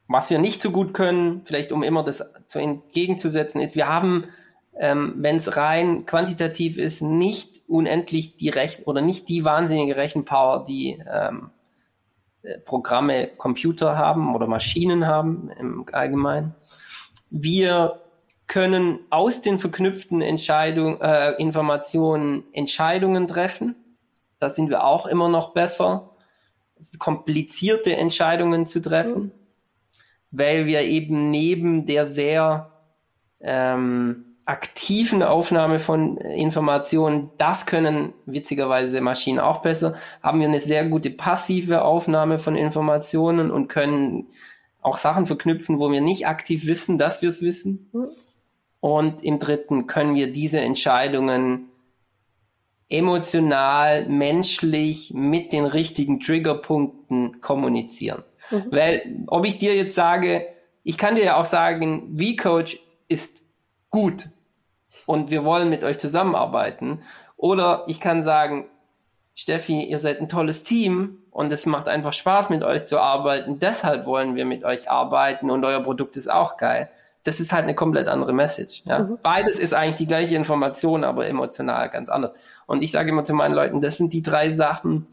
was 0.07 0.29
wir 0.29 0.39
nicht 0.39 0.61
so 0.61 0.71
gut 0.71 0.93
können, 0.93 1.43
vielleicht 1.45 1.71
um 1.71 1.83
immer 1.83 2.03
das 2.03 2.23
zu 2.47 2.59
entgegenzusetzen, 2.59 3.61
ist, 3.61 3.75
wir 3.75 3.87
haben, 3.87 4.25
ähm, 4.79 5.13
wenn 5.17 5.37
es 5.37 5.57
rein 5.57 6.05
quantitativ 6.05 6.77
ist, 6.77 7.01
nicht 7.01 7.61
unendlich 7.67 8.37
die 8.37 8.49
Rechen 8.49 8.83
oder 8.85 9.01
nicht 9.01 9.29
die 9.29 9.43
wahnsinnige 9.45 9.95
Rechenpower, 9.95 10.65
die 10.65 11.01
ähm, 11.11 11.51
äh, 12.43 12.59
Programme, 12.59 13.27
Computer 13.37 13.97
haben 13.97 14.35
oder 14.35 14.47
Maschinen 14.47 15.07
haben 15.07 15.49
im 15.59 15.85
Allgemeinen. 15.91 16.55
Wir 17.29 18.01
können 18.47 18.99
aus 19.09 19.41
den 19.41 19.59
verknüpften 19.59 20.21
Entscheidung, 20.21 21.01
äh, 21.01 21.31
Informationen 21.41 22.43
Entscheidungen 22.53 23.27
treffen. 23.27 23.75
Da 24.39 24.49
sind 24.49 24.69
wir 24.69 24.83
auch 24.83 25.05
immer 25.05 25.29
noch 25.29 25.53
besser, 25.53 26.11
komplizierte 26.99 27.95
Entscheidungen 27.95 28.67
zu 28.67 28.81
treffen, 28.81 29.23
mhm. 29.23 29.31
weil 30.31 30.65
wir 30.65 30.81
eben 30.81 31.31
neben 31.31 31.85
der 31.85 32.07
sehr 32.07 32.71
ähm, 33.39 34.32
aktiven 34.45 35.23
Aufnahme 35.23 35.79
von 35.79 36.17
Informationen, 36.17 37.29
das 37.37 37.65
können 37.65 38.13
witzigerweise 38.25 38.99
Maschinen 38.99 39.39
auch 39.39 39.61
besser, 39.61 39.95
haben 40.21 40.39
wir 40.39 40.47
eine 40.47 40.59
sehr 40.59 40.85
gute 40.87 41.11
passive 41.11 41.83
Aufnahme 41.83 42.37
von 42.37 42.55
Informationen 42.55 43.51
und 43.51 43.69
können 43.69 44.27
auch 44.81 44.97
Sachen 44.97 45.25
verknüpfen, 45.25 45.79
wo 45.79 45.91
wir 45.91 46.01
nicht 46.01 46.27
aktiv 46.27 46.65
wissen, 46.65 46.97
dass 46.97 47.21
wir 47.21 47.29
es 47.29 47.41
wissen. 47.41 47.89
Mhm. 47.93 48.07
Und 48.81 49.23
im 49.23 49.39
dritten 49.39 49.87
können 49.87 50.13
wir 50.13 50.33
diese 50.33 50.59
Entscheidungen 50.59 51.69
emotional, 52.89 54.07
menschlich 54.07 55.13
mit 55.15 55.53
den 55.53 55.65
richtigen 55.65 56.19
Triggerpunkten 56.19 57.39
kommunizieren. 57.39 58.23
Mhm. 58.51 58.65
Weil, 58.71 59.23
ob 59.27 59.45
ich 59.45 59.57
dir 59.57 59.73
jetzt 59.73 59.95
sage, 59.95 60.47
ich 60.83 60.97
kann 60.97 61.15
dir 61.15 61.23
ja 61.23 61.37
auch 61.37 61.45
sagen, 61.45 62.17
V-Coach 62.19 62.77
ist 63.07 63.42
gut 63.93 64.29
und 65.05 65.29
wir 65.29 65.45
wollen 65.45 65.69
mit 65.69 65.83
euch 65.83 65.99
zusammenarbeiten. 65.99 67.03
Oder 67.37 67.83
ich 67.87 68.01
kann 68.01 68.23
sagen, 68.23 68.65
Steffi, 69.35 69.83
ihr 69.83 69.99
seid 69.99 70.19
ein 70.19 70.27
tolles 70.27 70.63
Team 70.63 71.19
und 71.31 71.53
es 71.53 71.65
macht 71.65 71.87
einfach 71.87 72.11
Spaß, 72.11 72.49
mit 72.49 72.63
euch 72.63 72.87
zu 72.87 72.99
arbeiten. 72.99 73.59
Deshalb 73.59 74.05
wollen 74.05 74.35
wir 74.35 74.45
mit 74.45 74.63
euch 74.63 74.89
arbeiten 74.89 75.49
und 75.49 75.63
euer 75.63 75.81
Produkt 75.81 76.17
ist 76.17 76.29
auch 76.29 76.57
geil. 76.57 76.89
Das 77.23 77.39
ist 77.39 77.53
halt 77.53 77.63
eine 77.63 77.75
komplett 77.75 78.07
andere 78.07 78.33
Message. 78.33 78.83
Ja? 78.85 78.99
Mhm. 78.99 79.19
Beides 79.21 79.57
ist 79.57 79.73
eigentlich 79.73 79.95
die 79.95 80.07
gleiche 80.07 80.35
Information, 80.35 81.03
aber 81.03 81.27
emotional 81.27 81.89
ganz 81.89 82.09
anders. 82.09 82.33
Und 82.65 82.83
ich 82.83 82.91
sage 82.91 83.09
immer 83.09 83.23
zu 83.23 83.33
meinen 83.33 83.53
Leuten, 83.53 83.79
das 83.79 83.97
sind 83.97 84.11
die 84.11 84.23
drei 84.23 84.49
Sachen, 84.49 85.07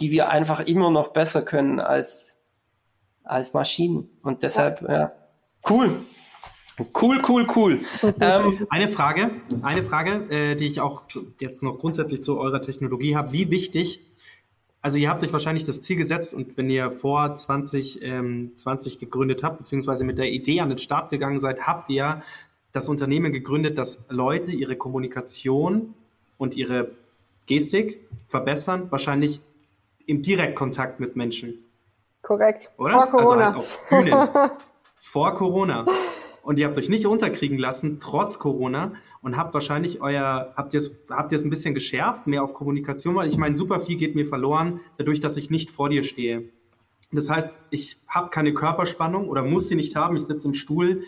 die 0.00 0.10
wir 0.10 0.30
einfach 0.30 0.60
immer 0.60 0.90
noch 0.90 1.08
besser 1.08 1.42
können 1.42 1.80
als, 1.80 2.36
als 3.24 3.52
Maschinen. 3.52 4.08
Und 4.22 4.42
deshalb, 4.42 4.80
ja, 4.82 4.92
ja 4.92 5.12
cool. 5.68 6.00
Cool, 6.78 7.20
cool, 7.28 7.46
cool. 7.54 7.80
ähm, 8.20 8.66
eine 8.70 8.88
Frage, 8.88 9.32
eine 9.62 9.82
Frage, 9.82 10.26
äh, 10.30 10.56
die 10.56 10.66
ich 10.66 10.80
auch 10.80 11.04
jetzt 11.38 11.62
noch 11.62 11.78
grundsätzlich 11.78 12.22
zu 12.22 12.38
eurer 12.38 12.62
Technologie 12.62 13.14
habe. 13.14 13.32
Wie 13.32 13.50
wichtig, 13.50 14.00
also 14.80 14.98
ihr 14.98 15.10
habt 15.10 15.22
euch 15.22 15.32
wahrscheinlich 15.32 15.66
das 15.66 15.82
Ziel 15.82 15.96
gesetzt 15.96 16.32
und 16.32 16.56
wenn 16.56 16.70
ihr 16.70 16.90
vor 16.90 17.34
2020 17.34 18.02
ähm, 18.02 18.52
20 18.56 18.98
gegründet 18.98 19.42
habt, 19.42 19.58
beziehungsweise 19.58 20.04
mit 20.04 20.18
der 20.18 20.30
Idee 20.30 20.60
an 20.60 20.70
den 20.70 20.78
Start 20.78 21.10
gegangen 21.10 21.38
seid, 21.40 21.66
habt 21.66 21.90
ihr 21.90 22.22
das 22.72 22.88
Unternehmen 22.88 23.32
gegründet, 23.32 23.76
dass 23.76 24.06
Leute 24.08 24.50
ihre 24.50 24.76
Kommunikation 24.76 25.94
und 26.38 26.56
ihre 26.56 26.92
Gestik 27.46 28.00
verbessern, 28.28 28.86
wahrscheinlich 28.90 29.40
im 30.06 30.22
Direktkontakt 30.22 31.00
mit 31.00 31.16
Menschen. 31.16 31.58
Korrekt. 32.22 32.72
Oder? 32.78 32.92
Vor 32.92 33.10
Corona. 33.10 33.30
Also 33.30 33.44
halt 33.44 33.56
auf 33.56 33.88
Bühnen. 33.88 34.28
Vor 35.04 35.34
Corona 35.34 35.84
und 36.42 36.58
ihr 36.58 36.66
habt 36.66 36.76
euch 36.76 36.88
nicht 36.88 37.06
unterkriegen 37.06 37.58
lassen, 37.58 37.98
trotz 38.00 38.38
Corona, 38.38 38.92
und 39.22 39.36
habt 39.36 39.54
wahrscheinlich 39.54 40.00
euer, 40.00 40.52
habt 40.56 40.74
ihr 40.74 40.78
es 40.78 41.04
habt 41.08 41.30
ihr 41.30 41.38
es 41.38 41.44
ein 41.44 41.50
bisschen 41.50 41.74
geschärft, 41.74 42.26
mehr 42.26 42.42
auf 42.42 42.54
Kommunikation, 42.54 43.14
weil 43.14 43.28
ich 43.28 43.38
meine, 43.38 43.54
super 43.54 43.80
viel 43.80 43.96
geht 43.96 44.16
mir 44.16 44.26
verloren, 44.26 44.80
dadurch, 44.98 45.20
dass 45.20 45.36
ich 45.36 45.48
nicht 45.48 45.70
vor 45.70 45.88
dir 45.88 46.02
stehe. 46.02 46.48
Das 47.12 47.28
heißt, 47.28 47.60
ich 47.70 47.98
habe 48.08 48.30
keine 48.30 48.54
Körperspannung 48.54 49.28
oder 49.28 49.42
muss 49.42 49.68
sie 49.68 49.76
nicht 49.76 49.94
haben, 49.94 50.16
ich 50.16 50.24
sitze 50.24 50.48
im 50.48 50.54
Stuhl. 50.54 51.04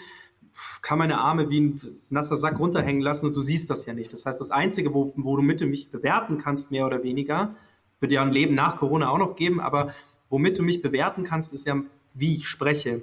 kann 0.82 0.98
meine 0.98 1.18
Arme 1.18 1.50
wie 1.50 1.60
ein 1.60 1.80
nasser 2.10 2.36
Sack 2.36 2.60
runterhängen 2.60 3.02
lassen 3.02 3.26
und 3.26 3.34
du 3.34 3.40
siehst 3.40 3.68
das 3.70 3.86
ja 3.86 3.94
nicht. 3.94 4.12
Das 4.12 4.26
heißt, 4.26 4.40
das 4.40 4.52
Einzige, 4.52 4.94
wo, 4.94 5.12
wo 5.16 5.36
du 5.36 5.42
mit 5.42 5.60
mich 5.62 5.90
bewerten 5.90 6.38
kannst, 6.38 6.70
mehr 6.70 6.86
oder 6.86 7.02
weniger, 7.02 7.56
wird 7.98 8.12
ja 8.12 8.22
ein 8.22 8.32
Leben 8.32 8.54
nach 8.54 8.76
Corona 8.76 9.08
auch 9.08 9.18
noch 9.18 9.34
geben, 9.34 9.60
aber 9.60 9.92
womit 10.28 10.58
du 10.58 10.62
mich 10.62 10.82
bewerten 10.82 11.24
kannst, 11.24 11.52
ist 11.52 11.66
ja, 11.66 11.82
wie 12.12 12.36
ich 12.36 12.48
spreche. 12.48 13.02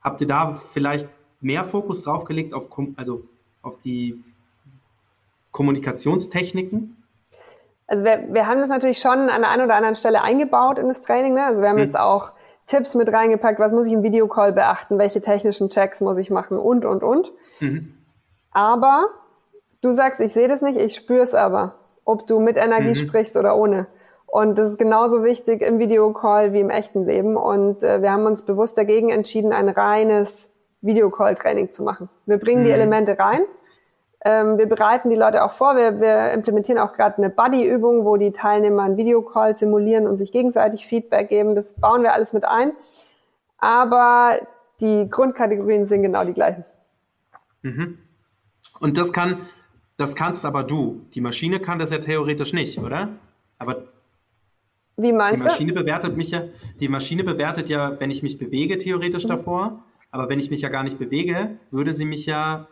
Habt 0.00 0.20
ihr 0.20 0.26
da 0.26 0.54
vielleicht 0.54 1.08
mehr 1.42 1.64
Fokus 1.64 2.02
drauf 2.02 2.24
gelegt 2.24 2.54
auf, 2.54 2.68
also 2.96 3.24
auf 3.62 3.78
die 3.78 4.22
Kommunikationstechniken? 5.50 6.96
Also 7.86 8.04
wir, 8.04 8.28
wir 8.30 8.46
haben 8.46 8.60
das 8.60 8.70
natürlich 8.70 8.98
schon 8.98 9.28
an 9.28 9.42
der 9.42 9.50
einen 9.50 9.64
oder 9.64 9.74
anderen 9.74 9.94
Stelle 9.94 10.22
eingebaut 10.22 10.78
in 10.78 10.88
das 10.88 11.02
Training. 11.02 11.34
Ne? 11.34 11.44
Also 11.44 11.60
wir 11.60 11.68
haben 11.68 11.76
hm. 11.76 11.84
jetzt 11.84 11.98
auch 11.98 12.30
Tipps 12.66 12.94
mit 12.94 13.12
reingepackt, 13.12 13.58
was 13.58 13.72
muss 13.72 13.86
ich 13.86 13.92
im 13.92 14.02
Videocall 14.02 14.52
beachten, 14.52 14.98
welche 14.98 15.20
technischen 15.20 15.68
Checks 15.68 16.00
muss 16.00 16.16
ich 16.16 16.30
machen 16.30 16.58
und, 16.58 16.84
und, 16.84 17.02
und. 17.02 17.32
Mhm. 17.60 17.94
Aber 18.52 19.08
du 19.80 19.92
sagst, 19.92 20.20
ich 20.20 20.32
sehe 20.32 20.48
das 20.48 20.62
nicht, 20.62 20.78
ich 20.78 20.94
spüre 20.94 21.22
es 21.22 21.34
aber, 21.34 21.74
ob 22.04 22.26
du 22.26 22.38
mit 22.38 22.56
Energie 22.56 22.90
mhm. 22.90 22.94
sprichst 22.94 23.36
oder 23.36 23.56
ohne. 23.56 23.88
Und 24.26 24.58
das 24.58 24.70
ist 24.70 24.78
genauso 24.78 25.24
wichtig 25.24 25.60
im 25.60 25.78
Videocall 25.78 26.54
wie 26.54 26.60
im 26.60 26.70
echten 26.70 27.04
Leben. 27.04 27.36
Und 27.36 27.82
äh, 27.82 28.00
wir 28.00 28.12
haben 28.12 28.24
uns 28.24 28.46
bewusst 28.46 28.78
dagegen 28.78 29.10
entschieden, 29.10 29.52
ein 29.52 29.68
reines 29.68 30.51
Videocall-Training 30.82 31.72
zu 31.72 31.82
machen. 31.82 32.08
Wir 32.26 32.38
bringen 32.38 32.62
mhm. 32.62 32.66
die 32.66 32.70
Elemente 32.72 33.18
rein. 33.18 33.42
Ähm, 34.24 34.58
wir 34.58 34.66
bereiten 34.66 35.10
die 35.10 35.16
Leute 35.16 35.42
auch 35.42 35.52
vor. 35.52 35.76
Wir, 35.76 36.00
wir 36.00 36.32
implementieren 36.32 36.78
auch 36.78 36.92
gerade 36.92 37.18
eine 37.18 37.30
Buddy-Übung, 37.30 38.04
wo 38.04 38.16
die 38.16 38.32
Teilnehmer 38.32 38.82
einen 38.82 38.96
Videocall 38.96 39.56
simulieren 39.56 40.06
und 40.06 40.16
sich 40.16 40.30
gegenseitig 40.30 40.86
Feedback 40.86 41.28
geben. 41.28 41.54
Das 41.54 41.74
bauen 41.74 42.02
wir 42.02 42.12
alles 42.12 42.32
mit 42.32 42.44
ein. 42.44 42.72
Aber 43.58 44.38
die 44.80 45.08
Grundkategorien 45.08 45.86
sind 45.86 46.02
genau 46.02 46.24
die 46.24 46.34
gleichen. 46.34 46.64
Mhm. 47.62 47.98
Und 48.80 48.98
das 48.98 49.12
kann, 49.12 49.48
das 49.96 50.14
kannst 50.14 50.44
aber 50.44 50.64
du. 50.64 51.06
Die 51.14 51.20
Maschine 51.20 51.60
kann 51.60 51.78
das 51.78 51.90
ja 51.90 51.98
theoretisch 51.98 52.52
nicht, 52.52 52.78
oder? 52.78 53.08
Aber 53.58 53.84
wie 54.96 55.12
meinst 55.12 55.40
die 55.40 55.44
Maschine 55.44 55.72
du? 55.72 55.80
bewertet 55.80 56.16
mich 56.16 56.30
ja, 56.30 56.42
die 56.80 56.88
Maschine 56.88 57.24
bewertet 57.24 57.68
ja, 57.68 57.98
wenn 57.98 58.10
ich 58.10 58.22
mich 58.22 58.38
bewege, 58.38 58.78
theoretisch 58.78 59.24
mhm. 59.24 59.28
davor. 59.28 59.84
Aber 60.12 60.28
wenn 60.28 60.38
ich 60.38 60.50
mich 60.50 60.60
ja 60.60 60.68
gar 60.68 60.84
nicht 60.84 60.98
bewege, 60.98 61.56
würde 61.70 61.92
sie 61.92 62.04
mich 62.04 62.26
ja 62.26 62.68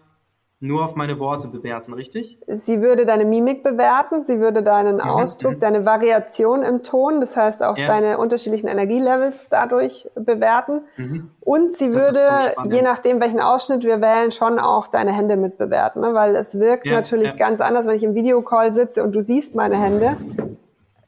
nur 0.62 0.84
auf 0.84 0.94
meine 0.94 1.18
Worte 1.18 1.48
bewerten, 1.48 1.94
richtig? 1.94 2.38
Sie 2.46 2.82
würde 2.82 3.06
deine 3.06 3.24
Mimik 3.24 3.62
bewerten, 3.62 4.22
sie 4.24 4.40
würde 4.40 4.62
deinen 4.62 4.96
mhm. 4.96 5.00
Ausdruck, 5.00 5.58
deine 5.58 5.86
Variation 5.86 6.62
im 6.62 6.82
Ton, 6.82 7.20
das 7.20 7.34
heißt 7.34 7.62
auch 7.62 7.78
ja. 7.78 7.86
deine 7.86 8.18
unterschiedlichen 8.18 8.68
Energielevels 8.68 9.48
dadurch 9.48 10.06
bewerten. 10.14 10.82
Mhm. 10.98 11.30
Und 11.40 11.72
sie 11.72 11.90
das 11.90 12.12
würde, 12.12 12.74
je 12.76 12.82
nachdem, 12.82 13.20
welchen 13.20 13.40
Ausschnitt 13.40 13.84
wir 13.84 14.02
wählen, 14.02 14.30
schon 14.32 14.58
auch 14.58 14.86
deine 14.86 15.12
Hände 15.12 15.36
mitbewerten, 15.36 16.02
ne? 16.02 16.12
weil 16.12 16.36
es 16.36 16.58
wirkt 16.58 16.86
ja, 16.86 16.92
natürlich 16.92 17.32
ja. 17.32 17.36
ganz 17.36 17.62
anders, 17.62 17.86
wenn 17.86 17.96
ich 17.96 18.04
im 18.04 18.14
Videocall 18.14 18.74
sitze 18.74 19.02
und 19.02 19.14
du 19.14 19.22
siehst 19.22 19.54
meine 19.54 19.76
Hände, 19.76 20.18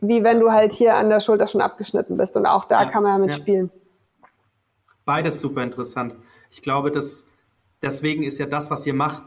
wie 0.00 0.24
wenn 0.24 0.40
du 0.40 0.50
halt 0.50 0.72
hier 0.72 0.94
an 0.94 1.10
der 1.10 1.20
Schulter 1.20 1.46
schon 1.46 1.60
abgeschnitten 1.60 2.16
bist. 2.16 2.38
Und 2.38 2.46
auch 2.46 2.64
da 2.64 2.86
kann 2.86 3.02
man 3.02 3.12
ja 3.12 3.26
mitspielen. 3.26 3.70
Beides 5.04 5.40
super 5.40 5.62
interessant. 5.62 6.16
Ich 6.50 6.62
glaube, 6.62 6.90
dass 6.90 7.28
deswegen 7.80 8.22
ist 8.22 8.38
ja 8.38 8.46
das, 8.46 8.70
was 8.70 8.86
ihr 8.86 8.94
macht, 8.94 9.24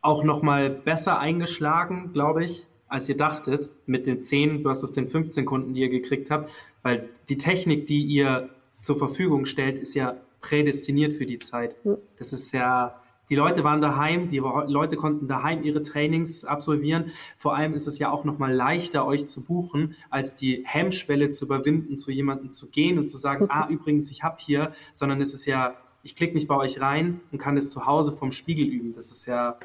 auch 0.00 0.24
nochmal 0.24 0.68
besser 0.70 1.18
eingeschlagen, 1.18 2.12
glaube 2.12 2.44
ich, 2.44 2.66
als 2.88 3.08
ihr 3.08 3.16
dachtet, 3.16 3.70
mit 3.86 4.06
den 4.06 4.22
10 4.22 4.62
versus 4.62 4.92
den 4.92 5.08
15 5.08 5.46
Kunden, 5.46 5.74
die 5.74 5.80
ihr 5.80 5.88
gekriegt 5.88 6.30
habt. 6.30 6.50
Weil 6.82 7.08
die 7.28 7.38
Technik, 7.38 7.86
die 7.86 8.02
ihr 8.02 8.50
zur 8.80 8.98
Verfügung 8.98 9.46
stellt, 9.46 9.80
ist 9.80 9.94
ja 9.94 10.16
prädestiniert 10.40 11.14
für 11.14 11.24
die 11.24 11.38
Zeit. 11.38 11.76
Das 12.18 12.32
ist 12.34 12.52
ja 12.52 13.00
die 13.30 13.36
Leute 13.36 13.64
waren 13.64 13.80
daheim, 13.80 14.28
die 14.28 14.38
Leute 14.38 14.96
konnten 14.96 15.28
daheim 15.28 15.62
ihre 15.62 15.82
Trainings 15.82 16.44
absolvieren. 16.44 17.12
Vor 17.38 17.56
allem 17.56 17.74
ist 17.74 17.86
es 17.86 17.98
ja 17.98 18.10
auch 18.10 18.24
nochmal 18.24 18.52
leichter, 18.52 19.06
euch 19.06 19.26
zu 19.26 19.42
buchen, 19.42 19.96
als 20.10 20.34
die 20.34 20.62
Hemmschwelle 20.64 21.30
zu 21.30 21.46
überwinden, 21.46 21.96
zu 21.96 22.10
jemandem 22.10 22.50
zu 22.50 22.68
gehen 22.68 22.98
und 22.98 23.08
zu 23.08 23.16
sagen, 23.16 23.46
ah, 23.48 23.66
übrigens, 23.68 24.10
ich 24.10 24.22
habe 24.22 24.36
hier, 24.38 24.72
sondern 24.92 25.20
es 25.20 25.32
ist 25.32 25.46
ja, 25.46 25.74
ich 26.02 26.16
klicke 26.16 26.34
mich 26.34 26.46
bei 26.46 26.56
euch 26.56 26.80
rein 26.80 27.20
und 27.32 27.38
kann 27.38 27.56
es 27.56 27.70
zu 27.70 27.86
Hause 27.86 28.12
vom 28.12 28.30
Spiegel 28.30 28.66
üben. 28.66 28.94
Das 28.94 29.10
ist 29.10 29.24
ja, 29.26 29.56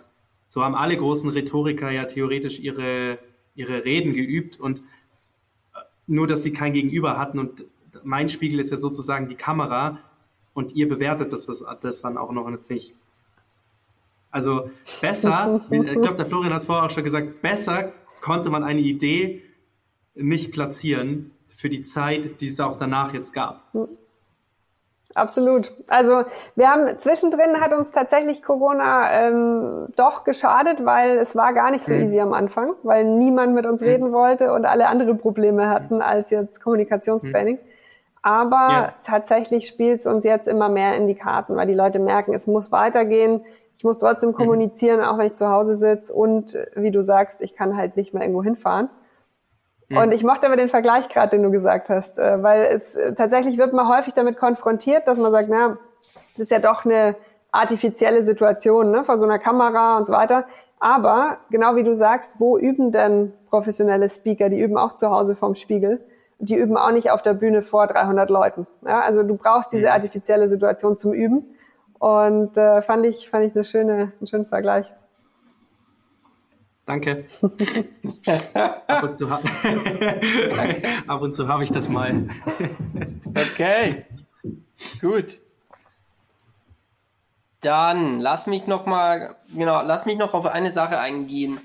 so 0.47 0.63
haben 0.63 0.75
alle 0.75 0.95
großen 0.95 1.29
Rhetoriker 1.29 1.91
ja 1.91 2.05
theoretisch 2.05 2.59
ihre, 2.59 3.19
ihre 3.55 3.83
Reden 3.83 4.13
geübt 4.13 4.57
und 4.57 4.77
äh, 4.77 5.79
nur, 6.07 6.27
dass 6.27 6.43
sie 6.43 6.53
kein 6.53 6.71
Gegenüber 6.71 7.19
hatten 7.19 7.39
und 7.39 7.65
mein 8.03 8.29
Spiegel 8.29 8.59
ist 8.59 8.71
ja 8.71 8.77
sozusagen 8.77 9.27
die 9.27 9.35
Kamera 9.35 9.99
und 10.53 10.75
ihr 10.75 10.87
bewertet 10.87 11.33
das, 11.33 11.45
das, 11.47 11.63
das 11.81 12.01
dann 12.01 12.17
auch 12.17 12.31
noch. 12.31 12.49
Ich 12.69 12.93
also 14.31 14.69
besser, 15.01 15.61
ich 15.69 16.01
glaube, 16.01 16.15
der 16.15 16.25
Florian 16.25 16.53
hat 16.53 16.61
es 16.61 16.65
vorher 16.65 16.85
auch 16.85 16.91
schon 16.91 17.03
gesagt, 17.03 17.41
besser 17.41 17.91
konnte 18.21 18.49
man 18.49 18.63
eine 18.63 18.81
Idee 18.81 19.41
nicht 20.15 20.51
platzieren 20.51 21.31
für 21.47 21.69
die 21.69 21.83
Zeit, 21.83 22.41
die 22.41 22.47
es 22.47 22.59
auch 22.59 22.77
danach 22.77 23.13
jetzt 23.13 23.33
gab. 23.33 23.63
Absolut. 25.15 25.71
Also 25.87 26.23
wir 26.55 26.69
haben 26.69 26.99
zwischendrin 26.99 27.59
hat 27.59 27.73
uns 27.73 27.91
tatsächlich 27.91 28.43
Corona 28.43 29.11
ähm, 29.11 29.87
doch 29.95 30.23
geschadet, 30.23 30.85
weil 30.85 31.17
es 31.17 31.35
war 31.35 31.53
gar 31.53 31.71
nicht 31.71 31.83
so 31.83 31.93
mhm. 31.93 32.03
easy 32.03 32.19
am 32.19 32.33
Anfang, 32.33 32.73
weil 32.83 33.05
niemand 33.05 33.55
mit 33.55 33.65
uns 33.65 33.81
mhm. 33.81 33.87
reden 33.87 34.11
wollte 34.11 34.53
und 34.53 34.65
alle 34.65 34.87
andere 34.87 35.15
Probleme 35.15 35.67
hatten 35.69 36.01
als 36.01 36.29
jetzt 36.29 36.61
Kommunikationstraining. 36.61 37.55
Mhm. 37.55 37.69
Aber 38.21 38.67
ja. 38.69 38.93
tatsächlich 39.03 39.65
spielt 39.65 39.99
es 39.99 40.05
uns 40.05 40.25
jetzt 40.25 40.47
immer 40.47 40.69
mehr 40.69 40.95
in 40.95 41.07
die 41.07 41.15
Karten, 41.15 41.55
weil 41.55 41.67
die 41.67 41.73
Leute 41.73 41.99
merken, 41.99 42.33
es 42.33 42.47
muss 42.47 42.71
weitergehen. 42.71 43.41
Ich 43.79 43.85
muss 43.85 43.97
trotzdem 43.97 44.31
mhm. 44.31 44.35
kommunizieren, 44.35 45.01
auch 45.01 45.17
wenn 45.17 45.27
ich 45.27 45.35
zu 45.35 45.47
Hause 45.47 45.77
sitze. 45.77 46.13
Und 46.13 46.53
wie 46.75 46.91
du 46.91 47.01
sagst, 47.01 47.39
ich 47.39 47.55
kann 47.55 47.77
halt 47.77 47.95
nicht 47.95 48.13
mehr 48.13 48.23
irgendwo 48.23 48.43
hinfahren. 48.43 48.89
Mhm. 49.87 49.97
Und 49.97 50.11
ich 50.11 50.21
mochte 50.21 50.47
aber 50.47 50.57
den 50.57 50.67
Vergleich 50.67 51.07
gerade, 51.07 51.31
den 51.31 51.43
du 51.43 51.49
gesagt 51.49 51.87
hast, 51.87 52.19
äh, 52.19 52.43
weil 52.43 52.63
es 52.63 52.97
äh, 52.97 53.15
tatsächlich 53.15 53.57
wird 53.57 53.71
man 53.71 53.87
häufig 53.87 54.13
damit 54.13 54.35
konfrontiert, 54.35 55.07
dass 55.07 55.17
man 55.17 55.31
sagt, 55.31 55.47
na, 55.49 55.77
das 56.33 56.41
ist 56.43 56.51
ja 56.51 56.59
doch 56.59 56.83
eine 56.83 57.15
artifizielle 57.53 58.23
Situation, 58.23 58.91
ne, 58.91 59.05
vor 59.05 59.17
so 59.17 59.25
einer 59.25 59.39
Kamera 59.39 59.95
und 59.95 60.05
so 60.05 60.11
weiter. 60.11 60.43
Aber 60.81 61.37
genau 61.49 61.77
wie 61.77 61.83
du 61.85 61.95
sagst, 61.95 62.33
wo 62.37 62.57
üben 62.57 62.91
denn 62.91 63.31
professionelle 63.49 64.09
Speaker? 64.09 64.49
Die 64.49 64.59
üben 64.59 64.77
auch 64.77 64.93
zu 64.93 65.09
Hause 65.09 65.35
vorm 65.35 65.55
Spiegel. 65.55 66.05
Die 66.37 66.55
üben 66.55 66.75
auch 66.75 66.91
nicht 66.91 67.11
auf 67.11 67.21
der 67.21 67.33
Bühne 67.33 67.61
vor 67.61 67.87
300 67.87 68.29
Leuten. 68.29 68.67
Ja, 68.85 68.99
also 68.99 69.23
du 69.23 69.37
brauchst 69.37 69.71
diese 69.71 69.87
mhm. 69.87 69.93
artifizielle 69.93 70.49
Situation 70.49 70.97
zum 70.97 71.13
Üben. 71.13 71.55
Und 71.99 72.57
äh, 72.57 72.81
fand 72.81 73.05
ich, 73.05 73.29
fand 73.29 73.45
ich 73.45 73.53
eine 73.55 73.63
schöne, 73.65 74.13
einen 74.19 74.27
schönen 74.27 74.45
Vergleich. 74.45 74.87
Danke. 76.85 77.25
ab, 78.87 79.03
und 79.03 79.15
zu 79.15 79.27
ab 81.07 81.21
und 81.21 81.33
zu 81.33 81.47
habe 81.47 81.63
ich 81.63 81.69
das 81.69 81.87
mal. 81.87 82.27
okay, 83.27 84.07
gut. 84.99 85.37
Dann 87.61 88.19
lass 88.19 88.47
mich 88.47 88.65
noch 88.65 88.87
mal, 88.87 89.35
genau, 89.53 89.83
lass 89.83 90.07
mich 90.07 90.17
noch 90.17 90.33
auf 90.33 90.47
eine 90.47 90.71
Sache 90.71 90.97
eingehen. 90.99 91.59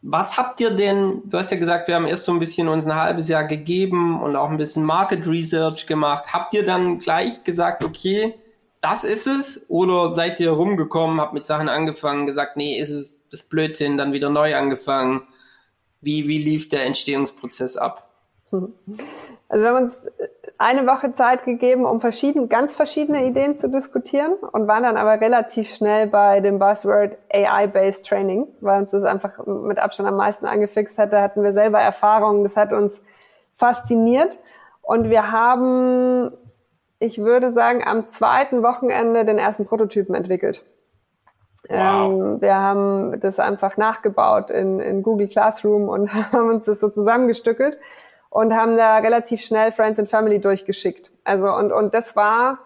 Was 0.00 0.38
habt 0.38 0.58
ihr 0.60 0.70
denn, 0.70 1.20
du 1.26 1.38
hast 1.38 1.50
ja 1.50 1.58
gesagt, 1.58 1.88
wir 1.88 1.96
haben 1.96 2.06
erst 2.06 2.24
so 2.24 2.32
ein 2.32 2.38
bisschen 2.38 2.68
uns 2.68 2.86
ein 2.86 2.94
halbes 2.94 3.28
Jahr 3.28 3.44
gegeben 3.44 4.22
und 4.22 4.36
auch 4.36 4.48
ein 4.48 4.56
bisschen 4.56 4.84
Market 4.84 5.26
Research 5.26 5.86
gemacht. 5.86 6.32
Habt 6.32 6.54
ihr 6.54 6.64
dann 6.64 6.98
gleich 6.98 7.44
gesagt, 7.44 7.84
okay, 7.84 8.34
das 8.82 9.04
ist 9.04 9.26
es? 9.26 9.64
Oder 9.68 10.14
seid 10.14 10.40
ihr 10.40 10.50
rumgekommen, 10.50 11.20
habt 11.20 11.32
mit 11.32 11.46
Sachen 11.46 11.68
angefangen, 11.68 12.26
gesagt, 12.26 12.56
nee, 12.56 12.78
ist 12.78 12.90
es 12.90 13.16
das 13.30 13.42
Blödsinn, 13.44 13.96
dann 13.96 14.12
wieder 14.12 14.28
neu 14.28 14.54
angefangen? 14.56 15.22
Wie, 16.00 16.28
wie 16.28 16.38
lief 16.38 16.68
der 16.68 16.84
Entstehungsprozess 16.84 17.76
ab? 17.76 18.08
Also 18.50 19.64
wir 19.64 19.68
haben 19.68 19.82
uns 19.82 20.02
eine 20.58 20.86
Woche 20.86 21.12
Zeit 21.12 21.44
gegeben, 21.44 21.86
um 21.86 22.00
verschieden, 22.00 22.48
ganz 22.48 22.74
verschiedene 22.74 23.24
Ideen 23.24 23.56
zu 23.56 23.70
diskutieren 23.70 24.34
und 24.34 24.66
waren 24.66 24.82
dann 24.82 24.96
aber 24.96 25.20
relativ 25.20 25.74
schnell 25.74 26.08
bei 26.08 26.40
dem 26.40 26.58
Buzzword 26.58 27.16
AI-Based 27.32 28.06
Training, 28.06 28.48
weil 28.60 28.80
uns 28.80 28.90
das 28.90 29.04
einfach 29.04 29.46
mit 29.46 29.78
Abstand 29.78 30.08
am 30.08 30.16
meisten 30.16 30.44
angefixt 30.44 30.98
hatte, 30.98 31.20
hatten 31.20 31.42
wir 31.42 31.52
selber 31.52 31.80
Erfahrungen, 31.80 32.42
das 32.42 32.56
hat 32.56 32.72
uns 32.72 33.00
fasziniert 33.54 34.38
und 34.82 35.08
wir 35.08 35.30
haben 35.30 36.32
ich 37.02 37.18
würde 37.18 37.52
sagen, 37.52 37.82
am 37.84 38.08
zweiten 38.08 38.62
Wochenende 38.62 39.24
den 39.24 39.38
ersten 39.38 39.66
Prototypen 39.66 40.14
entwickelt. 40.14 40.64
Wow. 41.68 42.12
Ähm, 42.12 42.40
wir 42.40 42.54
haben 42.56 43.20
das 43.20 43.38
einfach 43.38 43.76
nachgebaut 43.76 44.50
in, 44.50 44.80
in 44.80 45.02
Google 45.02 45.28
Classroom 45.28 45.88
und 45.88 46.12
haben 46.32 46.48
uns 46.48 46.64
das 46.64 46.80
so 46.80 46.88
zusammengestückelt 46.88 47.78
und 48.30 48.54
haben 48.54 48.76
da 48.76 48.98
relativ 48.98 49.42
schnell 49.42 49.72
Friends 49.72 49.98
and 49.98 50.08
Family 50.08 50.40
durchgeschickt. 50.40 51.10
Also 51.24 51.52
und, 51.52 51.72
und 51.72 51.92
das 51.92 52.14
war 52.16 52.58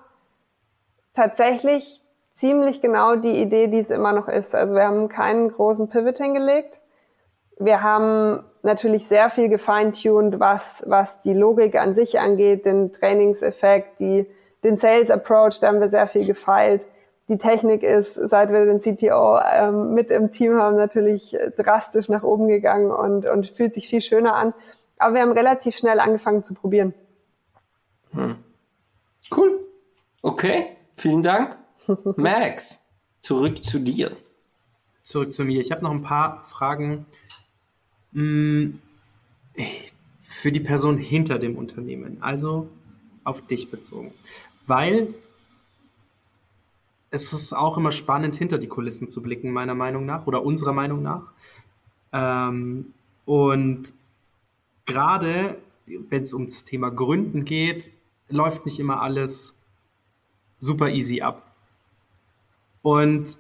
tatsächlich 1.15 2.03
ziemlich 2.33 2.83
genau 2.83 3.17
die 3.17 3.41
Idee, 3.41 3.69
die 3.69 3.79
es 3.79 3.91
immer 3.91 4.13
noch 4.13 4.29
ist. 4.29 4.55
Also 4.55 4.75
wir 4.75 4.85
haben 4.85 5.09
keinen 5.09 5.51
großen 5.51 5.89
Pivot 5.89 6.19
hingelegt. 6.19 6.79
Wir 7.59 7.83
haben 7.83 8.45
natürlich 8.67 9.07
sehr 9.07 9.31
viel 9.31 9.49
gefeintuned, 9.49 10.39
was, 10.39 10.85
was 10.87 11.21
die 11.21 11.33
Logik 11.33 11.77
an 11.77 11.95
sich 11.95 12.21
angeht, 12.21 12.67
den 12.67 12.93
Trainingseffekt, 12.93 14.01
die, 14.01 14.27
den 14.63 14.77
Sales 14.77 15.11
Approach, 15.11 15.61
da 15.61 15.69
haben 15.69 15.81
wir 15.81 15.89
sehr 15.89 16.07
viel 16.07 16.27
gefeilt. 16.27 16.87
die 17.29 17.39
Technik 17.39 17.83
ist, 17.83 18.15
seit 18.15 18.53
wir 18.53 18.67
den 18.67 18.81
CTO 18.81 19.41
ähm, 19.41 19.95
mit 19.95 20.11
im 20.11 20.31
Team 20.31 20.57
haben, 20.57 20.77
natürlich 20.77 21.37
drastisch 21.57 22.09
nach 22.09 22.23
oben 22.23 22.47
gegangen 22.47 22.91
und, 22.91 23.27
und 23.27 23.49
fühlt 23.49 23.75
sich 23.75 23.89
viel 23.89 24.01
schöner 24.01 24.35
an. 24.35 24.55
Aber 24.99 25.15
wir 25.15 25.23
haben 25.23 25.33
relativ 25.33 25.77
schnell 25.77 25.99
angefangen 25.99 26.45
zu 26.45 26.55
probieren. 26.55 26.95
Hm. 28.13 28.37
Cool. 29.35 29.61
Okay, 30.23 30.77
vielen 30.95 31.23
Dank. 31.23 31.57
Max, 32.17 32.79
zurück 33.21 33.65
zu 33.65 33.79
dir. 33.79 34.17
Zurück 35.03 35.33
zu 35.33 35.45
mir. 35.45 35.61
Ich 35.61 35.73
habe 35.73 35.83
noch 35.83 35.91
ein 35.91 36.03
paar 36.03 36.45
Fragen 36.47 37.07
für 40.19 40.53
die 40.53 40.61
Person 40.61 40.97
hinter 40.97 41.39
dem 41.39 41.57
Unternehmen, 41.57 42.19
also 42.23 42.69
auf 43.25 43.47
dich 43.47 43.71
bezogen. 43.71 44.13
Weil 44.67 45.15
es 47.11 47.33
ist 47.33 47.53
auch 47.53 47.77
immer 47.77 47.93
spannend, 47.93 48.37
hinter 48.37 48.59
die 48.59 48.69
Kulissen 48.69 49.09
zu 49.09 49.23
blicken, 49.23 49.53
meiner 49.53 49.75
Meinung 49.75 50.07
nach 50.07 50.27
oder 50.27 50.45
unserer 50.45 50.73
Meinung 50.73 51.03
nach. 51.03 51.33
Ähm, 52.13 52.95
und 53.25 53.93
gerade 54.87 55.59
wenn 55.87 56.23
es 56.23 56.35
ums 56.35 56.65
Thema 56.65 56.91
Gründen 56.91 57.45
geht, 57.45 57.91
läuft 58.29 58.67
nicht 58.67 58.81
immer 58.81 59.03
alles 59.03 59.59
super 60.59 60.91
easy 60.91 61.21
ab. 61.21 61.55
Und 62.83 63.37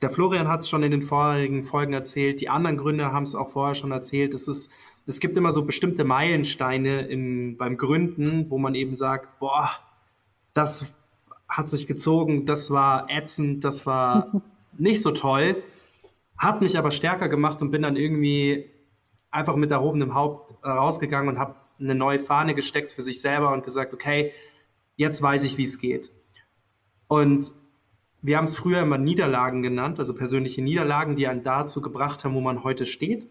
der 0.00 0.10
Florian 0.10 0.48
hat 0.48 0.60
es 0.60 0.68
schon 0.68 0.82
in 0.82 0.90
den 0.90 1.02
vorigen 1.02 1.62
Folgen 1.62 1.92
erzählt, 1.92 2.40
die 2.40 2.48
anderen 2.48 2.76
Gründer 2.76 3.12
haben 3.12 3.22
es 3.22 3.34
auch 3.34 3.50
vorher 3.50 3.74
schon 3.74 3.92
erzählt. 3.92 4.34
Es, 4.34 4.48
ist, 4.48 4.70
es 5.06 5.20
gibt 5.20 5.36
immer 5.36 5.52
so 5.52 5.64
bestimmte 5.64 6.04
Meilensteine 6.04 7.02
in, 7.02 7.56
beim 7.56 7.76
Gründen, 7.76 8.50
wo 8.50 8.58
man 8.58 8.74
eben 8.74 8.94
sagt, 8.94 9.38
boah, 9.38 9.70
das 10.54 10.94
hat 11.48 11.70
sich 11.70 11.86
gezogen, 11.86 12.46
das 12.46 12.70
war 12.70 13.08
ätzend, 13.10 13.64
das 13.64 13.86
war 13.86 14.42
nicht 14.78 15.02
so 15.02 15.10
toll, 15.10 15.62
hat 16.36 16.62
mich 16.62 16.78
aber 16.78 16.90
stärker 16.90 17.28
gemacht 17.28 17.62
und 17.62 17.70
bin 17.70 17.82
dann 17.82 17.96
irgendwie 17.96 18.70
einfach 19.30 19.56
mit 19.56 19.70
erhobenem 19.70 20.14
Haupt 20.14 20.54
rausgegangen 20.64 21.28
und 21.28 21.38
habe 21.38 21.56
eine 21.78 21.94
neue 21.94 22.20
Fahne 22.20 22.54
gesteckt 22.54 22.92
für 22.92 23.02
sich 23.02 23.20
selber 23.20 23.52
und 23.52 23.64
gesagt, 23.64 23.92
okay, 23.92 24.32
jetzt 24.96 25.20
weiß 25.22 25.44
ich, 25.44 25.56
wie 25.56 25.64
es 25.64 25.78
geht. 25.78 26.10
Und 27.08 27.52
wir 28.22 28.36
haben 28.36 28.44
es 28.44 28.56
früher 28.56 28.80
immer 28.80 28.98
Niederlagen 28.98 29.62
genannt, 29.62 29.98
also 29.98 30.14
persönliche 30.14 30.62
Niederlagen, 30.62 31.16
die 31.16 31.26
einen 31.26 31.42
dazu 31.42 31.82
gebracht 31.82 32.24
haben, 32.24 32.34
wo 32.34 32.40
man 32.40 32.62
heute 32.62 32.86
steht. 32.86 33.28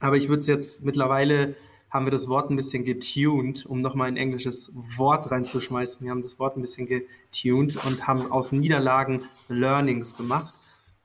Aber 0.00 0.16
ich 0.16 0.28
würde 0.28 0.40
es 0.40 0.46
jetzt 0.46 0.84
mittlerweile 0.84 1.54
haben 1.90 2.06
wir 2.06 2.10
das 2.10 2.28
Wort 2.28 2.50
ein 2.50 2.56
bisschen 2.56 2.84
getuned, 2.84 3.64
um 3.66 3.80
nochmal 3.80 4.08
ein 4.08 4.16
englisches 4.16 4.72
Wort 4.96 5.30
reinzuschmeißen. 5.30 6.04
Wir 6.04 6.10
haben 6.10 6.22
das 6.22 6.38
Wort 6.38 6.56
ein 6.56 6.60
bisschen 6.60 6.86
getuned 6.86 7.82
und 7.86 8.06
haben 8.06 8.30
aus 8.30 8.52
Niederlagen 8.52 9.22
Learnings 9.48 10.16
gemacht. 10.16 10.54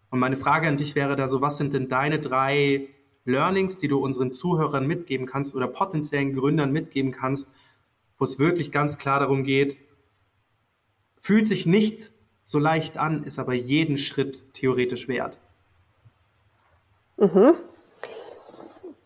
Und 0.09 0.19
meine 0.19 0.37
Frage 0.37 0.67
an 0.67 0.77
dich 0.77 0.95
wäre 0.95 1.15
da 1.15 1.27
so, 1.27 1.41
was 1.41 1.57
sind 1.57 1.73
denn 1.73 1.87
deine 1.87 2.19
drei 2.19 2.89
Learnings, 3.25 3.77
die 3.77 3.87
du 3.87 3.97
unseren 3.97 4.31
Zuhörern 4.31 4.85
mitgeben 4.85 5.25
kannst 5.25 5.55
oder 5.55 5.67
potenziellen 5.67 6.35
Gründern 6.35 6.71
mitgeben 6.71 7.11
kannst, 7.11 7.49
wo 8.17 8.25
es 8.25 8.37
wirklich 8.37 8.71
ganz 8.71 8.97
klar 8.97 9.19
darum 9.19 9.43
geht, 9.43 9.77
fühlt 11.19 11.47
sich 11.47 11.65
nicht 11.65 12.12
so 12.43 12.59
leicht 12.59 12.97
an, 12.97 13.23
ist 13.23 13.39
aber 13.39 13.53
jeden 13.53 13.97
Schritt 13.97 14.53
theoretisch 14.53 15.07
wert. 15.07 15.37
Mhm. 17.17 17.53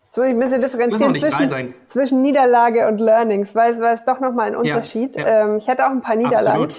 Jetzt 0.06 0.18
muss 0.18 0.26
ich 0.26 0.34
ein 0.34 0.40
bisschen 0.40 0.62
differenzieren 0.62 1.16
zwischen, 1.16 1.74
zwischen, 1.88 2.22
Niederlage 2.24 2.88
und 2.88 2.98
Learnings, 2.98 3.54
weil, 3.54 3.80
weil 3.80 3.94
es 3.94 4.04
doch 4.04 4.20
nochmal 4.20 4.48
ein 4.48 4.56
Unterschied. 4.56 5.16
Ja, 5.16 5.28
ja. 5.28 5.46
Ähm, 5.46 5.58
ich 5.58 5.68
hätte 5.68 5.86
auch 5.86 5.92
ein 5.92 6.02
paar 6.02 6.16
Niederlagen. 6.16 6.64
Absolut. 6.64 6.76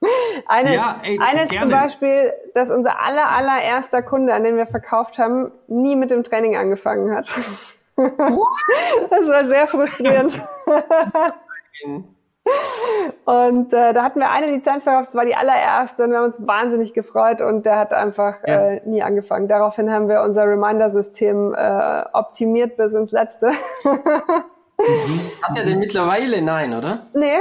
Eine, 0.46 0.74
ja, 0.74 1.00
ey, 1.02 1.18
eine 1.18 1.48
zum 1.48 1.70
Beispiel, 1.70 2.32
dass 2.54 2.70
unser 2.70 3.00
aller, 3.00 3.28
allererster 3.30 4.00
Kunde, 4.00 4.32
an 4.32 4.44
den 4.44 4.56
wir 4.56 4.66
verkauft 4.66 5.18
haben, 5.18 5.50
nie 5.66 5.96
mit 5.96 6.12
dem 6.12 6.22
Training 6.22 6.56
angefangen 6.56 7.14
hat. 7.14 7.28
das 7.96 9.28
war 9.28 9.44
sehr 9.44 9.66
frustrierend. 9.66 10.40
Und 13.24 13.72
äh, 13.72 13.92
da 13.92 14.02
hatten 14.02 14.20
wir 14.20 14.30
eine 14.30 14.46
Lizenz 14.46 14.84
verkauft, 14.84 15.08
das 15.08 15.14
war 15.14 15.24
die 15.24 15.34
allererste 15.34 16.04
und 16.04 16.10
wir 16.10 16.18
haben 16.18 16.24
uns 16.24 16.46
wahnsinnig 16.46 16.94
gefreut 16.94 17.40
und 17.40 17.66
der 17.66 17.78
hat 17.78 17.92
einfach 17.92 18.36
ja. 18.46 18.70
äh, 18.70 18.80
nie 18.84 19.02
angefangen. 19.02 19.48
Daraufhin 19.48 19.90
haben 19.90 20.08
wir 20.08 20.22
unser 20.22 20.44
Reminder-System 20.46 21.54
äh, 21.54 22.04
optimiert 22.12 22.76
bis 22.76 22.94
ins 22.94 23.12
Letzte. 23.12 23.50
hat 23.84 25.56
er 25.56 25.64
denn 25.64 25.78
mittlerweile? 25.78 26.42
Nein, 26.42 26.74
oder? 26.74 27.06
Nee, 27.14 27.40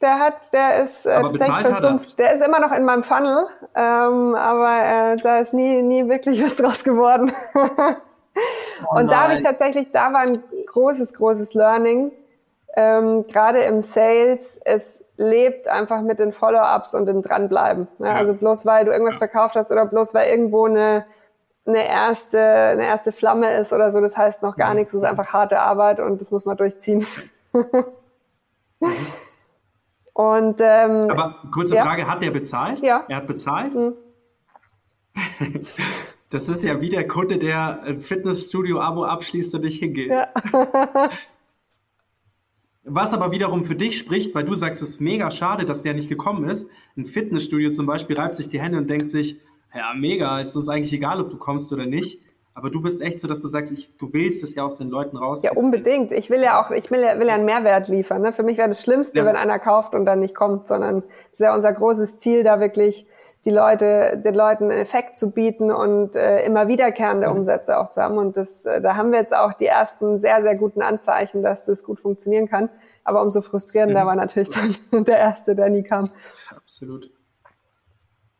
der 0.00 0.18
hat, 0.18 0.52
der 0.52 0.82
ist 0.82 1.06
äh, 1.06 1.20
tatsächlich 1.20 1.66
versumpft. 1.66 2.18
Der 2.18 2.32
ist 2.32 2.42
immer 2.42 2.60
noch 2.60 2.72
in 2.72 2.84
meinem 2.84 3.02
Funnel, 3.02 3.46
ähm, 3.74 4.34
aber 4.34 5.12
äh, 5.12 5.16
da 5.16 5.38
ist 5.38 5.54
nie, 5.54 5.82
nie 5.82 6.08
wirklich 6.08 6.42
was 6.44 6.56
draus 6.56 6.84
geworden. 6.84 7.32
oh 7.54 8.98
und 8.98 9.10
da 9.10 9.24
habe 9.24 9.34
ich 9.34 9.42
tatsächlich, 9.42 9.92
da 9.92 10.12
war 10.12 10.20
ein 10.20 10.38
großes, 10.66 11.14
großes 11.14 11.54
Learning 11.54 12.12
ähm, 12.78 13.24
gerade 13.24 13.62
im 13.62 13.82
Sales, 13.82 14.60
es 14.64 15.04
lebt 15.18 15.68
einfach 15.68 16.00
mit 16.00 16.18
den 16.20 16.32
Follow-ups 16.32 16.94
und 16.94 17.06
dem 17.06 17.22
Dranbleiben. 17.22 17.88
Ne? 17.98 18.06
Ja. 18.06 18.14
Also 18.14 18.34
bloß 18.34 18.64
weil 18.64 18.84
du 18.84 18.92
irgendwas 18.92 19.16
verkauft 19.16 19.56
hast 19.56 19.70
oder 19.72 19.84
bloß 19.84 20.14
weil 20.14 20.30
irgendwo 20.30 20.66
eine, 20.66 21.04
eine, 21.66 21.86
erste, 21.86 22.40
eine 22.40 22.86
erste 22.86 23.12
Flamme 23.12 23.52
ist 23.58 23.72
oder 23.72 23.92
so, 23.92 24.00
das 24.00 24.16
heißt 24.16 24.42
noch 24.42 24.56
gar 24.56 24.70
mhm. 24.70 24.76
nichts, 24.76 24.94
es 24.94 25.02
ist 25.02 25.08
einfach 25.08 25.32
harte 25.32 25.58
Arbeit 25.58 25.98
und 26.00 26.20
das 26.20 26.30
muss 26.30 26.44
man 26.44 26.56
durchziehen. 26.56 27.04
und, 30.12 30.60
ähm, 30.60 31.10
Aber 31.10 31.34
kurze 31.52 31.74
ja. 31.74 31.82
Frage, 31.82 32.08
hat 32.08 32.22
der 32.22 32.30
bezahlt? 32.30 32.78
Ja. 32.80 33.04
Er 33.08 33.16
hat 33.16 33.26
bezahlt? 33.26 33.74
Mhm. 33.74 33.94
Das 36.30 36.48
ist 36.48 36.62
ja 36.62 36.80
wie 36.80 36.90
der 36.90 37.08
Kunde, 37.08 37.38
der 37.38 37.82
ein 37.82 38.00
Fitnessstudio-Abo 38.00 39.04
abschließt 39.04 39.54
und 39.54 39.64
nicht 39.64 39.80
hingeht. 39.80 40.10
Ja. 40.10 40.28
Was 42.90 43.12
aber 43.12 43.30
wiederum 43.30 43.64
für 43.64 43.74
dich 43.74 43.98
spricht, 43.98 44.34
weil 44.34 44.44
du 44.44 44.54
sagst, 44.54 44.82
es 44.82 44.90
ist 44.90 45.00
mega 45.00 45.30
schade, 45.30 45.64
dass 45.64 45.82
der 45.82 45.94
nicht 45.94 46.08
gekommen 46.08 46.48
ist. 46.48 46.66
Ein 46.96 47.06
Fitnessstudio 47.06 47.70
zum 47.70 47.86
Beispiel 47.86 48.16
reibt 48.16 48.34
sich 48.34 48.48
die 48.48 48.60
Hände 48.60 48.78
und 48.78 48.88
denkt 48.88 49.08
sich, 49.08 49.40
ja, 49.74 49.92
mega, 49.94 50.40
ist 50.40 50.56
uns 50.56 50.68
eigentlich 50.68 50.92
egal, 50.92 51.20
ob 51.20 51.30
du 51.30 51.36
kommst 51.36 51.72
oder 51.72 51.86
nicht. 51.86 52.22
Aber 52.54 52.70
du 52.70 52.80
bist 52.80 53.00
echt 53.00 53.20
so, 53.20 53.28
dass 53.28 53.40
du 53.40 53.46
sagst, 53.46 53.72
ich, 53.72 53.96
du 53.98 54.12
willst 54.12 54.42
es 54.42 54.56
ja 54.56 54.64
aus 54.64 54.78
den 54.78 54.88
Leuten 54.88 55.16
raus. 55.16 55.42
Ja, 55.42 55.52
unbedingt. 55.52 56.10
Ich 56.10 56.28
will 56.28 56.40
ja 56.40 56.60
auch, 56.60 56.72
ich 56.72 56.90
will 56.90 57.00
ja, 57.00 57.16
will 57.20 57.28
ja 57.28 57.34
einen 57.34 57.44
Mehrwert 57.44 57.86
liefern. 57.86 58.20
Ne? 58.20 58.32
Für 58.32 58.42
mich 58.42 58.58
wäre 58.58 58.66
das 58.66 58.82
Schlimmste, 58.82 59.20
ja. 59.20 59.24
wenn 59.24 59.36
einer 59.36 59.60
kauft 59.60 59.94
und 59.94 60.04
dann 60.04 60.18
nicht 60.18 60.34
kommt, 60.34 60.66
sondern 60.66 61.04
es 61.26 61.34
ist 61.34 61.40
ja 61.40 61.54
unser 61.54 61.72
großes 61.72 62.18
Ziel, 62.18 62.42
da 62.42 62.58
wirklich 62.58 63.06
die 63.48 63.54
Leute, 63.54 64.20
den 64.22 64.34
Leuten 64.34 64.64
einen 64.64 64.78
Effekt 64.78 65.16
zu 65.16 65.30
bieten 65.30 65.72
und 65.72 66.16
äh, 66.16 66.44
immer 66.44 66.68
wiederkehrende 66.68 67.30
Umsätze 67.30 67.78
auch 67.78 67.90
zu 67.90 68.02
haben. 68.02 68.18
Und 68.18 68.36
das, 68.36 68.66
äh, 68.66 68.82
da 68.82 68.94
haben 68.94 69.10
wir 69.10 69.20
jetzt 69.20 69.34
auch 69.34 69.54
die 69.54 69.64
ersten 69.64 70.18
sehr, 70.18 70.42
sehr 70.42 70.54
guten 70.54 70.82
Anzeichen, 70.82 71.42
dass 71.42 71.64
das 71.64 71.82
gut 71.82 71.98
funktionieren 71.98 72.46
kann. 72.46 72.68
Aber 73.04 73.22
umso 73.22 73.40
frustrierender 73.40 74.02
mhm. 74.02 74.06
war 74.06 74.16
natürlich 74.16 74.50
dann 74.50 75.04
der 75.04 75.16
erste, 75.16 75.54
der 75.54 75.70
nie 75.70 75.82
kam. 75.82 76.10
Absolut. 76.54 77.10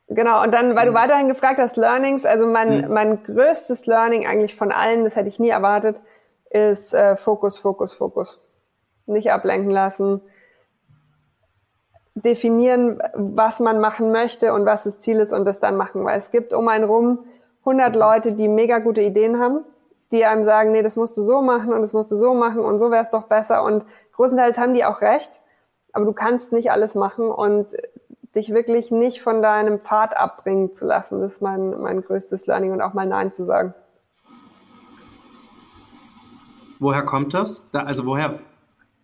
Genau, 0.08 0.42
und 0.42 0.52
dann, 0.52 0.76
weil 0.76 0.88
du 0.88 0.94
weiterhin 0.94 1.28
gefragt 1.28 1.58
hast, 1.58 1.78
Learnings, 1.78 2.26
also 2.26 2.46
mein, 2.46 2.82
mhm. 2.82 2.92
mein 2.92 3.22
größtes 3.22 3.86
Learning 3.86 4.26
eigentlich 4.26 4.56
von 4.56 4.72
allen, 4.72 5.04
das 5.04 5.16
hätte 5.16 5.28
ich 5.28 5.38
nie 5.38 5.48
erwartet, 5.48 6.02
ist 6.50 6.92
äh, 6.92 7.16
Fokus, 7.16 7.58
Fokus, 7.58 7.94
Fokus. 7.94 8.40
Nicht 9.06 9.32
ablenken 9.32 9.70
lassen, 9.70 10.20
definieren, 12.22 13.02
was 13.14 13.60
man 13.60 13.80
machen 13.80 14.12
möchte 14.12 14.52
und 14.52 14.66
was 14.66 14.84
das 14.84 14.98
Ziel 14.98 15.18
ist 15.18 15.32
und 15.32 15.44
das 15.44 15.60
dann 15.60 15.76
machen. 15.76 16.04
Weil 16.04 16.18
es 16.18 16.30
gibt 16.30 16.52
um 16.52 16.68
einen 16.68 16.84
rum 16.84 17.20
100 17.60 17.96
Leute, 17.96 18.32
die 18.32 18.48
mega 18.48 18.78
gute 18.78 19.00
Ideen 19.00 19.38
haben, 19.38 19.64
die 20.10 20.24
einem 20.24 20.44
sagen, 20.44 20.72
nee, 20.72 20.82
das 20.82 20.96
musst 20.96 21.16
du 21.16 21.22
so 21.22 21.42
machen 21.42 21.72
und 21.72 21.80
das 21.82 21.92
musst 21.92 22.10
du 22.10 22.16
so 22.16 22.34
machen 22.34 22.60
und 22.60 22.78
so 22.78 22.90
wäre 22.90 23.02
es 23.02 23.10
doch 23.10 23.24
besser. 23.24 23.62
Und 23.62 23.84
großenteils 24.14 24.58
haben 24.58 24.74
die 24.74 24.84
auch 24.84 25.00
recht, 25.00 25.40
aber 25.92 26.04
du 26.04 26.12
kannst 26.12 26.52
nicht 26.52 26.70
alles 26.70 26.94
machen 26.94 27.30
und 27.30 27.74
dich 28.34 28.52
wirklich 28.52 28.90
nicht 28.90 29.22
von 29.22 29.42
deinem 29.42 29.80
Pfad 29.80 30.16
abbringen 30.16 30.72
zu 30.72 30.86
lassen. 30.86 31.20
Das 31.20 31.34
ist 31.34 31.42
mein, 31.42 31.80
mein 31.80 32.02
größtes 32.02 32.46
Learning 32.46 32.72
und 32.72 32.80
auch 32.80 32.94
mal 32.94 33.06
Nein 33.06 33.32
zu 33.32 33.44
sagen. 33.44 33.74
Woher 36.78 37.02
kommt 37.02 37.34
das? 37.34 37.68
Da, 37.72 37.80
also 37.80 38.06
woher, 38.06 38.38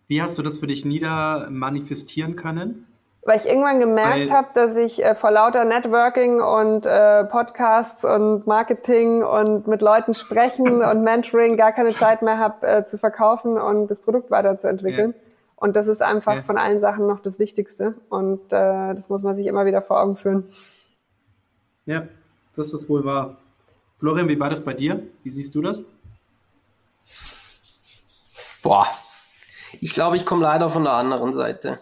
wie 0.07 0.21
hast 0.21 0.37
du 0.37 0.41
das 0.41 0.59
für 0.59 0.67
dich 0.67 0.85
nieder 0.85 1.47
manifestieren 1.49 2.35
können? 2.35 2.84
Weil 3.25 3.37
ich 3.37 3.47
irgendwann 3.47 3.79
gemerkt 3.79 4.31
habe, 4.31 4.49
dass 4.53 4.75
ich 4.75 5.03
äh, 5.03 5.15
vor 5.15 5.31
lauter 5.31 5.65
Networking 5.65 6.41
und 6.41 6.85
äh, 6.85 7.23
Podcasts 7.23 8.05
und 8.05 8.45
Marketing 8.45 9.23
und 9.23 9.67
mit 9.67 9.81
Leuten 9.81 10.13
sprechen 10.13 10.83
und 10.83 11.03
Mentoring 11.03 11.57
gar 11.57 11.71
keine 11.71 11.89
Zeit 11.95 12.21
mehr 12.21 12.37
habe 12.37 12.67
äh, 12.67 12.85
zu 12.85 12.99
verkaufen 12.99 13.57
und 13.57 13.87
das 13.87 13.99
Produkt 14.01 14.29
weiterzuentwickeln. 14.29 15.15
Ja. 15.17 15.19
Und 15.55 15.75
das 15.75 15.87
ist 15.87 16.03
einfach 16.03 16.35
ja. 16.35 16.41
von 16.43 16.59
allen 16.59 16.79
Sachen 16.79 17.07
noch 17.07 17.19
das 17.19 17.39
Wichtigste. 17.39 17.95
Und 18.09 18.53
äh, 18.53 18.93
das 18.93 19.09
muss 19.09 19.23
man 19.23 19.33
sich 19.33 19.47
immer 19.47 19.65
wieder 19.65 19.81
vor 19.81 19.99
Augen 19.99 20.17
führen. 20.17 20.47
Ja, 21.87 22.07
das 22.55 22.73
ist 22.73 22.87
wohl 22.89 23.03
wahr. 23.05 23.37
Florian, 23.97 24.27
wie 24.27 24.39
war 24.39 24.51
das 24.51 24.63
bei 24.63 24.73
dir? 24.73 25.01
Wie 25.23 25.29
siehst 25.29 25.55
du 25.55 25.63
das? 25.63 25.83
Boah, 28.61 28.85
ich 29.81 29.95
glaube, 29.95 30.15
ich 30.15 30.27
komme 30.27 30.43
leider 30.43 30.69
von 30.69 30.83
der 30.83 30.93
anderen 30.93 31.33
Seite. 31.33 31.79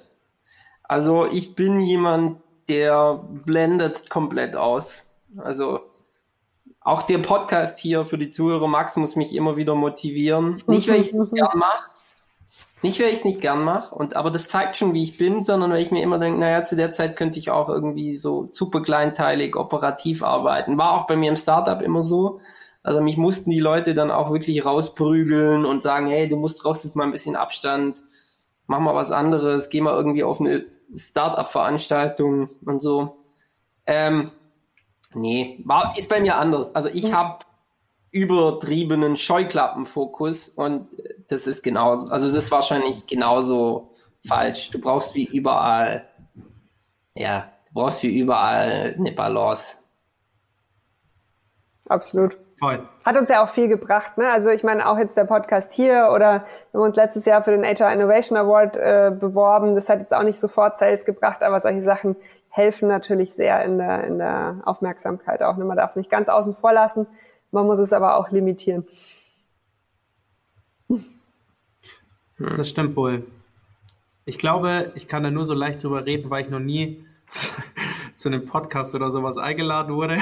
Also 0.83 1.25
ich 1.25 1.55
bin 1.55 1.79
jemand, 1.79 2.39
der 2.69 3.19
blendet 3.45 4.09
komplett 4.09 4.55
aus. 4.55 5.05
Also 5.37 5.79
auch 6.81 7.03
der 7.03 7.19
Podcast 7.19 7.79
hier 7.79 8.05
für 8.05 8.17
die 8.17 8.31
Zuhörer, 8.31 8.67
Max 8.67 8.95
muss 8.95 9.15
mich 9.15 9.33
immer 9.33 9.55
wieder 9.55 9.75
motivieren. 9.75 10.61
Nicht, 10.67 10.87
weil 10.87 11.01
ich 11.01 11.07
es 11.07 11.13
nicht 11.19 11.33
gern 11.33 11.57
mache, 11.57 11.89
nicht, 12.81 12.99
weil 12.99 13.09
ich 13.09 13.19
es 13.19 13.25
nicht 13.25 13.39
gern 13.39 13.63
mache, 13.63 13.95
und 13.95 14.17
aber 14.17 14.29
das 14.29 14.47
zeigt 14.49 14.75
schon, 14.75 14.93
wie 14.93 15.03
ich 15.03 15.17
bin, 15.17 15.45
sondern 15.45 15.71
weil 15.71 15.81
ich 15.81 15.91
mir 15.91 16.03
immer 16.03 16.19
denke, 16.19 16.39
naja, 16.39 16.65
zu 16.65 16.75
der 16.75 16.93
Zeit 16.93 17.15
könnte 17.15 17.39
ich 17.39 17.49
auch 17.49 17.69
irgendwie 17.69 18.17
so 18.17 18.49
super 18.51 18.81
kleinteilig 18.81 19.55
operativ 19.55 20.21
arbeiten. 20.21 20.77
War 20.77 20.91
auch 20.91 21.07
bei 21.07 21.15
mir 21.15 21.29
im 21.29 21.37
Startup 21.37 21.81
immer 21.81 22.03
so. 22.03 22.41
Also 22.83 22.99
mich 23.01 23.15
mussten 23.15 23.49
die 23.51 23.61
Leute 23.61 23.95
dann 23.95 24.11
auch 24.11 24.33
wirklich 24.33 24.65
rausprügeln 24.65 25.63
und 25.63 25.81
sagen, 25.81 26.07
hey, 26.07 26.27
du 26.27 26.35
musst 26.35 26.65
raus 26.65 26.83
jetzt 26.83 26.97
mal 26.97 27.05
ein 27.05 27.13
bisschen 27.13 27.37
Abstand, 27.37 28.03
mach 28.67 28.79
mal 28.79 28.95
was 28.95 29.11
anderes, 29.11 29.69
geh 29.69 29.81
mal 29.81 29.93
irgendwie 29.93 30.23
auf 30.23 30.39
eine 30.39 30.65
Startup-Veranstaltung 30.95 32.49
und 32.65 32.81
so. 32.81 33.17
Ähm, 33.85 34.31
nee, 35.13 35.61
war, 35.65 35.93
ist 35.97 36.09
bei 36.09 36.21
mir 36.21 36.37
anders. 36.37 36.73
Also 36.73 36.89
ich 36.89 37.13
habe 37.13 37.45
übertriebenen 38.11 39.17
Scheuklappenfokus 39.17 40.49
und 40.49 40.87
das 41.29 41.47
ist 41.47 41.63
genauso, 41.63 42.09
also 42.09 42.27
das 42.27 42.45
ist 42.45 42.51
wahrscheinlich 42.51 43.07
genauso 43.07 43.95
falsch. 44.25 44.69
Du 44.69 44.79
brauchst 44.79 45.15
wie 45.15 45.25
überall, 45.25 46.07
ja, 47.15 47.51
du 47.67 47.73
brauchst 47.73 48.03
wie 48.03 48.17
überall 48.17 48.95
eine 48.97 49.11
Balance. 49.11 49.75
Absolut. 51.89 52.37
Voll. 52.63 52.79
Hat 53.03 53.17
uns 53.17 53.29
ja 53.29 53.43
auch 53.43 53.49
viel 53.49 53.67
gebracht. 53.67 54.17
Ne? 54.17 54.31
Also 54.31 54.47
ich 54.47 54.63
meine, 54.63 54.87
auch 54.87 54.97
jetzt 54.97 55.17
der 55.17 55.25
Podcast 55.25 55.73
hier 55.73 56.11
oder 56.13 56.45
wir 56.71 56.79
haben 56.79 56.85
uns 56.85 56.95
letztes 56.95 57.25
Jahr 57.25 57.43
für 57.43 57.51
den 57.51 57.65
HR 57.65 57.91
Innovation 57.91 58.37
Award 58.37 58.77
äh, 58.77 59.11
beworben. 59.13 59.75
Das 59.75 59.89
hat 59.89 59.99
jetzt 59.99 60.13
auch 60.13 60.23
nicht 60.23 60.39
sofort 60.39 60.77
Sales 60.77 61.03
gebracht, 61.03 61.43
aber 61.43 61.59
solche 61.59 61.81
Sachen 61.81 62.15
helfen 62.47 62.87
natürlich 62.87 63.33
sehr 63.33 63.65
in 63.65 63.79
der, 63.79 64.05
in 64.05 64.17
der 64.17 64.61
Aufmerksamkeit 64.63 65.43
auch. 65.43 65.57
Ne? 65.57 65.65
Man 65.65 65.75
darf 65.75 65.89
es 65.89 65.97
nicht 65.97 66.09
ganz 66.09 66.29
außen 66.29 66.55
vor 66.55 66.71
lassen, 66.71 67.05
man 67.51 67.65
muss 67.65 67.79
es 67.79 67.91
aber 67.91 68.15
auch 68.15 68.31
limitieren. 68.31 68.87
Das 72.39 72.69
stimmt 72.69 72.95
wohl. 72.95 73.25
Ich 74.23 74.37
glaube, 74.37 74.93
ich 74.95 75.09
kann 75.09 75.21
da 75.21 75.31
nur 75.31 75.43
so 75.43 75.53
leicht 75.53 75.83
drüber 75.83 76.05
reden, 76.05 76.29
weil 76.29 76.43
ich 76.43 76.49
noch 76.49 76.59
nie 76.59 77.05
zu, 77.27 77.45
zu 78.15 78.29
einem 78.29 78.45
Podcast 78.45 78.95
oder 78.95 79.11
sowas 79.11 79.37
eingeladen 79.37 79.95
wurde 79.95 80.19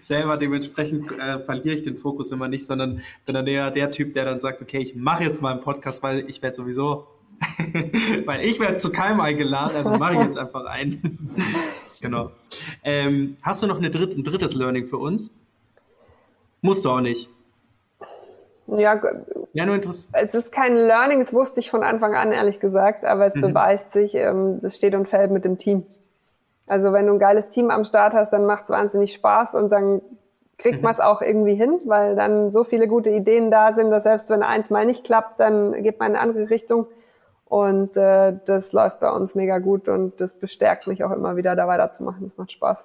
selber. 0.00 0.36
Dementsprechend 0.36 1.10
äh, 1.12 1.40
verliere 1.40 1.74
ich 1.74 1.82
den 1.82 1.96
Fokus 1.96 2.30
immer 2.30 2.48
nicht, 2.48 2.66
sondern 2.66 3.02
bin 3.26 3.34
dann 3.34 3.46
eher 3.46 3.70
der 3.70 3.90
Typ, 3.90 4.14
der 4.14 4.24
dann 4.24 4.40
sagt, 4.40 4.62
okay, 4.62 4.78
ich 4.78 4.94
mache 4.94 5.24
jetzt 5.24 5.42
mal 5.42 5.52
einen 5.52 5.60
Podcast, 5.60 6.02
weil 6.02 6.28
ich 6.28 6.42
werde 6.42 6.56
sowieso, 6.56 7.06
weil 8.24 8.44
ich 8.44 8.58
werde 8.60 8.78
zu 8.78 8.90
keinem 8.90 9.20
eingeladen, 9.20 9.76
also 9.76 9.90
mache 9.90 10.14
ich 10.14 10.20
jetzt 10.20 10.38
einfach 10.38 10.64
einen. 10.64 11.34
genau. 12.00 12.30
Ähm, 12.82 13.36
hast 13.42 13.62
du 13.62 13.66
noch 13.66 13.78
eine 13.78 13.90
dritt, 13.90 14.16
ein 14.16 14.24
drittes 14.24 14.54
Learning 14.54 14.86
für 14.86 14.98
uns? 14.98 15.30
Musst 16.60 16.84
du 16.84 16.90
auch 16.90 17.00
nicht. 17.00 17.30
Ja, 18.66 19.00
ja 19.54 19.64
nur 19.66 19.80
es 20.12 20.34
ist 20.34 20.52
kein 20.52 20.76
Learning, 20.76 21.20
das 21.20 21.32
wusste 21.32 21.60
ich 21.60 21.70
von 21.70 21.82
Anfang 21.82 22.14
an, 22.14 22.32
ehrlich 22.32 22.60
gesagt, 22.60 23.04
aber 23.04 23.26
es 23.26 23.34
mhm. 23.34 23.40
beweist 23.40 23.92
sich, 23.92 24.14
ähm, 24.14 24.60
das 24.60 24.76
steht 24.76 24.94
und 24.94 25.08
fällt 25.08 25.30
mit 25.30 25.44
dem 25.44 25.56
Team. 25.56 25.84
Also 26.68 26.92
wenn 26.92 27.06
du 27.06 27.14
ein 27.14 27.18
geiles 27.18 27.48
Team 27.48 27.70
am 27.70 27.84
Start 27.84 28.14
hast, 28.14 28.32
dann 28.32 28.46
macht 28.46 28.64
es 28.64 28.70
wahnsinnig 28.70 29.12
Spaß 29.12 29.54
und 29.54 29.70
dann 29.70 30.00
kriegt 30.58 30.78
mhm. 30.78 30.82
man 30.82 30.92
es 30.92 31.00
auch 31.00 31.22
irgendwie 31.22 31.54
hin, 31.54 31.80
weil 31.86 32.16
dann 32.16 32.50
so 32.50 32.64
viele 32.64 32.88
gute 32.88 33.10
Ideen 33.10 33.50
da 33.50 33.72
sind, 33.72 33.90
dass 33.90 34.02
selbst 34.02 34.28
wenn 34.30 34.42
eins 34.42 34.70
mal 34.70 34.84
nicht 34.84 35.04
klappt, 35.04 35.40
dann 35.40 35.82
geht 35.82 35.98
man 35.98 36.10
in 36.10 36.16
eine 36.16 36.22
andere 36.22 36.50
Richtung. 36.50 36.86
Und 37.44 37.96
äh, 37.96 38.34
das 38.44 38.72
läuft 38.72 39.00
bei 39.00 39.10
uns 39.10 39.34
mega 39.34 39.58
gut 39.58 39.88
und 39.88 40.20
das 40.20 40.34
bestärkt 40.34 40.86
mich 40.86 41.02
auch 41.02 41.12
immer 41.12 41.36
wieder, 41.36 41.56
da 41.56 41.66
weiterzumachen. 41.66 42.24
Das 42.24 42.36
macht 42.36 42.52
Spaß. 42.52 42.84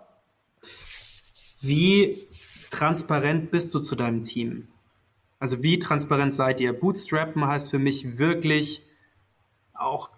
Wie 1.61 2.27
transparent 2.71 3.51
bist 3.51 3.73
du 3.73 3.79
zu 3.79 3.95
deinem 3.95 4.23
Team? 4.23 4.69
Also 5.39 5.61
wie 5.61 5.79
transparent 5.79 6.33
seid 6.33 6.61
ihr? 6.61 6.71
Bootstrappen 6.71 7.45
heißt 7.45 7.69
für 7.69 7.79
mich 7.79 8.17
wirklich 8.17 8.87
auch 9.73 10.11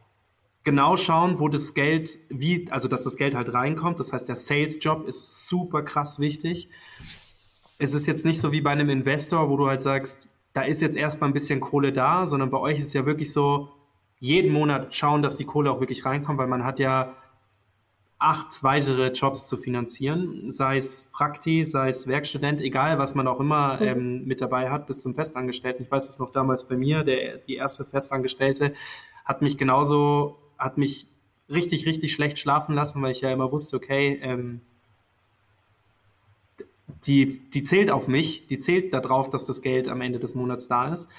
genau 0.65 0.97
schauen, 0.97 1.39
wo 1.39 1.47
das 1.47 1.73
Geld, 1.73 2.17
wie, 2.29 2.69
also 2.71 2.89
dass 2.89 3.03
das 3.03 3.15
Geld 3.15 3.35
halt 3.35 3.53
reinkommt. 3.53 3.99
Das 3.99 4.11
heißt, 4.11 4.27
der 4.27 4.35
Sales-Job 4.35 5.07
ist 5.07 5.47
super 5.47 5.83
krass 5.83 6.19
wichtig. 6.19 6.69
Es 7.77 7.93
ist 7.93 8.05
jetzt 8.05 8.25
nicht 8.25 8.41
so 8.41 8.51
wie 8.51 8.61
bei 8.61 8.71
einem 8.71 8.89
Investor, 8.89 9.49
wo 9.49 9.55
du 9.55 9.67
halt 9.67 9.81
sagst, 9.81 10.27
da 10.51 10.63
ist 10.63 10.81
jetzt 10.81 10.97
erstmal 10.97 11.29
ein 11.29 11.33
bisschen 11.33 11.61
Kohle 11.61 11.93
da, 11.93 12.27
sondern 12.27 12.49
bei 12.49 12.57
euch 12.57 12.79
ist 12.79 12.87
es 12.87 12.93
ja 12.93 13.05
wirklich 13.05 13.31
so, 13.31 13.69
jeden 14.19 14.51
Monat 14.53 14.93
schauen, 14.93 15.21
dass 15.21 15.35
die 15.35 15.45
Kohle 15.45 15.71
auch 15.71 15.79
wirklich 15.79 16.05
reinkommt, 16.05 16.39
weil 16.39 16.47
man 16.47 16.63
hat 16.63 16.79
ja 16.79 17.15
acht 18.17 18.63
weitere 18.63 19.11
Jobs 19.11 19.45
zu 19.45 19.57
finanzieren, 19.57 20.49
sei 20.49 20.77
es 20.77 21.09
Prakti, 21.11 21.63
sei 21.65 21.89
es 21.89 22.07
Werkstudent, 22.07 22.61
egal 22.61 22.97
was 22.97 23.13
man 23.13 23.27
auch 23.27 23.39
immer 23.39 23.75
mhm. 23.75 23.87
ähm, 23.87 24.25
mit 24.25 24.41
dabei 24.41 24.69
hat, 24.69 24.87
bis 24.87 25.01
zum 25.01 25.13
Festangestellten. 25.13 25.83
Ich 25.83 25.91
weiß 25.91 26.07
es 26.07 26.17
noch 26.17 26.31
damals 26.31 26.67
bei 26.67 26.77
mir, 26.77 27.03
der, 27.03 27.37
die 27.37 27.55
erste 27.55 27.83
Festangestellte 27.83 28.73
hat 29.25 29.41
mich 29.41 29.57
genauso 29.57 30.39
hat 30.57 30.77
mich 30.77 31.07
richtig, 31.49 31.85
richtig 31.85 32.13
schlecht 32.13 32.39
schlafen 32.39 32.75
lassen, 32.75 33.01
weil 33.01 33.11
ich 33.11 33.21
ja 33.21 33.31
immer 33.31 33.51
wusste, 33.51 33.75
okay, 33.77 34.19
ähm, 34.21 34.61
die, 37.05 37.39
die 37.49 37.63
zählt 37.63 37.91
auf 37.91 38.07
mich, 38.07 38.47
die 38.47 38.57
zählt 38.57 38.93
darauf, 38.93 39.29
dass 39.29 39.45
das 39.45 39.61
Geld 39.61 39.87
am 39.87 40.01
Ende 40.01 40.19
des 40.19 40.35
Monats 40.35 40.67
da 40.67 40.91
ist. 40.91 41.09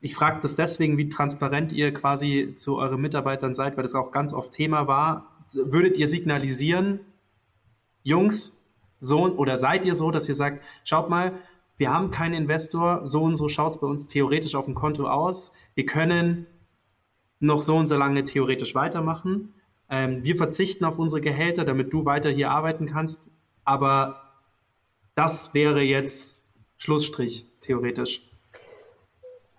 Ich 0.00 0.14
frage 0.14 0.40
das 0.42 0.54
deswegen, 0.54 0.98
wie 0.98 1.08
transparent 1.08 1.72
ihr 1.72 1.92
quasi 1.94 2.52
zu 2.56 2.76
euren 2.76 3.00
Mitarbeitern 3.00 3.54
seid, 3.54 3.76
weil 3.76 3.84
das 3.84 3.94
auch 3.94 4.10
ganz 4.10 4.32
oft 4.34 4.52
Thema 4.52 4.86
war. 4.86 5.44
Würdet 5.52 5.96
ihr 5.96 6.08
signalisieren, 6.08 7.00
Jungs, 8.02 8.62
so 9.00 9.24
oder 9.34 9.58
seid 9.58 9.84
ihr 9.84 9.94
so, 9.94 10.10
dass 10.10 10.28
ihr 10.28 10.34
sagt, 10.34 10.62
schaut 10.84 11.08
mal, 11.08 11.32
wir 11.76 11.92
haben 11.92 12.10
keinen 12.10 12.34
Investor, 12.34 13.06
so 13.06 13.22
und 13.22 13.36
so 13.36 13.48
schaut 13.48 13.72
es 13.72 13.80
bei 13.80 13.86
uns 13.86 14.06
theoretisch 14.06 14.54
auf 14.54 14.66
dem 14.66 14.74
Konto 14.74 15.08
aus. 15.08 15.52
Wir 15.74 15.86
können 15.86 16.46
noch 17.46 17.62
so 17.62 17.76
und 17.76 17.88
so 17.88 17.96
lange 17.96 18.24
theoretisch 18.24 18.74
weitermachen. 18.74 19.54
Ähm, 19.90 20.24
wir 20.24 20.36
verzichten 20.36 20.84
auf 20.84 20.98
unsere 20.98 21.20
Gehälter, 21.20 21.64
damit 21.64 21.92
du 21.92 22.04
weiter 22.04 22.30
hier 22.30 22.50
arbeiten 22.50 22.86
kannst. 22.86 23.30
Aber 23.64 24.22
das 25.14 25.54
wäre 25.54 25.80
jetzt 25.80 26.42
Schlussstrich, 26.76 27.46
theoretisch. 27.60 28.30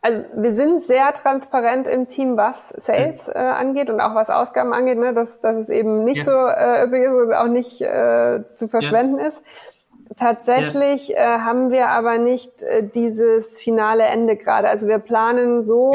Also 0.01 0.23
wir 0.35 0.51
sind 0.51 0.81
sehr 0.81 1.13
transparent 1.13 1.87
im 1.87 2.07
Team, 2.07 2.37
was 2.37 2.69
Sales 2.69 3.27
äh, 3.27 3.39
angeht 3.39 3.89
und 3.89 3.99
auch 3.99 4.13
was 4.13 4.29
Ausgaben 4.29 4.71
angeht, 4.71 4.99
ne? 4.99 5.15
dass, 5.15 5.39
dass 5.39 5.57
es 5.57 5.69
eben 5.69 6.03
nicht 6.03 6.17
ja. 6.17 6.23
so 6.25 6.31
äh, 6.31 6.83
üppig 6.83 7.01
ist 7.01 7.09
und 7.09 7.33
auch 7.33 7.47
nicht 7.47 7.81
äh, 7.81 8.47
zu 8.49 8.67
verschwenden 8.67 9.17
ja. 9.17 9.25
ist. 9.25 9.41
Tatsächlich 10.15 11.07
ja. 11.07 11.37
äh, 11.37 11.39
haben 11.39 11.71
wir 11.71 11.89
aber 11.89 12.19
nicht 12.19 12.61
äh, 12.61 12.87
dieses 12.87 13.59
finale 13.59 14.03
Ende 14.03 14.37
gerade. 14.37 14.69
Also 14.69 14.87
wir 14.87 14.99
planen 14.99 15.63
so, 15.63 15.91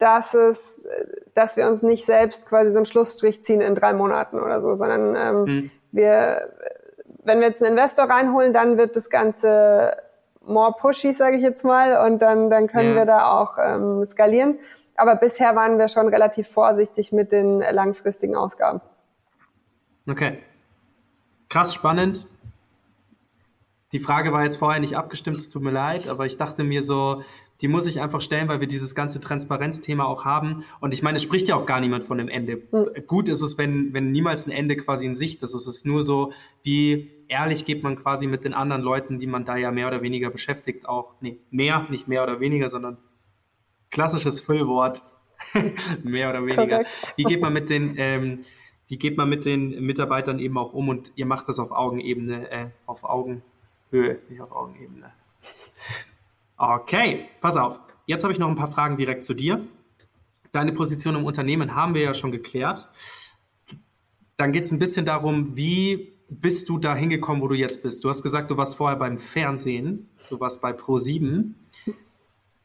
dass 0.00 0.32
es, 0.32 0.82
dass 1.34 1.56
wir 1.56 1.68
uns 1.68 1.82
nicht 1.82 2.06
selbst 2.06 2.46
quasi 2.46 2.70
so 2.70 2.78
einen 2.78 2.86
Schlussstrich 2.86 3.42
ziehen 3.42 3.60
in 3.60 3.74
drei 3.74 3.92
Monaten 3.92 4.40
oder 4.40 4.60
so, 4.62 4.74
sondern 4.74 5.14
ähm, 5.14 5.44
mhm. 5.44 5.70
wir, 5.92 6.52
wenn 7.22 7.40
wir 7.40 7.48
jetzt 7.48 7.62
einen 7.62 7.72
Investor 7.72 8.06
reinholen, 8.06 8.54
dann 8.54 8.78
wird 8.78 8.96
das 8.96 9.10
Ganze 9.10 9.96
more 10.40 10.74
pushy, 10.80 11.12
sage 11.12 11.36
ich 11.36 11.42
jetzt 11.42 11.64
mal, 11.64 12.06
und 12.06 12.22
dann, 12.22 12.48
dann 12.48 12.66
können 12.66 12.90
ja. 12.90 12.96
wir 12.96 13.04
da 13.04 13.30
auch 13.30 13.58
ähm, 13.62 14.04
skalieren. 14.06 14.58
Aber 14.96 15.16
bisher 15.16 15.54
waren 15.54 15.78
wir 15.78 15.88
schon 15.88 16.08
relativ 16.08 16.48
vorsichtig 16.48 17.12
mit 17.12 17.30
den 17.30 17.60
langfristigen 17.60 18.36
Ausgaben. 18.36 18.80
Okay. 20.08 20.38
Krass 21.50 21.74
spannend. 21.74 22.26
Die 23.92 24.00
Frage 24.00 24.32
war 24.32 24.44
jetzt 24.44 24.56
vorher 24.56 24.80
nicht 24.80 24.96
abgestimmt, 24.96 25.38
es 25.38 25.50
tut 25.50 25.62
mir 25.62 25.72
leid, 25.72 26.08
aber 26.08 26.24
ich 26.24 26.38
dachte 26.38 26.62
mir 26.62 26.82
so, 26.82 27.22
die 27.60 27.68
muss 27.68 27.86
ich 27.86 28.00
einfach 28.00 28.20
stellen, 28.20 28.48
weil 28.48 28.60
wir 28.60 28.66
dieses 28.66 28.94
ganze 28.94 29.20
Transparenzthema 29.20 30.04
auch 30.04 30.24
haben. 30.24 30.64
Und 30.80 30.94
ich 30.94 31.02
meine, 31.02 31.16
es 31.16 31.22
spricht 31.22 31.48
ja 31.48 31.56
auch 31.56 31.66
gar 31.66 31.80
niemand 31.80 32.04
von 32.04 32.18
einem 32.18 32.28
Ende. 32.28 32.62
Mhm. 32.70 33.06
Gut 33.06 33.28
ist 33.28 33.42
es, 33.42 33.58
wenn, 33.58 33.92
wenn 33.92 34.10
niemals 34.10 34.46
ein 34.46 34.50
Ende 34.50 34.76
quasi 34.76 35.06
in 35.06 35.14
Sicht 35.14 35.42
ist. 35.42 35.54
Es 35.54 35.66
ist 35.66 35.84
nur 35.84 36.02
so, 36.02 36.32
wie 36.62 37.10
ehrlich 37.28 37.64
geht 37.64 37.82
man 37.82 37.96
quasi 37.96 38.26
mit 38.26 38.44
den 38.44 38.54
anderen 38.54 38.82
Leuten, 38.82 39.18
die 39.18 39.26
man 39.26 39.44
da 39.44 39.56
ja 39.56 39.70
mehr 39.70 39.88
oder 39.88 40.02
weniger 40.02 40.30
beschäftigt, 40.30 40.88
auch, 40.88 41.14
nee, 41.20 41.38
mehr, 41.50 41.86
nicht 41.90 42.08
mehr 42.08 42.22
oder 42.22 42.40
weniger, 42.40 42.68
sondern 42.68 42.98
klassisches 43.90 44.40
Füllwort, 44.40 45.02
mehr 46.02 46.30
oder 46.30 46.44
weniger. 46.44 46.66
Correct. 46.66 47.14
Wie 47.16 47.24
geht 47.24 47.40
man 47.40 47.52
mit 47.52 47.70
den, 47.70 47.94
ähm, 47.98 48.40
wie 48.88 48.98
geht 48.98 49.16
man 49.16 49.28
mit 49.28 49.44
den 49.44 49.84
Mitarbeitern 49.84 50.38
eben 50.38 50.58
auch 50.58 50.72
um 50.72 50.88
und 50.88 51.12
ihr 51.14 51.26
macht 51.26 51.48
das 51.48 51.58
auf 51.58 51.70
Augenebene, 51.70 52.50
äh, 52.50 52.66
auf 52.86 53.04
Augenhöhe, 53.04 54.18
nicht 54.28 54.40
auf 54.40 54.50
Augenebene. 54.50 55.12
Okay, 56.62 57.28
pass 57.40 57.56
auf. 57.56 57.80
Jetzt 58.04 58.22
habe 58.22 58.34
ich 58.34 58.38
noch 58.38 58.48
ein 58.48 58.56
paar 58.56 58.68
Fragen 58.68 58.96
direkt 58.96 59.24
zu 59.24 59.32
dir. 59.32 59.66
Deine 60.52 60.72
Position 60.72 61.14
im 61.14 61.24
Unternehmen 61.24 61.74
haben 61.74 61.94
wir 61.94 62.02
ja 62.02 62.12
schon 62.12 62.32
geklärt. 62.32 62.90
Dann 64.36 64.52
geht 64.52 64.64
es 64.64 64.70
ein 64.70 64.78
bisschen 64.78 65.06
darum, 65.06 65.56
wie 65.56 66.12
bist 66.28 66.68
du 66.68 66.78
da 66.78 66.94
hingekommen, 66.94 67.40
wo 67.40 67.48
du 67.48 67.54
jetzt 67.54 67.82
bist? 67.82 68.04
Du 68.04 68.08
hast 68.08 68.22
gesagt, 68.22 68.50
du 68.50 68.56
warst 68.56 68.76
vorher 68.76 68.98
beim 68.98 69.16
Fernsehen, 69.16 70.10
du 70.28 70.38
warst 70.38 70.60
bei 70.60 70.72
Pro7. 70.72 71.54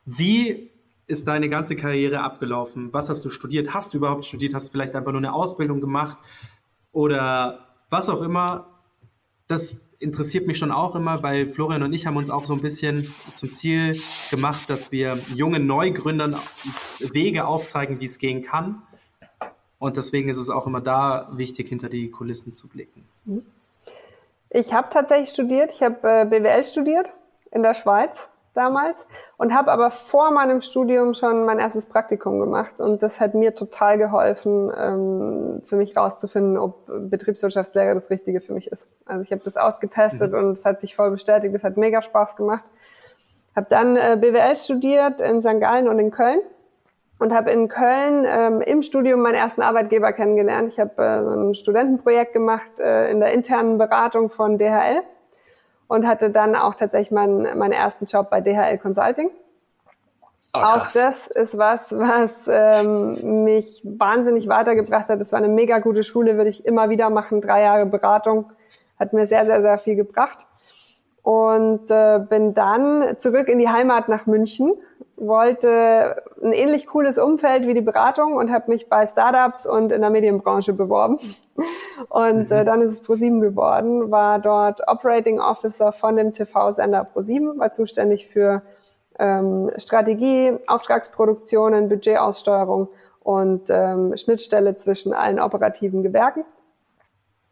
Wie 0.05 0.71
ist 1.07 1.27
deine 1.27 1.47
ganze 1.47 1.75
Karriere 1.75 2.21
abgelaufen? 2.21 2.91
Was 2.91 3.09
hast 3.09 3.23
du 3.23 3.29
studiert? 3.29 3.73
Hast 3.73 3.93
du 3.93 3.97
überhaupt 3.97 4.25
studiert? 4.25 4.53
Hast 4.53 4.67
du 4.67 4.71
vielleicht 4.71 4.95
einfach 4.95 5.11
nur 5.11 5.21
eine 5.21 5.33
Ausbildung 5.33 5.79
gemacht? 5.79 6.17
oder 6.95 7.75
was 7.89 8.07
auch 8.07 8.21
immer, 8.21 8.81
das 9.47 9.84
interessiert 9.99 10.47
mich 10.47 10.57
schon 10.57 10.71
auch 10.71 10.95
immer, 10.95 11.23
weil 11.23 11.49
Florian 11.49 11.83
und 11.83 11.93
ich 11.93 12.05
haben 12.05 12.17
uns 12.17 12.29
auch 12.29 12.45
so 12.45 12.53
ein 12.53 12.61
bisschen 12.61 13.13
zum 13.33 13.51
Ziel 13.51 14.01
gemacht, 14.29 14.69
dass 14.69 14.91
wir 14.91 15.17
jungen 15.33 15.67
Neugründern 15.67 16.35
Wege 16.99 17.45
aufzeigen, 17.45 17.99
wie 17.99 18.05
es 18.05 18.19
gehen 18.19 18.41
kann. 18.41 18.81
Und 19.79 19.97
deswegen 19.97 20.29
ist 20.29 20.37
es 20.37 20.49
auch 20.49 20.67
immer 20.67 20.81
da 20.81 21.29
wichtig, 21.33 21.69
hinter 21.69 21.89
die 21.89 22.09
Kulissen 22.09 22.53
zu 22.53 22.67
blicken. 22.67 23.05
Ich 24.49 24.73
habe 24.73 24.87
tatsächlich 24.91 25.29
studiert. 25.29 25.71
Ich 25.73 25.81
habe 25.81 25.97
äh, 26.03 26.25
BWL 26.25 26.63
studiert 26.63 27.11
in 27.51 27.61
der 27.61 27.73
Schweiz 27.73 28.29
damals 28.55 29.05
und 29.37 29.53
habe 29.53 29.71
aber 29.71 29.91
vor 29.91 30.31
meinem 30.31 30.61
Studium 30.61 31.13
schon 31.13 31.45
mein 31.45 31.59
erstes 31.59 31.85
Praktikum 31.85 32.39
gemacht 32.39 32.79
und 32.79 33.03
das 33.03 33.19
hat 33.19 33.33
mir 33.33 33.55
total 33.55 33.97
geholfen, 33.97 34.71
ähm, 34.75 35.61
für 35.63 35.75
mich 35.75 35.95
rauszufinden, 35.95 36.57
ob 36.57 36.85
Betriebswirtschaftslehre 36.87 37.93
das 37.93 38.09
Richtige 38.09 38.41
für 38.41 38.53
mich 38.53 38.67
ist. 38.67 38.89
Also 39.05 39.21
ich 39.21 39.31
habe 39.31 39.41
das 39.43 39.57
ausgetestet 39.57 40.31
mhm. 40.31 40.37
und 40.37 40.51
es 40.53 40.65
hat 40.65 40.79
sich 40.79 40.95
voll 40.95 41.11
bestätigt, 41.11 41.53
es 41.55 41.63
hat 41.63 41.77
mega 41.77 42.01
Spaß 42.01 42.35
gemacht. 42.35 42.65
Habe 43.55 43.67
dann 43.69 43.95
äh, 43.95 44.17
BWL 44.19 44.55
studiert 44.55 45.21
in 45.21 45.41
St. 45.41 45.59
Gallen 45.59 45.87
und 45.87 45.99
in 45.99 46.11
Köln 46.11 46.39
und 47.19 47.33
habe 47.33 47.51
in 47.51 47.67
Köln 47.67 48.25
ähm, 48.27 48.61
im 48.61 48.81
Studium 48.81 49.21
meinen 49.21 49.35
ersten 49.35 49.61
Arbeitgeber 49.61 50.11
kennengelernt. 50.13 50.73
Ich 50.73 50.79
habe 50.79 51.01
äh, 51.01 51.23
so 51.23 51.29
ein 51.29 51.55
Studentenprojekt 51.55 52.33
gemacht 52.33 52.79
äh, 52.79 53.09
in 53.11 53.19
der 53.19 53.31
internen 53.31 53.77
Beratung 53.77 54.29
von 54.29 54.57
DHL 54.57 55.03
und 55.87 56.07
hatte 56.07 56.29
dann 56.29 56.55
auch 56.55 56.75
tatsächlich 56.75 57.11
meinen, 57.11 57.57
meinen 57.57 57.73
ersten 57.73 58.05
Job 58.05 58.29
bei 58.29 58.41
DHL 58.41 58.77
Consulting. 58.77 59.29
Oh, 60.53 60.59
auch 60.59 60.91
das 60.91 61.27
ist 61.27 61.57
was, 61.57 61.91
was 61.91 62.49
ähm, 62.49 63.43
mich 63.43 63.81
wahnsinnig 63.83 64.47
weitergebracht 64.47 65.09
hat. 65.09 65.19
Das 65.19 65.31
war 65.31 65.39
eine 65.39 65.49
mega 65.49 65.79
gute 65.79 66.03
Schule, 66.03 66.37
würde 66.37 66.49
ich 66.49 66.65
immer 66.65 66.89
wieder 66.89 67.09
machen. 67.09 67.41
Drei 67.41 67.63
Jahre 67.63 67.85
Beratung 67.85 68.51
hat 68.97 69.11
mir 69.11 69.27
sehr, 69.27 69.45
sehr, 69.45 69.61
sehr 69.61 69.77
viel 69.77 69.95
gebracht. 69.95 70.45
Und 71.23 71.89
äh, 71.89 72.19
bin 72.19 72.53
dann 72.53 73.17
zurück 73.17 73.47
in 73.47 73.59
die 73.59 73.67
Heimat 73.67 74.07
nach 74.07 74.27
München, 74.27 74.73
wollte 75.17 76.23
ein 76.43 76.51
ähnlich 76.51 76.87
cooles 76.87 77.17
Umfeld 77.17 77.67
wie 77.67 77.73
die 77.73 77.81
Beratung 77.81 78.35
und 78.35 78.51
habe 78.51 78.69
mich 78.71 78.89
bei 78.89 79.05
Startups 79.05 79.65
und 79.65 79.91
in 79.91 80.01
der 80.01 80.09
Medienbranche 80.09 80.73
beworben. 80.73 81.19
Und 82.09 82.51
äh, 82.51 82.65
dann 82.65 82.81
ist 82.81 82.91
es 82.91 82.99
ProSieben 83.01 83.39
geworden, 83.39 84.11
war 84.11 84.39
dort 84.39 84.85
Operating 84.87 85.39
Officer 85.39 85.93
von 85.93 86.17
dem 86.17 86.33
TV-Sender 86.33 87.05
ProSieben, 87.05 87.57
war 87.57 87.71
zuständig 87.71 88.27
für 88.27 88.61
ähm, 89.17 89.71
Strategie, 89.77 90.57
Auftragsproduktionen, 90.67 91.87
Budgetaussteuerung 91.87 92.89
und 93.21 93.69
ähm, 93.69 94.17
Schnittstelle 94.17 94.75
zwischen 94.75 95.13
allen 95.13 95.39
operativen 95.39 96.03
Gewerken. 96.03 96.43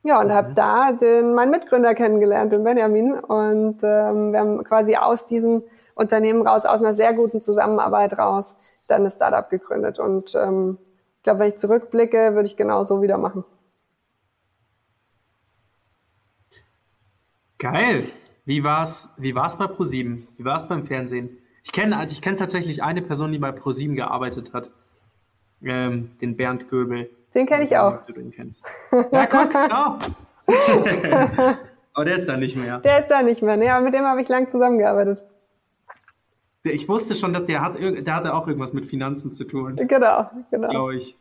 Ja, 0.03 0.19
und 0.19 0.27
mhm. 0.27 0.33
habe 0.33 0.53
da 0.53 0.91
den, 0.91 1.33
meinen 1.33 1.51
Mitgründer 1.51 1.95
kennengelernt, 1.95 2.51
den 2.51 2.63
Benjamin. 2.63 3.13
Und 3.13 3.77
ähm, 3.83 4.33
wir 4.33 4.39
haben 4.39 4.63
quasi 4.65 4.97
aus 4.97 5.25
diesem 5.25 5.63
Unternehmen 5.95 6.45
raus, 6.45 6.65
aus 6.65 6.81
einer 6.81 6.95
sehr 6.95 7.13
guten 7.13 7.41
Zusammenarbeit 7.41 8.17
raus, 8.17 8.55
dann 8.87 9.05
ein 9.05 9.11
Startup 9.11 9.49
gegründet. 9.49 9.99
Und 9.99 10.33
ähm, 10.35 10.77
ich 11.17 11.23
glaube, 11.23 11.39
wenn 11.39 11.49
ich 11.49 11.57
zurückblicke, 11.57 12.35
würde 12.35 12.47
ich 12.47 12.57
genau 12.57 12.83
so 12.83 13.01
wieder 13.01 13.17
machen. 13.17 13.43
Geil. 17.59 18.05
Wie 18.45 18.63
war's, 18.63 19.13
wie 19.17 19.35
war's 19.35 19.57
bei 19.57 19.67
ProSieben? 19.67 20.27
Wie 20.37 20.43
war 20.43 20.57
es 20.57 20.67
beim 20.67 20.83
Fernsehen? 20.83 21.37
Ich 21.63 21.71
kenne 21.71 22.05
ich 22.09 22.21
kenn 22.21 22.35
tatsächlich 22.35 22.83
eine 22.83 23.01
Person, 23.01 23.31
die 23.31 23.37
bei 23.37 23.53
ProSieben 23.53 23.95
gearbeitet 23.95 24.53
hat. 24.53 24.69
Ähm, 25.63 26.11
den 26.19 26.35
Bernd 26.35 26.67
Göbel. 26.67 27.09
Den 27.33 27.45
kenne 27.45 27.63
ich 27.63 27.77
auch. 27.77 28.05
Du 28.05 28.11
den 28.11 28.31
kennst. 28.31 28.65
Ja, 29.11 29.25
guck, 29.27 29.53
schau. 29.53 29.97
aber 31.93 32.05
der 32.05 32.15
ist 32.15 32.27
da 32.27 32.35
nicht 32.35 32.57
mehr. 32.57 32.79
Der 32.79 32.99
ist 32.99 33.07
da 33.07 33.21
nicht 33.21 33.41
mehr. 33.41 33.75
Aber 33.75 33.85
mit 33.85 33.93
dem 33.93 34.03
habe 34.03 34.21
ich 34.21 34.27
lang 34.27 34.49
zusammengearbeitet. 34.49 35.25
Ich 36.63 36.87
wusste 36.87 37.13
schon, 37.15 37.33
dass 37.33 37.45
der 37.45 37.61
hat, 37.61 37.75
der 37.79 38.15
hatte 38.15 38.33
auch 38.33 38.47
irgendwas 38.47 38.73
mit 38.73 38.85
Finanzen 38.85 39.31
zu 39.31 39.43
tun. 39.43 39.75
Genau, 39.75 40.29
genau. 40.49 40.69
Glaube 40.69 40.95
ich. 40.95 41.17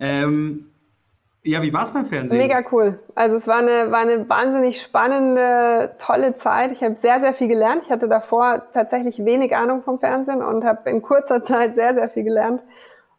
Ähm, 0.00 0.70
ja, 1.44 1.62
wie 1.62 1.72
war 1.72 1.84
es 1.84 1.92
beim 1.92 2.04
Fernsehen? 2.04 2.38
Mega 2.38 2.62
cool. 2.72 2.98
Also 3.14 3.36
es 3.36 3.46
war 3.46 3.58
eine, 3.58 3.92
war 3.92 4.00
eine 4.00 4.28
wahnsinnig 4.28 4.82
spannende, 4.82 5.94
tolle 5.98 6.34
Zeit. 6.34 6.72
Ich 6.72 6.82
habe 6.82 6.96
sehr, 6.96 7.20
sehr 7.20 7.32
viel 7.32 7.48
gelernt. 7.48 7.82
Ich 7.84 7.90
hatte 7.90 8.08
davor 8.08 8.64
tatsächlich 8.72 9.24
wenig 9.24 9.54
Ahnung 9.56 9.82
vom 9.82 9.98
Fernsehen 9.98 10.42
und 10.42 10.64
habe 10.64 10.90
in 10.90 11.00
kurzer 11.00 11.42
Zeit 11.44 11.76
sehr, 11.76 11.94
sehr 11.94 12.08
viel 12.08 12.24
gelernt. 12.24 12.62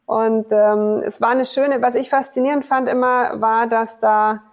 Und 0.06 0.48
ähm, 0.52 1.02
es 1.06 1.22
war 1.22 1.30
eine 1.30 1.46
schöne, 1.46 1.82
was 1.82 1.96
ich 1.96 2.10
faszinierend 2.10 2.66
fand 2.66 2.90
immer, 2.90 3.40
war, 3.42 3.68
dass 3.68 4.00
da 4.00 4.44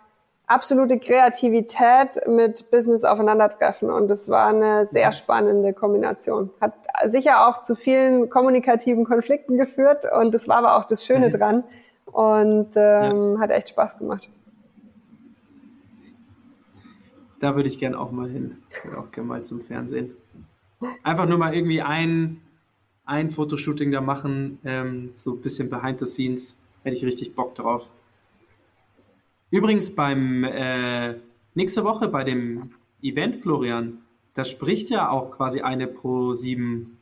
absolute 0.46 0.98
Kreativität 0.98 2.26
mit 2.26 2.70
Business 2.70 3.04
aufeinandertreffen. 3.04 3.90
Und 3.90 4.10
es 4.10 4.28
war 4.28 4.48
eine 4.48 4.86
sehr 4.86 5.12
spannende 5.12 5.72
Kombination. 5.72 6.50
Hat 6.60 6.74
sicher 7.06 7.46
auch 7.46 7.62
zu 7.62 7.74
vielen 7.74 8.30
kommunikativen 8.30 9.04
Konflikten 9.04 9.58
geführt. 9.58 10.04
Und 10.18 10.34
das 10.34 10.48
war 10.48 10.58
aber 10.58 10.76
auch 10.76 10.84
das 10.84 11.04
Schöne 11.04 11.28
mhm. 11.28 11.32
dran. 11.32 11.64
Und 12.06 12.70
ähm, 12.76 13.34
ja. 13.34 13.40
hat 13.40 13.50
echt 13.50 13.70
Spaß 13.70 13.98
gemacht. 13.98 14.28
Da 17.40 17.54
würde 17.54 17.68
ich 17.68 17.78
gerne 17.78 17.98
auch 17.98 18.12
mal 18.12 18.28
hin. 18.28 18.58
Ich 18.70 18.84
würde 18.84 18.98
auch 18.98 19.10
gerne 19.10 19.28
mal 19.28 19.44
zum 19.44 19.60
Fernsehen. 19.60 20.16
Einfach 21.02 21.26
nur 21.26 21.38
mal 21.38 21.54
irgendwie 21.54 21.82
ein, 21.82 22.40
ein 23.04 23.30
Fotoshooting 23.30 23.90
da 23.90 24.00
machen, 24.00 24.58
ähm, 24.64 25.10
so 25.14 25.32
ein 25.32 25.40
bisschen 25.40 25.68
behind 25.68 25.98
the 25.98 26.06
scenes. 26.06 26.56
Hätte 26.82 26.96
ich 26.96 27.04
richtig 27.04 27.34
Bock 27.34 27.54
drauf. 27.54 27.90
Übrigens 29.50 29.94
beim 29.94 30.44
äh, 30.44 31.14
nächste 31.54 31.84
Woche 31.84 32.08
bei 32.08 32.24
dem 32.24 32.72
Event, 33.02 33.36
Florian, 33.36 34.02
da 34.34 34.44
spricht 34.44 34.90
ja 34.90 35.08
auch 35.08 35.30
quasi 35.30 35.60
eine 35.60 35.86
Pro 35.86 36.34
7 36.34 36.98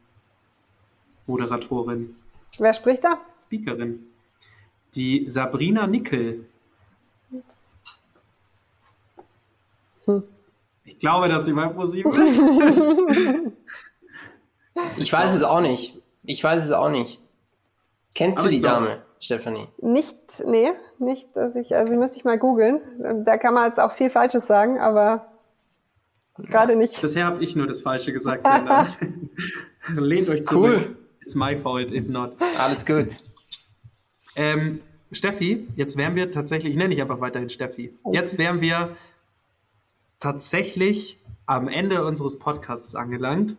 Moderatorin. 1.27 2.17
Wer 2.59 2.75
spricht 2.75 3.05
da? 3.05 3.21
Speakerin. 3.43 4.07
Die 4.95 5.29
Sabrina 5.29 5.87
Nickel. 5.87 6.47
Hm. 10.05 10.23
Ich 10.85 10.99
glaube, 10.99 11.29
dass 11.29 11.47
sie 11.47 11.53
bei 11.53 11.67
Pro 11.67 11.87
7 11.87 12.13
ist. 12.13 12.41
ich 14.99 15.13
weiß 15.13 15.35
es 15.35 15.43
auch 15.43 15.61
nicht. 15.61 15.99
Ich 16.25 16.45
weiß 16.45 16.65
es 16.65 16.71
auch 16.71 16.91
nicht. 16.91 17.21
Kennst 18.15 18.39
Aber 18.39 18.49
du 18.49 18.55
die 18.55 18.61
Dame? 18.61 19.03
Stefanie? 19.25 19.69
Nicht, 19.81 20.17
nee, 20.47 20.73
nicht, 20.99 21.35
dass 21.35 21.57
ich, 21.57 21.75
also 21.75 21.95
müsste 21.95 22.19
ich 22.19 22.25
mal 22.25 22.39
googeln. 22.39 22.81
Da 23.25 23.39
kann 23.39 23.55
man 23.55 23.69
jetzt 23.69 23.81
auch 23.81 23.93
viel 23.93 24.11
Falsches 24.11 24.47
sagen, 24.47 24.79
aber 24.79 25.27
gerade 26.37 26.77
nicht. 26.77 27.01
Bisher 27.01 27.25
habe 27.25 27.43
ich 27.43 27.57
nur 27.57 27.67
das 27.67 27.81
Falsche 27.81 28.13
gesagt. 28.13 28.47
Lehnt 29.97 30.29
euch 30.29 30.45
zurück. 30.45 30.89
Cool. 30.89 30.97
It's 31.23 31.35
my 31.35 31.57
fault, 31.57 31.91
if 31.91 32.07
not. 32.07 32.35
Alles 32.59 32.85
gut. 32.85 33.17
Ähm, 34.37 34.81
Steffi, 35.11 35.69
jetzt 35.75 35.97
wären 35.97 36.17
wir 36.17 36.31
tatsächlich, 36.31 36.73
ich 36.73 36.77
nenne 36.77 36.91
dich 36.91 37.01
einfach 37.01 37.21
weiterhin 37.21 37.49
Steffi. 37.49 37.97
Jetzt 38.13 38.37
wären 38.37 38.61
wir 38.61 38.95
tatsächlich 40.21 41.19
am 41.47 41.69
Ende 41.69 42.05
unseres 42.05 42.39
Podcasts 42.39 42.95
angelangt 42.95 43.57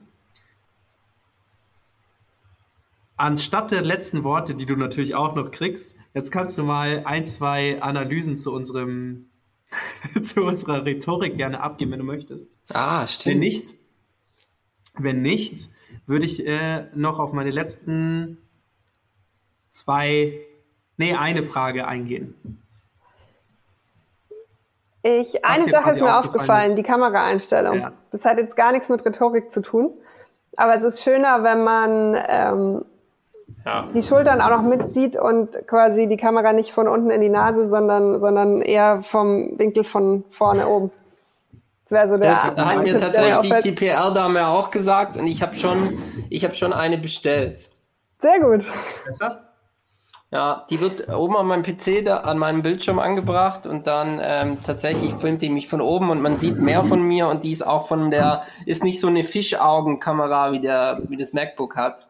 anstatt 3.18 3.72
der 3.72 3.82
letzten 3.82 4.24
Worte, 4.24 4.55
die 4.55 4.66
du 4.66 4.76
natürlich 4.76 5.16
auch 5.16 5.36
noch 5.36 5.51
kriegst, 5.51 5.97
jetzt 6.13 6.32
kannst 6.32 6.57
du 6.57 6.63
mal 6.63 7.03
ein, 7.05 7.26
zwei 7.26 7.82
Analysen 7.82 8.38
zu 8.38 8.53
unserem 8.53 9.30
zu 10.22 10.43
unserer 10.43 10.86
Rhetorik 10.86 11.38
gerne 11.38 11.61
abgeben, 11.61 11.91
wenn 11.91 11.99
du 11.99 12.05
möchtest. 12.05 12.57
Ah, 12.70 13.07
stimmt. 13.07 13.34
Wenn 13.34 13.39
nicht, 13.39 13.74
wenn 14.97 15.22
nicht, 15.22 15.70
würde 16.05 16.26
ich 16.26 16.45
äh, 16.45 16.86
noch 16.93 17.20
auf 17.20 17.34
meine 17.34 17.51
letzten 17.51 18.38
zwei, 19.72 20.39
nee, 20.97 21.13
eine 21.13 21.43
Frage 21.43 21.88
eingehen. 21.88 22.61
Ich, 25.03 25.45
eine 25.45 25.70
Sache 25.70 25.91
ist 25.91 26.01
mir 26.01 26.18
aufgefallen, 26.18 26.72
ist. 26.72 26.78
die 26.78 26.84
Kameraeinstellung. 26.84 27.80
Ja. 27.80 27.93
Das 28.11 28.26
hat 28.26 28.39
jetzt 28.39 28.55
gar 28.55 28.72
nichts 28.72 28.89
mit 28.89 29.05
Rhetorik 29.05 29.51
zu 29.51 29.61
tun. 29.61 29.91
Aber 30.57 30.74
es 30.74 30.82
ist 30.82 31.03
schöner, 31.03 31.43
wenn 31.43 31.63
man 31.63 32.18
ähm, 32.28 32.86
ja. 33.66 33.88
die 33.93 34.02
Schultern 34.02 34.41
auch 34.41 34.50
noch 34.50 34.62
mitzieht 34.62 35.18
und 35.18 35.68
quasi 35.68 36.08
die 36.08 36.18
Kamera 36.18 36.54
nicht 36.54 36.72
von 36.72 36.88
unten 36.88 37.10
in 37.10 37.22
die 37.22 37.30
Nase, 37.30 37.68
sondern, 37.68 38.20
sondern 38.20 38.62
eher 38.62 39.02
vom 39.02 39.58
Winkel 39.58 39.84
von 39.84 40.24
vorne 40.30 40.68
oben. 40.68 40.91
Das 41.86 41.91
wäre 41.91 42.10
so 42.10 42.18
der. 42.18 42.32
Das 42.32 42.43
hat 42.43 42.84
mir 42.84 42.98
tatsächlich 42.98 43.64
die 43.64 43.72
PR-Dame 43.72 44.48
auch 44.48 44.72
gesagt 44.72 45.18
und 45.18 45.28
ich 45.28 45.41
habe 45.41 45.56
schon, 45.56 45.98
ich 46.30 46.43
habe 46.43 46.56
schon 46.56 46.74
eine 46.74 46.98
bestellt. 46.98 47.70
Sehr 48.20 48.39
gut. 48.39 48.66
Besser? 49.06 49.41
Ja, 50.32 50.66
die 50.70 50.82
wird 50.82 51.08
oben 51.08 51.38
an 51.38 51.46
meinem 51.46 51.64
PC, 51.64 52.04
da, 52.04 52.18
an 52.18 52.39
meinem 52.39 52.64
Bildschirm 52.64 52.98
angebracht 52.98 53.68
und 53.68 53.88
dann 53.88 54.20
ähm, 54.22 54.58
tatsächlich 54.66 55.14
filmt 55.14 55.41
die 55.41 55.50
mich 55.50 55.70
von 55.70 55.80
oben 55.80 56.10
und 56.10 56.22
man 56.22 56.39
sieht 56.39 56.58
mehr 56.58 56.84
von 56.84 57.02
mir 57.02 57.28
und 57.28 57.43
die 57.43 57.52
ist 57.52 57.66
auch 57.66 57.88
von 57.88 58.10
der, 58.10 58.43
ist 58.66 58.84
nicht 58.84 59.00
so 59.00 59.08
eine 59.08 59.24
Fischaugenkamera 59.24 60.52
wie 60.52 60.60
der, 60.60 61.00
wie 61.08 61.18
das 61.18 61.34
MacBook 61.34 61.76
hat 61.78 62.08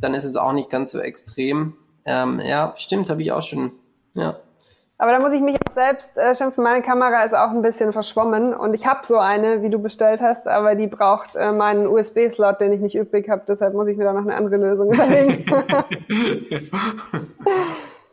dann 0.00 0.14
ist 0.14 0.24
es 0.24 0.36
auch 0.36 0.52
nicht 0.52 0.70
ganz 0.70 0.92
so 0.92 0.98
extrem. 0.98 1.76
Ähm, 2.04 2.40
ja, 2.40 2.72
stimmt, 2.76 3.10
habe 3.10 3.22
ich 3.22 3.32
auch 3.32 3.42
schon. 3.42 3.72
Ja. 4.14 4.40
Aber 4.98 5.12
da 5.12 5.20
muss 5.20 5.34
ich 5.34 5.42
mich 5.42 5.56
auch 5.56 5.74
selbst 5.74 6.16
äh, 6.16 6.34
schimpfen. 6.34 6.64
Meine 6.64 6.82
Kamera 6.82 7.22
ist 7.22 7.34
auch 7.34 7.50
ein 7.50 7.60
bisschen 7.60 7.92
verschwommen 7.92 8.54
und 8.54 8.72
ich 8.72 8.86
habe 8.86 9.06
so 9.06 9.18
eine, 9.18 9.62
wie 9.62 9.68
du 9.68 9.78
bestellt 9.78 10.22
hast, 10.22 10.48
aber 10.48 10.74
die 10.74 10.86
braucht 10.86 11.36
äh, 11.36 11.52
meinen 11.52 11.86
USB-Slot, 11.86 12.62
den 12.62 12.72
ich 12.72 12.80
nicht 12.80 12.94
übrig 12.94 13.28
habe. 13.28 13.42
Deshalb 13.46 13.74
muss 13.74 13.88
ich 13.88 13.98
mir 13.98 14.04
da 14.04 14.14
noch 14.14 14.22
eine 14.22 14.34
andere 14.34 14.56
Lösung 14.56 14.90
überlegen. 14.92 15.44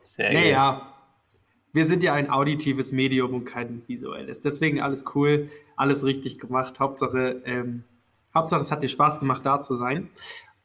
Sehr 0.01 0.33
naja, 0.33 0.81
wir 1.71 1.85
sind 1.85 2.03
ja 2.03 2.13
ein 2.13 2.29
auditives 2.29 2.91
Medium 2.91 3.33
und 3.33 3.45
kein 3.45 3.83
visuelles. 3.87 4.41
Deswegen 4.41 4.81
alles 4.81 5.05
cool, 5.15 5.49
alles 5.77 6.03
richtig 6.03 6.37
gemacht. 6.37 6.81
Hauptsache, 6.81 7.41
ähm, 7.45 7.85
Hauptsache, 8.35 8.59
es 8.59 8.71
hat 8.71 8.83
dir 8.83 8.89
Spaß 8.89 9.21
gemacht, 9.21 9.45
da 9.45 9.61
zu 9.61 9.75
sein. 9.75 10.09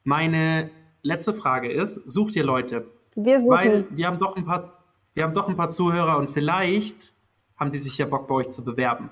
Meine 0.02 0.70
letzte 1.02 1.34
Frage 1.34 1.70
ist: 1.70 1.94
Sucht 2.06 2.36
ihr 2.36 2.44
Leute? 2.44 2.86
Wir 3.14 3.40
suchen. 3.40 3.56
Weil 3.56 3.86
wir 3.90 4.06
haben 4.06 4.18
doch 4.18 4.36
ein 4.36 4.44
paar 4.44 4.78
wir 5.18 5.24
haben 5.24 5.34
doch 5.34 5.48
ein 5.48 5.56
paar 5.56 5.68
Zuhörer 5.68 6.16
und 6.16 6.30
vielleicht 6.30 7.12
haben 7.56 7.72
die 7.72 7.78
sich 7.78 7.98
ja 7.98 8.06
Bock 8.06 8.28
bei 8.28 8.36
euch 8.36 8.50
zu 8.50 8.64
bewerben. 8.64 9.10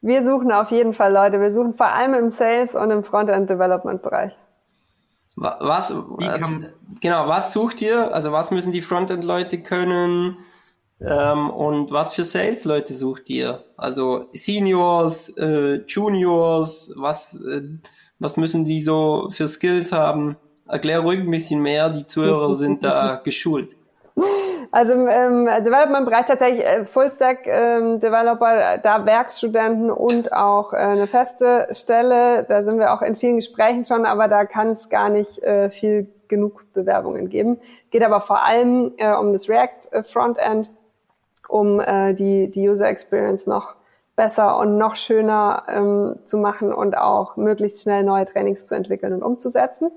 Wir 0.00 0.24
suchen 0.24 0.50
auf 0.50 0.70
jeden 0.70 0.94
Fall 0.94 1.12
Leute. 1.12 1.38
Wir 1.38 1.52
suchen 1.52 1.74
vor 1.74 1.88
allem 1.88 2.14
im 2.14 2.30
Sales 2.30 2.74
und 2.74 2.90
im 2.90 3.04
Frontend-Development-Bereich. 3.04 4.32
Was, 5.36 5.90
äh, 5.90 6.40
genau, 6.98 7.28
was 7.28 7.52
sucht 7.52 7.82
ihr? 7.82 8.14
Also 8.14 8.32
was 8.32 8.50
müssen 8.50 8.72
die 8.72 8.80
Frontend-Leute 8.80 9.62
können? 9.62 10.38
Ähm, 10.98 11.50
und 11.50 11.90
was 11.90 12.14
für 12.14 12.24
Sales-Leute 12.24 12.94
sucht 12.94 13.28
ihr? 13.28 13.64
Also 13.76 14.30
Seniors, 14.32 15.28
äh, 15.36 15.82
Juniors, 15.86 16.90
was, 16.96 17.34
äh, 17.34 17.68
was 18.18 18.38
müssen 18.38 18.64
die 18.64 18.80
so 18.80 19.28
für 19.28 19.46
Skills 19.46 19.92
haben? 19.92 20.36
Erklär 20.66 21.00
ruhig 21.00 21.20
ein 21.20 21.30
bisschen 21.30 21.60
mehr, 21.60 21.90
die 21.90 22.06
Zuhörer 22.06 22.54
sind 22.56 22.84
da 22.84 23.20
geschult. 23.22 23.76
Also 24.70 24.92
im 24.94 25.08
ähm, 25.08 25.46
Development-Bereich 25.46 26.26
tatsächlich 26.26 26.64
äh, 26.64 26.84
Full-Stack-Developer, 26.84 28.74
ähm, 28.74 28.80
da 28.82 29.06
Werkstudenten 29.06 29.90
und 29.90 30.32
auch 30.32 30.72
äh, 30.72 30.78
eine 30.78 31.06
feste 31.06 31.68
Stelle. 31.70 32.44
Da 32.48 32.64
sind 32.64 32.80
wir 32.80 32.92
auch 32.92 33.02
in 33.02 33.14
vielen 33.14 33.36
Gesprächen 33.36 33.84
schon, 33.84 34.04
aber 34.04 34.26
da 34.26 34.44
kann 34.44 34.70
es 34.70 34.88
gar 34.88 35.10
nicht 35.10 35.40
äh, 35.44 35.70
viel 35.70 36.08
genug 36.26 36.64
Bewerbungen 36.72 37.28
geben. 37.28 37.60
Geht 37.90 38.02
aber 38.02 38.20
vor 38.20 38.42
allem 38.42 38.94
äh, 38.96 39.14
um 39.14 39.32
das 39.32 39.48
React-Frontend, 39.48 40.70
um 41.48 41.78
äh, 41.78 42.14
die, 42.14 42.50
die 42.50 42.68
User 42.68 42.88
Experience 42.88 43.46
noch 43.46 43.76
besser 44.16 44.58
und 44.58 44.76
noch 44.76 44.96
schöner 44.96 45.64
ähm, 45.68 46.16
zu 46.24 46.38
machen 46.38 46.72
und 46.72 46.96
auch 46.96 47.36
möglichst 47.36 47.82
schnell 47.82 48.02
neue 48.02 48.24
Trainings 48.24 48.66
zu 48.66 48.74
entwickeln 48.74 49.12
und 49.12 49.22
umzusetzen. 49.22 49.90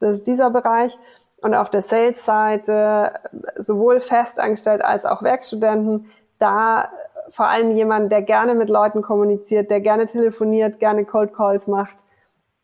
Das 0.00 0.14
ist 0.14 0.26
dieser 0.26 0.50
Bereich 0.50 0.96
und 1.42 1.54
auf 1.54 1.70
der 1.70 1.82
Sales-Seite 1.82 3.12
sowohl 3.56 4.00
festangestellt 4.00 4.82
als 4.82 5.04
auch 5.04 5.22
Werkstudenten, 5.22 6.10
da 6.38 6.90
vor 7.30 7.46
allem 7.46 7.76
jemand, 7.76 8.10
der 8.10 8.22
gerne 8.22 8.54
mit 8.54 8.68
Leuten 8.68 9.02
kommuniziert, 9.02 9.70
der 9.70 9.80
gerne 9.80 10.06
telefoniert, 10.06 10.80
gerne 10.80 11.04
Cold 11.04 11.32
Calls 11.32 11.66
macht, 11.66 11.96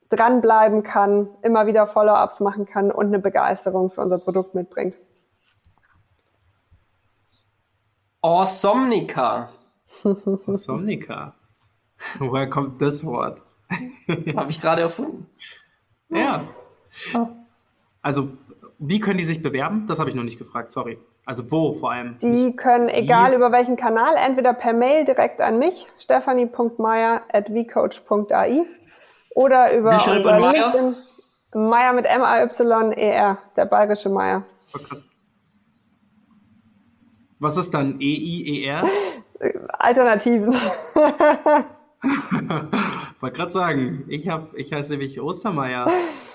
dranbleiben 0.09 0.83
kann, 0.83 1.29
immer 1.43 1.67
wieder 1.67 1.87
Follow-ups 1.87 2.41
machen 2.41 2.67
kann 2.67 2.91
und 2.91 3.07
eine 3.07 3.19
Begeisterung 3.19 3.91
für 3.91 4.01
unser 4.01 4.19
Produkt 4.19 4.55
mitbringt. 4.55 4.97
Awesomnica. 8.23 9.51
Awesomnica. 10.05 11.35
Woher 12.19 12.51
kommt 12.51 12.83
das 12.83 13.05
Wort? 13.05 13.43
Habe 14.37 14.51
ich 14.51 14.61
gerade 14.61 14.83
erfunden. 14.83 15.29
Ja. 16.09 16.45
Also 18.03 18.31
wie 18.79 19.01
können 19.01 19.19
die 19.19 19.25
sich 19.25 19.43
bewerben? 19.43 19.87
Das 19.87 19.99
habe 19.99 20.09
ich 20.11 20.17
noch 20.17 20.23
nicht 20.23 20.39
gefragt, 20.39 20.71
sorry. 20.71 20.99
Also 21.25 21.51
wo 21.51 21.73
vor 21.73 21.91
allem? 21.93 22.19
Die 22.19 22.27
nicht 22.27 22.57
können, 22.57 22.89
egal 22.89 23.33
wie. 23.33 23.37
über 23.37 23.51
welchen 23.53 23.77
Kanal, 23.77 24.15
entweder 24.17 24.53
per 24.53 24.73
Mail 24.73 25.05
direkt 25.05 25.41
an 25.41 25.59
mich, 25.59 25.87
stephanie.meyer.vcoach.ai 25.99 28.63
oder 29.35 29.77
über 29.77 29.91
LinkedIn, 29.93 30.95
Meyer 31.55 31.93
mit 31.95 32.07
M-A-Y-E-R, 32.07 33.39
der 33.57 33.67
bayerische 33.67 34.09
Meyer. 34.09 34.45
Was 37.39 37.57
ist 37.57 37.73
dann 37.75 38.01
E-I-E-R? 38.01 38.85
Alternativen. 39.79 40.57
Wollte 43.21 43.37
gerade 43.37 43.51
sagen, 43.51 44.05
ich, 44.09 44.29
hab, 44.29 44.55
ich 44.55 44.73
heiße 44.73 44.93
nämlich 44.93 45.21
Ostermeier. 45.21 45.89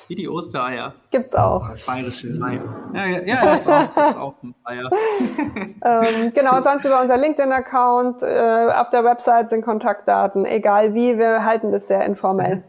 Wie 0.07 0.15
die 0.15 0.27
Ostereier. 0.27 0.95
Gibt's 1.09 1.33
auch. 1.35 1.65
Bayerische 1.85 2.27
Eier. 2.43 2.91
Ja, 2.93 3.05
ja, 3.05 3.21
ja 3.21 3.45
das, 3.45 3.61
ist 3.61 3.67
auch, 3.67 3.95
das 3.95 4.09
ist 4.09 4.17
auch 4.17 4.43
ein 4.43 4.55
Eier. 4.65 4.89
ähm, 5.85 6.33
genau, 6.33 6.59
sonst 6.59 6.83
über 6.83 7.01
unser 7.01 7.15
LinkedIn-Account, 7.15 8.21
äh, 8.21 8.73
auf 8.73 8.89
der 8.89 9.05
Website 9.05 9.49
sind 9.49 9.61
Kontaktdaten, 9.61 10.45
egal 10.45 10.93
wie, 10.93 11.17
wir 11.17 11.45
halten 11.45 11.71
das 11.71 11.87
sehr 11.87 12.03
informell. 12.03 12.63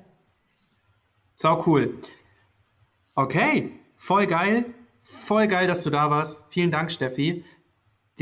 Sau 1.34 1.64
cool. 1.66 1.99
Okay, 3.16 3.72
voll 3.97 4.28
geil. 4.28 4.66
Voll 5.03 5.49
geil, 5.49 5.66
dass 5.66 5.82
du 5.82 5.90
da 5.90 6.11
warst. 6.11 6.45
Vielen 6.49 6.70
Dank, 6.70 6.93
Steffi. 6.93 7.45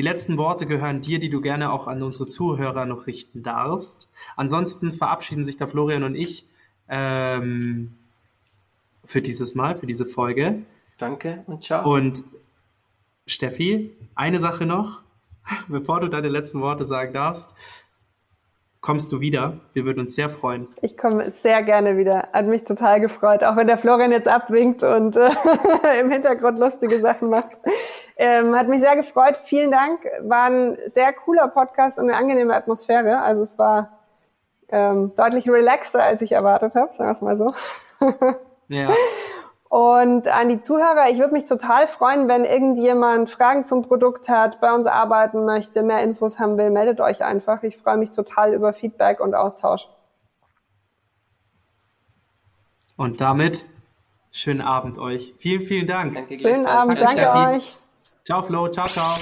Die 0.01 0.07
letzten 0.07 0.38
Worte 0.38 0.64
gehören 0.64 1.03
dir, 1.03 1.18
die 1.18 1.28
du 1.28 1.42
gerne 1.42 1.70
auch 1.70 1.86
an 1.86 2.03
unsere 2.03 2.26
Zuhörer 2.26 2.86
noch 2.86 3.07
richten 3.07 3.42
darfst. 3.42 4.11
Ansonsten 4.34 4.92
verabschieden 4.92 5.44
sich 5.44 5.59
da 5.59 5.66
Florian 5.66 6.05
und 6.05 6.14
ich 6.14 6.48
ähm, 6.88 7.98
für 9.05 9.20
dieses 9.20 9.55
Mal, 9.55 9.76
für 9.76 9.86
diese 9.86 10.07
Folge. 10.07 10.62
Danke 10.96 11.44
und 11.46 11.64
ciao. 11.64 11.86
Und 11.86 12.22
Steffi, 13.26 13.94
eine 14.14 14.40
Sache 14.40 14.64
noch, 14.64 15.03
bevor 15.68 16.01
du 16.01 16.09
deine 16.09 16.30
letzten 16.30 16.62
Worte 16.62 16.86
sagen 16.86 17.12
darfst. 17.12 17.55
Kommst 18.80 19.12
du 19.12 19.20
wieder? 19.20 19.61
Wir 19.74 19.84
würden 19.84 20.01
uns 20.01 20.14
sehr 20.14 20.30
freuen. 20.30 20.66
Ich 20.80 20.96
komme 20.96 21.30
sehr 21.30 21.62
gerne 21.62 21.98
wieder. 21.98 22.30
Hat 22.32 22.46
mich 22.46 22.64
total 22.64 23.03
gefreut, 23.03 23.44
auch 23.44 23.57
wenn 23.57 23.66
der 23.66 23.76
Florian 23.76 24.12
jetzt 24.12 24.28
abwinkt 24.28 24.82
und 24.82 25.16
äh, 25.16 25.28
im 26.01 26.11
Hintergrund 26.11 26.59
lustige 26.59 26.98
Sachen 27.01 27.28
macht. 27.28 27.59
Ähm, 28.23 28.55
hat 28.55 28.68
mich 28.68 28.81
sehr 28.81 28.97
gefreut. 28.97 29.39
Vielen 29.39 29.71
Dank. 29.71 30.01
War 30.21 30.51
ein 30.51 30.77
sehr 30.89 31.11
cooler 31.14 31.49
Podcast 31.49 31.99
und 31.99 32.11
eine 32.11 32.18
angenehme 32.18 32.55
Atmosphäre. 32.55 33.23
Also 33.23 33.43
es 33.43 33.59
war 33.59 33.99
ähm, 34.68 35.14
deutlich 35.16 35.49
relaxer, 35.49 36.03
als 36.03 36.21
ich 36.21 36.33
erwartet 36.33 36.75
habe, 36.75 36.93
sagen 36.93 37.09
wir 37.09 37.12
es 37.12 37.23
mal 37.23 37.37
so. 37.37 37.55
Ja. 38.73 38.89
Und 39.68 40.29
an 40.29 40.49
die 40.49 40.61
Zuhörer, 40.61 41.09
ich 41.11 41.18
würde 41.18 41.33
mich 41.33 41.45
total 41.45 41.89
freuen, 41.89 42.29
wenn 42.29 42.45
irgendjemand 42.45 43.29
Fragen 43.31 43.64
zum 43.64 43.83
Produkt 43.83 44.29
hat, 44.29 44.61
bei 44.61 44.73
uns 44.73 44.87
arbeiten 44.87 45.45
möchte, 45.45 45.83
mehr 45.83 46.05
Infos 46.05 46.39
haben 46.39 46.57
will, 46.57 46.71
meldet 46.71 47.01
euch 47.01 47.25
einfach. 47.25 47.64
Ich 47.64 47.77
freue 47.77 47.97
mich 47.97 48.12
total 48.12 48.55
über 48.55 48.73
Feedback 48.73 49.18
und 49.18 49.35
Austausch. 49.35 49.89
Und 52.97 53.21
damit 53.21 53.64
schönen 54.31 54.61
Abend 54.61 54.99
euch. 54.99 55.35
Vielen, 55.39 55.62
vielen 55.62 55.89
Dank. 55.89 56.14
Danke 56.14 56.39
schönen 56.39 56.66
Abend, 56.66 57.01
danke 57.01 57.57
euch. 57.57 57.77
Ciao 58.31 58.43
Flo, 58.43 58.68
ciao, 58.68 58.87
ciao. 58.87 59.16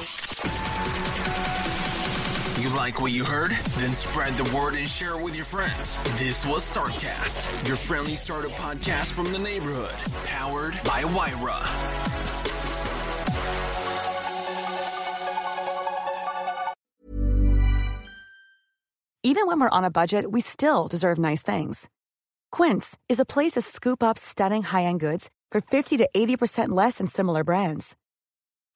You 2.61 2.69
like 2.77 3.01
what 3.01 3.11
you 3.11 3.25
heard? 3.25 3.53
Then 3.79 3.95
spread 3.95 4.35
the 4.35 4.55
word 4.55 4.75
and 4.75 4.87
share 4.87 5.19
it 5.19 5.23
with 5.23 5.35
your 5.35 5.47
friends. 5.47 5.99
This 6.19 6.45
was 6.45 6.71
StartCast, 6.71 7.67
your 7.67 7.79
friendly 7.79 8.17
startup 8.17 8.51
podcast 8.51 9.15
from 9.15 9.33
the 9.33 9.39
neighborhood, 9.39 9.95
powered 10.27 10.75
by 10.85 11.05
Wyra. 11.05 11.59
Even 19.23 19.47
when 19.47 19.59
we're 19.59 19.71
on 19.71 19.85
a 19.85 19.91
budget, 19.91 20.31
we 20.31 20.43
still 20.43 20.87
deserve 20.87 21.17
nice 21.17 21.41
things. 21.41 21.89
Quince 22.53 22.99
is 23.09 23.21
a 23.21 23.25
place 23.25 23.53
to 23.53 23.63
scoop 23.63 24.03
up 24.03 24.19
stunning 24.19 24.63
high-end 24.63 25.01
goods 25.01 25.31
for 25.51 25.63
50 25.63 25.97
to 25.97 26.09
80% 26.15 26.69
less 26.69 26.99
than 26.99 27.07
similar 27.07 27.43
brands. 27.43 27.97